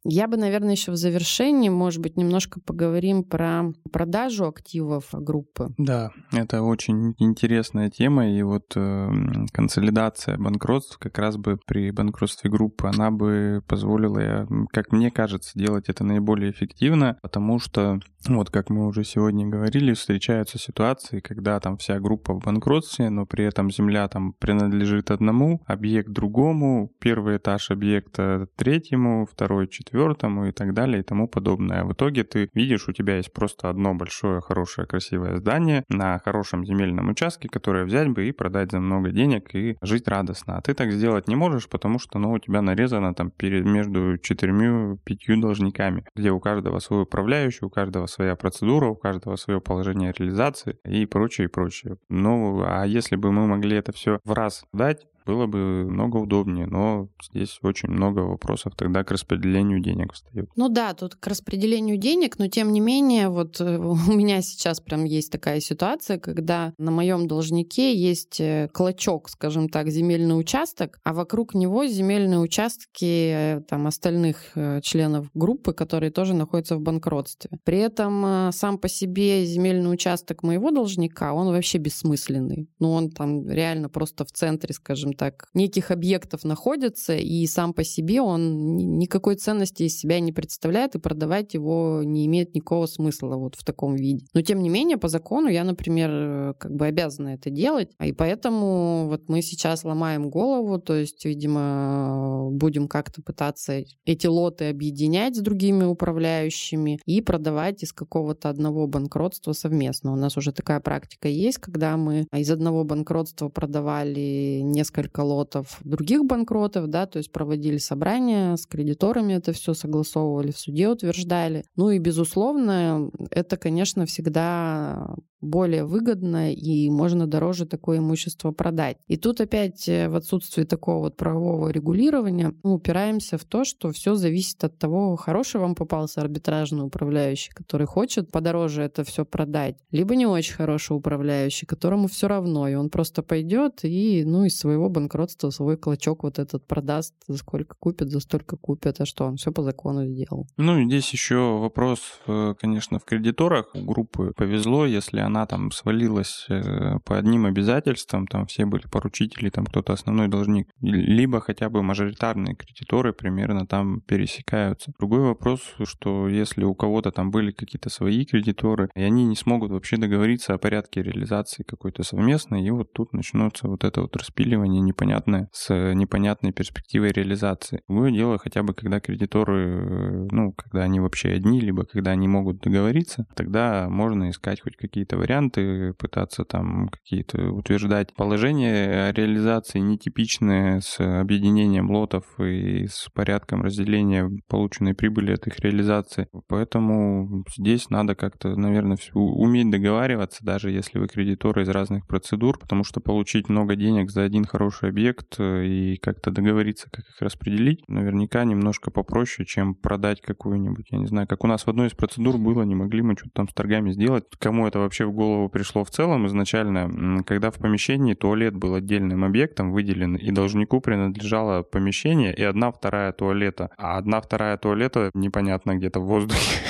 Я 0.08 0.28
бы, 0.28 0.38
наверное, 0.38 0.74
еще 0.74 0.92
в 0.92 0.96
завершении, 0.96 1.70
может 1.70 2.00
быть, 2.00 2.16
немножко 2.16 2.60
поговорим 2.60 3.24
про 3.24 3.64
продажу 3.92 4.46
активов 4.46 5.10
группы. 5.12 5.74
Да, 5.80 6.12
это 6.32 6.62
очень 6.62 7.16
интересная 7.18 7.90
тема, 7.90 8.30
и 8.30 8.44
вот 8.44 8.74
э, 8.76 9.10
консолидация 9.52 10.38
банкротств 10.38 11.00
как 11.00 11.18
раз 11.18 11.38
бы 11.38 11.58
при 11.66 11.90
банкротстве 11.90 12.52
группы, 12.52 12.88
она 12.88 13.10
бы 13.10 13.64
позволила, 13.68 14.48
как 14.72 14.92
мне 14.92 15.10
кажется, 15.10 15.58
делать 15.58 15.90
это 15.90 16.04
наиболее 16.04 16.52
эффективно, 16.52 17.18
потому 17.24 17.58
что 17.58 18.00
вот 18.28 18.50
как 18.50 18.70
мы 18.70 18.88
уже 18.88 19.04
сегодня 19.04 19.48
говорили, 19.48 19.94
встречаются 19.94 20.58
ситуации, 20.58 21.20
когда 21.20 21.60
там 21.60 21.78
вся 21.78 22.00
группа 22.00 22.34
в 22.34 22.40
банкротстве, 22.40 23.10
но 23.10 23.26
при 23.26 23.46
этом 23.46 23.70
земля 23.70 24.08
там 24.08 24.34
принадлежит 24.34 25.12
одному, 25.12 25.62
объект 25.66 26.10
другому, 26.10 26.92
первый 27.00 27.38
этаж 27.38 27.70
объекта 27.70 28.48
третьему, 28.56 29.28
второй 29.32 29.68
четвертому 29.68 30.48
и 30.48 30.52
так 30.52 30.74
далее 30.74 31.02
и 31.02 31.04
тому 31.04 31.28
подобное. 31.28 31.84
В 31.84 31.94
итоге 31.94 32.24
ты 32.24 32.50
видишь, 32.54 32.88
у 32.88 32.94
тебя 32.94 33.18
есть 33.18 33.32
просто 33.32 33.70
одно 33.70 33.94
большое, 33.94 34.42
хорошее, 34.42 34.88
красивое 34.88 35.38
здание 35.38 35.84
на 35.90 36.20
хорошем 36.20 36.66
земельном 36.66 37.10
участке, 37.10 37.48
которое 37.48 37.86
взять 37.86 38.10
бы 38.10 38.28
и 38.28 38.32
продать 38.32 38.72
за 38.72 38.80
много 38.80 39.12
денег 39.12 39.54
и 39.54 39.78
жить 39.82 40.08
радостно. 40.08 40.58
А 40.58 40.62
ты 40.62 40.74
так 40.74 40.92
сделать 40.92 41.28
не 41.28 41.36
можешь, 41.36 41.70
потому 41.70 42.00
что 42.00 42.18
ну, 42.18 42.32
у 42.32 42.40
тебя 42.40 42.62
нарезано 42.62 43.14
там 43.14 43.30
перед, 43.30 43.66
между 43.66 44.18
четырьмя-пятью 44.18 45.40
должниками, 45.40 46.06
где 46.16 46.32
у 46.32 46.40
каждого 46.40 46.80
свой 46.80 47.04
управляющий, 47.04 47.66
у 47.66 47.70
каждого 47.70 48.08
своя 48.16 48.36
процедура, 48.36 48.88
у 48.88 48.96
каждого 48.96 49.36
свое 49.36 49.60
положение 49.60 50.14
реализации 50.18 50.80
и 50.86 51.06
прочее, 51.06 51.46
и 51.46 51.50
прочее. 51.50 51.98
Ну, 52.10 52.64
а 52.66 52.86
если 52.86 53.18
бы 53.18 53.32
мы 53.32 53.46
могли 53.46 53.78
это 53.78 53.92
все 53.92 54.20
в 54.24 54.32
раз 54.32 54.64
дать, 54.74 55.06
было 55.26 55.48
бы 55.48 55.86
много 55.90 56.18
удобнее, 56.18 56.68
но 56.68 57.10
здесь 57.22 57.60
очень 57.64 57.90
много 57.90 58.20
вопросов 58.20 58.74
тогда 58.76 59.04
к 59.04 59.12
распределению 59.12 59.80
денег 59.80 60.14
встает. 60.14 60.50
Ну 60.56 60.70
да, 60.70 60.94
тут 60.94 61.16
к 61.16 61.28
распределению 61.28 61.98
денег, 61.98 62.38
но 62.38 62.48
тем 62.48 62.72
не 62.72 62.80
менее, 62.80 63.30
вот 63.30 63.60
э, 63.60 63.78
у 63.80 64.12
меня 64.12 64.42
сейчас 64.42 64.80
прям 64.80 65.04
есть 65.04 65.32
такая 65.32 65.60
ситуация, 65.60 66.20
когда 66.20 66.74
на 66.78 66.92
моем 66.92 67.28
должнике 67.28 67.96
есть 67.96 68.40
э, 68.40 68.70
клочок, 68.72 69.30
скажем 69.30 69.70
так, 69.70 69.90
земельный 69.90 70.40
участок, 70.40 71.00
а 71.04 71.14
вокруг 71.14 71.56
него 71.56 71.86
земельные 71.86 72.40
участки 72.40 73.32
э, 73.58 73.62
там 73.68 73.88
остальных 73.88 74.54
членов 74.84 75.30
группы, 75.34 75.74
которые 75.74 76.12
тоже 76.12 76.34
находятся 76.34 76.76
в 76.76 76.82
банкротстве. 76.82 77.58
При 77.64 77.78
этом 77.80 78.52
сам 78.52 78.78
по 78.78 78.88
себе 78.88 79.46
земельный 79.46 79.92
участок 79.92 80.44
моего 80.44 80.72
должника, 80.72 81.34
он 81.34 81.48
вообще 81.48 81.78
бессмысленный. 81.78 82.70
Ну, 82.80 82.92
он 82.92 83.10
там 83.10 83.50
реально 83.50 83.90
просто 83.90 84.26
в 84.26 84.32
центре, 84.32 84.74
скажем 84.74 85.15
так, 85.16 85.48
неких 85.54 85.92
объектов 85.92 86.44
находится, 86.44 87.16
и 87.16 87.46
сам 87.48 87.74
по 87.74 87.84
себе 87.84 88.22
он 88.22 88.78
никакой 89.00 89.36
ценности 89.36 89.84
из 89.84 89.98
себя 89.98 90.20
не 90.20 90.32
представляет, 90.32 90.96
и 90.96 91.00
продавать 91.00 91.54
его 91.54 92.02
не 92.04 92.26
имеет 92.26 92.54
никакого 92.54 92.86
смысла 92.86 93.36
вот 93.36 93.56
в 93.56 93.64
таком 93.64 93.96
виде. 93.96 94.26
Но 94.34 94.42
тем 94.42 94.62
не 94.62 94.70
менее, 94.70 94.98
по 94.98 95.08
закону 95.08 95.48
я, 95.48 95.64
например, 95.64 96.54
как 96.56 96.76
бы 96.76 96.86
обязана 96.86 97.30
это 97.30 97.50
делать, 97.50 97.90
и 98.04 98.12
поэтому 98.12 99.08
вот 99.08 99.30
мы 99.30 99.42
сейчас 99.42 99.84
ломаем 99.84 100.30
голову, 100.30 100.80
то 100.80 100.94
есть, 100.94 101.26
видимо, 101.26 102.50
будем 102.52 102.88
как-то 102.88 103.22
пытаться 103.22 103.84
эти 104.06 104.28
лоты 104.28 104.70
объединять 104.70 105.36
с 105.36 105.40
другими 105.40 105.84
управляющими 105.84 107.00
и 107.06 107.22
продавать 107.22 107.84
из 107.84 107.94
какого-то 107.94 108.50
одного 108.50 108.88
банкротства 108.88 109.54
совместно. 109.54 110.14
У 110.14 110.16
нас 110.16 110.38
уже 110.38 110.52
такая 110.52 110.80
практика 110.80 111.28
есть, 111.28 111.58
когда 111.58 111.98
мы 111.98 112.28
из 112.34 112.52
одного 112.52 112.84
банкротства 112.84 113.50
продавали 113.50 114.62
несколько 114.64 115.05
несколько 115.06 115.22
лотов 115.22 115.80
других 115.84 116.26
банкротов, 116.26 116.88
да, 116.88 117.06
то 117.06 117.18
есть 117.18 117.32
проводили 117.32 117.78
собрания 117.78 118.56
с 118.56 118.66
кредиторами, 118.66 119.34
это 119.34 119.52
все 119.54 119.74
согласовывали, 119.74 120.52
в 120.52 120.58
суде 120.58 120.90
утверждали. 120.90 121.64
Ну 121.76 121.92
и, 121.92 122.00
безусловно, 122.00 123.10
это, 123.32 123.58
конечно, 123.58 124.06
всегда 124.06 125.16
более 125.46 125.86
выгодно 125.86 126.52
и 126.52 126.90
можно 126.90 127.28
дороже 127.28 127.66
такое 127.66 128.00
имущество 128.00 128.52
продать. 128.52 128.98
И 129.08 129.18
тут 129.18 129.42
опять 129.42 129.88
э, 129.88 130.10
в 130.10 130.16
отсутствии 130.16 130.64
такого 130.64 131.00
вот 131.00 131.18
правового 131.18 131.70
регулирования 131.70 132.54
мы 132.64 132.74
упираемся 132.74 133.38
в 133.38 133.46
то, 133.46 133.64
что 133.64 133.92
все 133.92 134.16
зависит 134.16 134.64
от 134.64 134.78
того, 134.78 135.16
хороший 135.16 135.62
вам 135.62 135.76
попался 135.76 136.22
арбитражный 136.22 136.86
управляющий, 136.86 137.52
который 137.52 137.88
хочет 137.88 138.32
подороже 138.32 138.84
это 138.84 139.04
все 139.04 139.26
продать, 139.26 139.78
либо 139.92 140.16
не 140.16 140.26
очень 140.26 140.56
хороший 140.56 140.98
управляющий, 140.98 141.66
которому 141.66 142.08
все 142.08 142.28
равно, 142.28 142.68
и 142.68 142.76
он 142.76 142.90
просто 142.90 143.22
пойдет 143.22 143.80
и 143.84 144.24
ну 144.26 144.46
из 144.46 144.58
своего 144.58 144.90
банкротства 144.96 145.52
свой 145.52 145.78
клочок 145.78 146.24
вот 146.24 146.40
этот 146.40 146.66
продаст, 146.66 147.14
за 147.28 147.38
сколько 147.38 147.76
купит, 147.80 148.10
за 148.10 148.20
столько 148.20 148.58
купит, 148.58 149.00
а 149.00 149.06
что 149.06 149.26
он 149.26 149.36
все 149.36 149.52
по 149.52 149.62
закону 149.62 150.06
сделал. 150.08 150.48
Ну 150.58 150.80
и 150.80 150.86
здесь 150.86 151.14
еще 151.14 151.60
вопрос, 151.60 152.00
э, 152.28 152.56
конечно, 152.60 152.98
в 152.98 153.06
кредиторах 153.06 153.68
группы 153.76 154.34
повезло, 154.36 154.86
если 154.86 155.20
она 155.20 155.36
она 155.36 155.46
там 155.46 155.72
свалилась 155.72 156.46
э, 156.50 157.00
по 157.04 157.18
одним 157.18 157.46
обязательствам, 157.46 158.26
там 158.26 158.46
все 158.46 158.66
были 158.66 158.84
поручители, 158.88 159.50
там 159.50 159.66
кто-то 159.66 159.92
основной 159.92 160.30
должник, 160.30 160.70
либо 160.82 161.42
хотя 161.42 161.70
бы 161.70 161.84
мажоритарные 161.84 162.56
кредиторы 162.56 163.12
примерно 163.12 163.68
там 163.68 164.00
пересекаются. 164.02 164.94
Другой 164.98 165.20
вопрос, 165.20 165.60
что 165.84 166.30
если 166.30 166.64
у 166.64 166.74
кого-то 166.74 167.12
там 167.12 167.32
были 167.32 167.52
какие-то 167.52 167.90
свои 167.90 168.26
кредиторы, 168.26 168.90
и 168.96 169.02
они 169.02 169.26
не 169.26 169.36
смогут 169.36 169.72
вообще 169.72 169.98
договориться 169.98 170.54
о 170.54 170.58
порядке 170.58 171.04
реализации 171.04 171.64
какой-то 171.64 172.04
совместной, 172.04 172.66
и 172.66 172.72
вот 172.72 172.94
тут 172.94 173.12
начнется 173.12 173.68
вот 173.68 173.84
это 173.84 174.02
вот 174.02 174.16
распиливание 174.16 174.82
непонятное 174.86 175.50
с 175.52 175.94
непонятной 175.94 176.52
перспективой 176.52 177.12
реализации. 177.12 177.82
Другое 177.88 178.12
дело 178.12 178.38
хотя 178.38 178.64
бы, 178.64 178.74
когда 178.74 179.00
кредиторы, 179.00 179.68
э, 179.68 180.28
ну, 180.32 180.54
когда 180.54 180.84
они 180.84 181.00
вообще 181.00 181.30
одни, 181.30 181.60
либо 181.60 181.86
когда 181.86 182.12
они 182.12 182.28
могут 182.28 182.60
договориться, 182.60 183.26
тогда 183.36 183.88
можно 183.90 184.30
искать 184.30 184.62
хоть 184.62 184.78
какие-то 184.78 185.18
варианты, 185.18 185.94
пытаться 185.94 186.46
там 186.46 186.90
какие-то 186.90 187.52
утверждать 187.52 188.14
положения 188.14 189.12
реализации 189.12 189.80
нетипичные 189.80 190.82
с 190.82 191.00
объединением 191.00 191.90
лотов 191.92 192.26
и 192.40 192.88
с 192.88 193.10
порядком 193.14 193.64
разделения 193.64 194.30
полученной 194.48 194.94
прибыли 194.94 195.34
от 195.34 195.48
их 195.48 195.60
реализации. 195.60 196.28
Поэтому 196.48 197.44
здесь 197.58 197.90
надо 197.90 198.16
как-то, 198.16 198.56
наверное, 198.56 198.98
уметь 199.14 199.72
договариваться, 199.72 200.44
даже 200.44 200.72
если 200.72 201.00
вы 201.00 201.08
кредиторы 201.08 201.64
из 201.64 201.70
разных 201.70 202.08
процедур, 202.08 202.60
потому 202.60 202.84
что 202.84 203.00
получить 203.00 203.50
много 203.50 203.76
денег 203.76 204.12
за 204.12 204.24
один 204.24 204.46
хороший 204.46 204.75
объект 204.84 205.36
э, 205.40 205.66
и 205.66 205.98
как-то 205.98 206.32
договориться, 206.32 206.90
как 206.92 207.06
их 207.06 207.22
распределить, 207.22 207.88
наверняка 207.88 208.44
немножко 208.44 208.92
попроще, 208.92 209.46
чем 209.46 209.76
продать 209.76 210.22
какую-нибудь, 210.22 210.88
я 210.92 210.98
не 210.98 211.08
знаю, 211.08 211.28
как 211.28 211.44
у 211.44 211.48
нас 211.48 211.66
в 211.66 211.70
одной 211.70 211.88
из 211.88 211.94
процедур 211.94 212.38
было, 212.38 212.64
не 212.64 212.76
могли 212.76 213.02
мы 213.02 213.16
что-то 213.16 213.32
там 213.34 213.50
с 213.50 213.54
торгами 213.54 213.92
сделать. 213.92 214.26
Кому 214.40 214.68
это 214.68 214.80
вообще 214.80 215.06
в 215.06 215.14
голову 215.14 215.50
пришло 215.50 215.84
в 215.84 215.90
целом 215.90 216.28
изначально, 216.28 217.24
когда 217.24 217.52
в 217.52 217.56
помещении 217.56 218.14
туалет 218.14 218.56
был 218.56 218.76
отдельным 218.76 219.24
объектом 219.24 219.72
выделен, 219.72 220.16
и 220.16 220.32
должнику 220.32 220.82
принадлежало 220.82 221.64
помещение 221.64 222.34
и 222.34 222.44
одна 222.44 222.72
вторая 222.72 223.12
туалета, 223.12 223.70
а 223.78 223.98
одна 223.98 224.22
вторая 224.22 224.58
туалета 224.58 225.12
непонятно 225.14 225.76
где-то 225.76 226.00
в 226.00 226.06
воздухе 226.06 226.62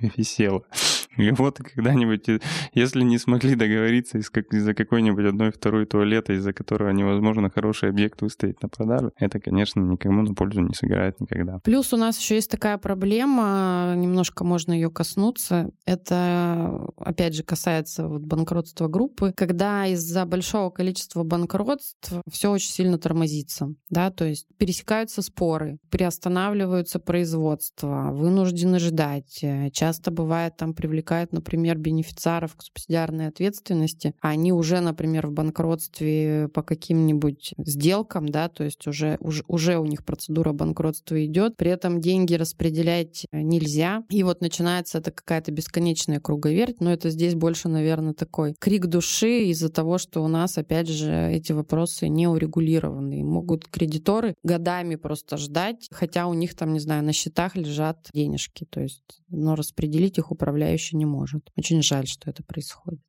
висела. 0.16 0.62
И 1.16 1.30
вот 1.32 1.58
когда-нибудь, 1.58 2.28
э, 2.28 2.40
если 2.72 3.02
не 3.02 3.18
смогли 3.18 3.54
договориться 3.54 4.18
из-за 4.18 4.74
какой-нибудь 4.74 5.24
одной 5.24 5.50
второй 5.50 5.86
туалета, 5.86 6.32
из-за 6.34 6.52
которого 6.52 6.90
невозможно 6.90 7.50
хороший 7.50 7.88
объект 7.88 8.22
выставить 8.22 8.62
на 8.62 8.68
продажу, 8.68 9.12
это, 9.16 9.40
конечно, 9.40 9.80
никому 9.80 10.22
на 10.22 10.34
пользу 10.34 10.60
не 10.60 10.74
сыграет 10.74 11.20
никогда. 11.20 11.58
Плюс 11.64 11.92
у 11.92 11.96
нас 11.96 12.18
еще 12.18 12.36
есть 12.36 12.50
такая 12.50 12.78
проблема, 12.78 13.94
немножко 13.96 14.44
можно 14.44 14.72
ее 14.72 14.90
коснуться. 14.90 15.70
Это, 15.84 16.88
опять 16.96 17.34
же, 17.34 17.42
касается 17.42 18.06
вот 18.06 18.22
банкротства 18.22 18.88
группы, 18.88 19.32
когда 19.36 19.86
из-за 19.86 20.24
большого 20.26 20.70
количества 20.70 21.24
банкротств 21.24 22.12
все 22.30 22.50
очень 22.50 22.70
сильно 22.70 22.98
тормозится. 22.98 23.74
Да? 23.88 24.10
То 24.10 24.24
есть 24.26 24.46
пересекаются 24.58 25.22
споры, 25.22 25.78
приостанавливаются 25.90 27.00
производства, 27.00 28.10
вынуждены 28.12 28.78
ждать. 28.78 29.44
Часто 29.72 30.10
бывает 30.10 30.56
там 30.56 30.74
привлекают 30.74 30.99
привлекает, 31.00 31.32
например, 31.32 31.78
бенефициаров 31.78 32.56
к 32.56 32.62
субсидиарной 32.62 33.28
ответственности, 33.28 34.14
а 34.20 34.30
они 34.30 34.52
уже, 34.52 34.80
например, 34.80 35.26
в 35.28 35.32
банкротстве 35.32 36.48
по 36.52 36.62
каким-нибудь 36.62 37.54
сделкам, 37.58 38.28
да, 38.28 38.48
то 38.48 38.64
есть 38.64 38.86
уже, 38.86 39.16
уже, 39.20 39.44
уже 39.48 39.78
у 39.78 39.86
них 39.86 40.04
процедура 40.04 40.52
банкротства 40.52 41.24
идет, 41.24 41.56
при 41.56 41.70
этом 41.70 42.00
деньги 42.00 42.34
распределять 42.34 43.26
нельзя. 43.32 44.04
И 44.10 44.22
вот 44.22 44.40
начинается 44.40 44.98
это 44.98 45.10
какая-то 45.10 45.52
бесконечная 45.52 46.20
круговерть, 46.20 46.80
но 46.80 46.92
это 46.92 47.10
здесь 47.10 47.34
больше, 47.34 47.68
наверное, 47.68 48.12
такой 48.12 48.54
крик 48.58 48.86
души 48.86 49.44
из-за 49.50 49.70
того, 49.70 49.98
что 49.98 50.22
у 50.22 50.28
нас, 50.28 50.58
опять 50.58 50.88
же, 50.88 51.30
эти 51.32 51.52
вопросы 51.52 52.08
не 52.08 52.28
урегулированы. 52.28 53.20
И 53.20 53.22
могут 53.22 53.68
кредиторы 53.68 54.34
годами 54.42 54.96
просто 54.96 55.36
ждать, 55.36 55.88
хотя 55.90 56.26
у 56.26 56.34
них 56.34 56.54
там, 56.54 56.72
не 56.72 56.80
знаю, 56.80 57.02
на 57.04 57.12
счетах 57.12 57.56
лежат 57.56 58.08
денежки, 58.12 58.66
то 58.68 58.80
есть, 58.80 59.02
но 59.28 59.54
распределить 59.54 60.18
их 60.18 60.30
управляющий 60.30 60.89
еще 60.90 60.96
не 60.96 61.06
может. 61.06 61.50
Очень 61.56 61.82
жаль, 61.82 62.06
что 62.06 62.30
это 62.30 62.42
происходит. 62.42 63.00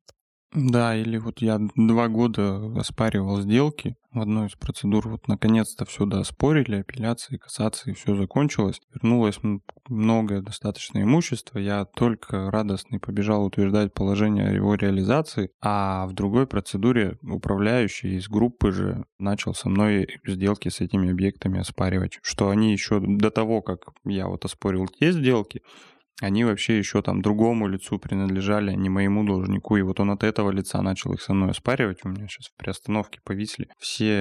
Да, 0.54 0.94
или 0.94 1.16
вот 1.16 1.40
я 1.40 1.58
два 1.76 2.08
года 2.08 2.56
оспаривал 2.78 3.40
сделки 3.40 3.96
в 4.12 4.20
одной 4.20 4.48
из 4.48 4.52
процедур. 4.52 5.08
Вот 5.08 5.26
наконец-то 5.26 5.86
все 5.86 6.04
доспорили, 6.04 6.80
апелляции, 6.80 7.38
кассации, 7.38 7.94
все 7.94 8.14
закончилось. 8.14 8.78
Вернулось 8.92 9.40
многое 9.88 10.42
достаточно 10.42 11.02
имущество. 11.02 11.58
Я 11.58 11.86
только 11.86 12.50
радостный 12.50 13.00
побежал 13.00 13.46
утверждать 13.46 13.94
положение 13.94 14.54
его 14.54 14.74
реализации. 14.74 15.48
А 15.62 16.06
в 16.06 16.12
другой 16.12 16.46
процедуре 16.46 17.16
управляющий 17.22 18.16
из 18.16 18.28
группы 18.28 18.72
же 18.72 19.06
начал 19.18 19.54
со 19.54 19.70
мной 19.70 20.06
сделки 20.26 20.68
с 20.68 20.82
этими 20.82 21.10
объектами 21.12 21.60
оспаривать. 21.60 22.18
Что 22.22 22.50
они 22.50 22.72
еще 22.72 23.00
до 23.00 23.30
того, 23.30 23.62
как 23.62 23.78
я 24.04 24.26
вот 24.28 24.44
оспорил 24.44 24.86
те 24.86 25.12
сделки, 25.12 25.62
они 26.20 26.44
вообще 26.44 26.78
еще 26.78 27.02
там 27.02 27.22
другому 27.22 27.66
лицу 27.66 27.98
принадлежали, 27.98 28.70
а 28.70 28.74
не 28.74 28.88
моему 28.88 29.24
должнику. 29.24 29.76
И 29.76 29.82
вот 29.82 30.00
он 30.00 30.10
от 30.10 30.22
этого 30.22 30.50
лица 30.50 30.80
начал 30.82 31.12
их 31.12 31.22
со 31.22 31.34
мной 31.34 31.50
оспаривать. 31.50 31.98
У 32.04 32.08
меня 32.08 32.26
сейчас 32.28 32.46
в 32.46 32.56
приостановке 32.56 33.20
повисли 33.24 33.68
все 33.78 34.12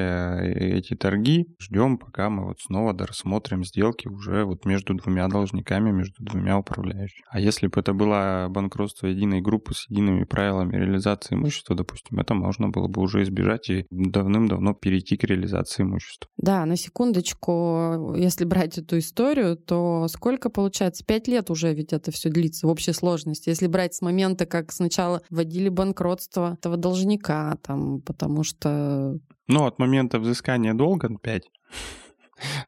э, 0.42 0.78
эти 0.78 0.96
торги. 0.96 1.46
Ждем, 1.60 1.98
пока 1.98 2.30
мы 2.30 2.46
вот 2.46 2.60
снова 2.60 2.94
дорассмотрим 2.94 3.64
сделки 3.64 4.08
уже 4.08 4.46
вот 4.46 4.66
между 4.66 4.94
двумя 4.94 5.28
должниками, 5.28 5.92
между 5.92 6.24
двумя 6.24 6.58
управляющими. 6.58 7.24
А 7.30 7.40
если 7.40 7.68
бы 7.68 7.80
это 7.80 7.94
было 7.94 8.48
банкротство 8.50 9.08
единой 9.08 9.42
группы 9.42 9.74
с 9.74 9.90
едиными 9.90 10.24
правилами 10.24 10.76
реализации 10.76 11.36
имущества, 11.36 11.76
допустим, 11.76 12.20
это 12.20 12.34
можно 12.34 12.70
было 12.70 12.88
бы 12.88 13.02
уже 13.02 13.24
избежать 13.24 13.70
и 13.70 13.86
давным-давно 13.90 14.74
перейти 14.74 15.18
к 15.18 15.24
реализации 15.24 15.84
имущества. 15.84 16.30
Да, 16.38 16.66
на 16.66 16.78
секундочку, 16.78 18.16
если 18.18 18.46
брать 18.46 18.78
эту 18.78 18.98
историю, 18.98 19.58
то 19.58 20.08
сколько 20.08 20.50
получается? 20.50 21.06
Пять 21.06 21.28
лет 21.28 21.50
уже 21.50 21.74
ведь 21.82 21.94
это 21.94 22.12
все 22.12 22.30
длится 22.30 22.68
в 22.68 22.70
общей 22.70 22.94
сложности. 22.94 23.50
Если 23.50 23.68
брать 23.68 23.94
с 23.94 24.02
момента, 24.02 24.46
как 24.46 24.72
сначала 24.72 25.22
вводили 25.30 25.70
банкротство 25.70 26.54
этого 26.54 26.78
должника, 26.78 27.58
там, 27.64 28.02
потому 28.02 28.44
что... 28.44 29.18
Ну, 29.48 29.66
от 29.66 29.80
момента 29.80 30.20
взыскания 30.20 30.74
долга 30.74 31.10
5. 31.22 31.44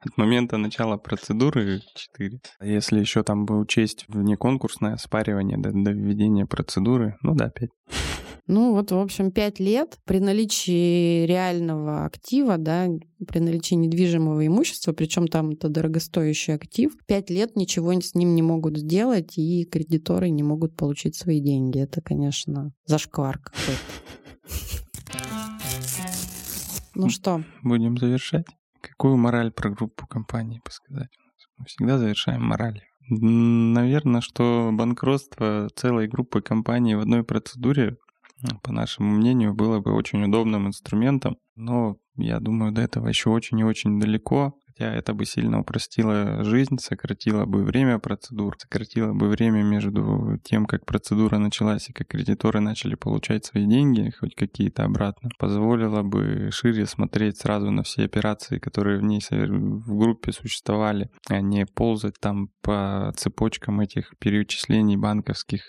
От 0.01 0.17
момента 0.17 0.57
начала 0.57 0.97
процедуры 0.97 1.81
4. 1.95 2.39
Если 2.61 2.99
еще 2.99 3.23
там 3.23 3.45
бы 3.45 3.59
учесть 3.59 4.05
внеконкурсное 4.07 4.97
спаривание 4.97 5.57
до, 5.57 5.71
до 5.71 5.91
введения 5.91 6.45
процедуры, 6.45 7.15
ну 7.21 7.33
да, 7.35 7.49
5. 7.49 7.69
Ну 8.45 8.73
вот, 8.73 8.91
в 8.91 8.97
общем, 8.97 9.31
пять 9.31 9.61
лет 9.61 9.99
при 10.03 10.19
наличии 10.19 11.25
реального 11.25 12.05
актива, 12.05 12.57
да, 12.57 12.87
при 13.25 13.39
наличии 13.39 13.75
недвижимого 13.75 14.45
имущества, 14.45 14.91
причем 14.91 15.27
там 15.27 15.51
это 15.51 15.69
дорогостоящий 15.69 16.53
актив, 16.53 16.91
пять 17.07 17.29
лет 17.29 17.55
ничего 17.55 17.93
с 17.93 18.15
ним 18.15 18.35
не 18.35 18.41
могут 18.41 18.77
сделать, 18.77 19.37
и 19.37 19.63
кредиторы 19.63 20.29
не 20.29 20.43
могут 20.43 20.75
получить 20.75 21.15
свои 21.15 21.39
деньги. 21.39 21.79
Это, 21.79 22.01
конечно, 22.01 22.73
зашквар 22.85 23.39
какой-то. 23.39 23.79
Ну 26.95 27.09
что? 27.09 27.43
Будем 27.63 27.97
завершать. 27.97 28.45
Какую 28.81 29.15
мораль 29.17 29.51
про 29.51 29.69
группу 29.69 30.05
компаний 30.05 30.59
посказать? 30.63 31.09
Мы 31.57 31.65
всегда 31.65 31.97
завершаем 31.97 32.43
моралью. 32.43 32.83
Наверное, 33.09 34.21
что 34.21 34.69
банкротство 34.73 35.69
целой 35.75 36.07
группы 36.07 36.41
компаний 36.41 36.95
в 36.95 36.99
одной 36.99 37.23
процедуре 37.23 37.97
по 38.61 38.71
нашему 38.71 39.11
мнению, 39.11 39.53
было 39.53 39.79
бы 39.79 39.93
очень 39.93 40.23
удобным 40.23 40.67
инструментом. 40.67 41.37
Но 41.55 41.97
я 42.15 42.39
думаю, 42.39 42.71
до 42.71 42.81
этого 42.81 43.07
еще 43.07 43.29
очень 43.29 43.59
и 43.59 43.63
очень 43.63 43.99
далеко. 43.99 44.53
Хотя 44.65 44.91
это 44.91 45.13
бы 45.13 45.25
сильно 45.25 45.59
упростило 45.59 46.43
жизнь, 46.43 46.79
сократило 46.79 47.45
бы 47.45 47.63
время 47.63 47.99
процедур, 47.99 48.55
сократило 48.59 49.13
бы 49.13 49.27
время 49.27 49.61
между 49.61 50.39
тем, 50.43 50.65
как 50.65 50.85
процедура 50.85 51.37
началась 51.37 51.89
и 51.89 51.93
как 51.93 52.07
кредиторы 52.07 52.59
начали 52.59 52.95
получать 52.95 53.45
свои 53.45 53.67
деньги, 53.67 54.11
хоть 54.19 54.33
какие-то 54.33 54.85
обратно. 54.85 55.29
Позволило 55.37 56.01
бы 56.01 56.49
шире 56.51 56.87
смотреть 56.87 57.37
сразу 57.37 57.69
на 57.69 57.83
все 57.83 58.05
операции, 58.05 58.57
которые 58.57 58.97
в 58.97 59.03
ней 59.03 59.21
в 59.29 59.95
группе 59.95 60.31
существовали, 60.31 61.11
а 61.29 61.39
не 61.39 61.67
ползать 61.67 62.19
там 62.19 62.49
по 62.63 63.13
цепочкам 63.15 63.79
этих 63.79 64.13
перечислений 64.17 64.97
банковских 64.97 65.61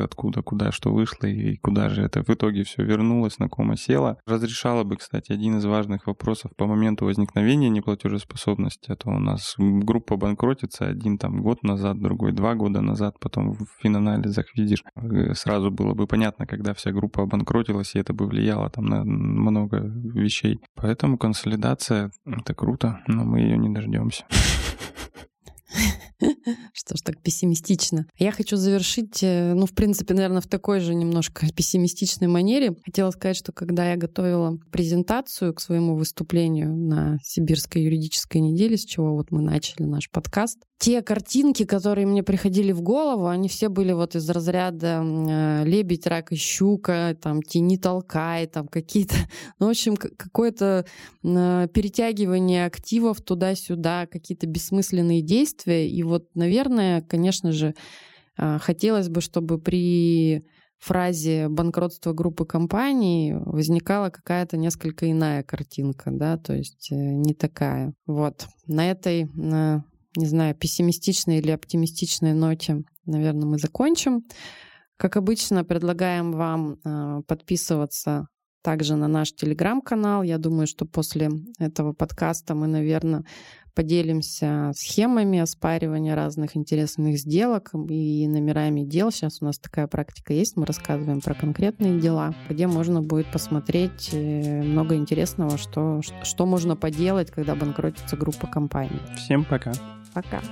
откуда, 0.00 0.42
куда, 0.42 0.72
что 0.72 0.92
вышло 0.92 1.26
и 1.26 1.56
куда 1.56 1.88
же 1.88 2.02
это 2.02 2.22
в 2.22 2.30
итоге 2.30 2.64
все 2.64 2.82
вернулось, 2.82 3.38
на 3.38 3.48
ком 3.48 3.70
осело. 3.70 4.18
Разрешало 4.26 4.84
бы, 4.84 4.96
кстати, 4.96 5.32
один 5.32 5.58
из 5.58 5.64
важных 5.64 6.06
вопросов 6.06 6.52
по 6.56 6.66
моменту 6.66 7.04
возникновения 7.04 7.68
неплатежеспособности. 7.68 8.90
А 8.90 8.96
то 8.96 9.10
у 9.10 9.18
нас 9.18 9.54
группа 9.58 10.16
банкротится 10.16 10.86
один 10.86 11.18
там 11.18 11.42
год 11.42 11.62
назад, 11.62 12.00
другой 12.00 12.32
два 12.32 12.54
года 12.54 12.80
назад, 12.80 13.16
потом 13.20 13.52
в 13.52 13.66
финанализах 13.80 14.46
видишь. 14.56 14.82
Э, 14.96 15.34
сразу 15.34 15.70
было 15.70 15.94
бы 15.94 16.06
понятно, 16.06 16.46
когда 16.46 16.74
вся 16.74 16.92
группа 16.92 17.22
обанкротилась, 17.22 17.94
и 17.94 17.98
это 17.98 18.12
бы 18.12 18.26
влияло 18.26 18.70
там 18.70 18.86
на 18.86 19.04
много 19.04 19.78
вещей. 19.78 20.58
Поэтому 20.74 21.18
консолидация— 21.18 22.10
это 22.26 22.54
круто, 22.54 23.00
но 23.06 23.24
мы 23.24 23.40
ее 23.40 23.58
не 23.58 23.68
дождемся. 23.68 24.24
Что 26.72 26.96
ж 26.96 27.00
так 27.02 27.20
пессимистично? 27.20 28.06
Я 28.18 28.32
хочу 28.32 28.56
завершить, 28.56 29.22
э, 29.22 29.54
ну, 29.54 29.66
в 29.66 29.72
принципе, 29.72 30.14
наверное, 30.14 30.40
в 30.40 30.46
такой 30.46 30.80
же 30.80 30.94
немножко 30.94 31.46
пессимистичной 31.54 32.28
манере. 32.28 32.74
Хотела 32.84 33.10
сказать, 33.10 33.36
что 33.36 33.52
когда 33.52 33.90
я 33.90 33.96
готовила 33.96 34.58
презентацию 34.70 35.54
к 35.54 35.60
своему 35.60 35.96
выступлению 35.96 36.74
на 36.74 37.18
Сибирской 37.22 37.82
юридической 37.82 38.38
неделе, 38.38 38.76
с 38.76 38.84
чего 38.84 39.14
вот 39.14 39.30
мы 39.30 39.42
начали 39.42 39.84
наш 39.84 40.10
подкаст, 40.10 40.58
те 40.82 41.00
картинки, 41.00 41.64
которые 41.64 42.08
мне 42.08 42.24
приходили 42.24 42.72
в 42.72 42.82
голову, 42.82 43.28
они 43.28 43.48
все 43.48 43.68
были 43.68 43.92
вот 43.92 44.16
из 44.16 44.28
разряда 44.28 45.00
э, 45.00 45.64
лебедь, 45.64 46.08
рак 46.08 46.32
и 46.32 46.36
щука, 46.36 47.16
там 47.22 47.40
тени 47.40 47.76
толкай, 47.76 48.48
там 48.48 48.66
какие-то, 48.66 49.14
ну, 49.60 49.68
в 49.68 49.70
общем, 49.70 49.94
какое-то 49.96 50.84
э, 51.22 51.68
перетягивание 51.72 52.66
активов 52.66 53.20
туда-сюда, 53.20 54.08
какие-то 54.08 54.48
бессмысленные 54.48 55.22
действия. 55.22 55.88
И 55.88 56.02
вот, 56.02 56.26
наверное, 56.34 57.00
конечно 57.02 57.52
же, 57.52 57.76
э, 58.36 58.58
хотелось 58.58 59.08
бы, 59.08 59.20
чтобы 59.20 59.60
при 59.60 60.44
фразе 60.80 61.48
банкротство 61.48 62.12
группы 62.12 62.44
компаний 62.44 63.34
возникала 63.36 64.10
какая-то 64.10 64.56
несколько 64.56 65.08
иная 65.08 65.44
картинка, 65.44 66.10
да, 66.10 66.38
то 66.38 66.56
есть 66.56 66.88
не 66.90 67.34
такая. 67.34 67.94
Вот. 68.04 68.46
На 68.66 68.90
этой, 68.90 69.28
не 70.16 70.26
знаю, 70.26 70.54
пессимистичной 70.54 71.38
или 71.38 71.50
оптимистичной 71.50 72.34
ноте, 72.34 72.82
наверное, 73.06 73.46
мы 73.46 73.58
закончим. 73.58 74.22
Как 74.96 75.16
обычно, 75.16 75.64
предлагаем 75.64 76.32
вам 76.32 76.78
э, 76.84 77.22
подписываться 77.26 78.26
также 78.62 78.96
на 78.96 79.08
наш 79.08 79.32
телеграм-канал. 79.32 80.22
Я 80.22 80.38
думаю, 80.38 80.66
что 80.66 80.86
после 80.86 81.30
этого 81.58 81.92
подкаста 81.92 82.54
мы, 82.54 82.68
наверное, 82.68 83.24
поделимся 83.74 84.70
схемами 84.74 85.38
оспаривания 85.38 86.14
разных 86.14 86.56
интересных 86.56 87.18
сделок 87.18 87.70
и 87.88 88.28
номерами 88.28 88.82
дел. 88.82 89.10
Сейчас 89.10 89.40
у 89.40 89.46
нас 89.46 89.58
такая 89.58 89.86
практика 89.86 90.32
есть. 90.32 90.56
Мы 90.56 90.66
рассказываем 90.66 91.20
про 91.20 91.34
конкретные 91.34 91.98
дела, 91.98 92.34
где 92.48 92.66
можно 92.66 93.02
будет 93.02 93.30
посмотреть 93.32 94.10
э, 94.12 94.62
много 94.62 94.94
интересного, 94.94 95.56
что, 95.58 96.00
что 96.22 96.46
можно 96.46 96.76
поделать, 96.76 97.30
когда 97.30 97.54
банкротится 97.54 98.16
группа 98.16 98.46
компаний. 98.46 99.00
Всем 99.16 99.44
пока. 99.44 99.72
Пока. 100.14 100.42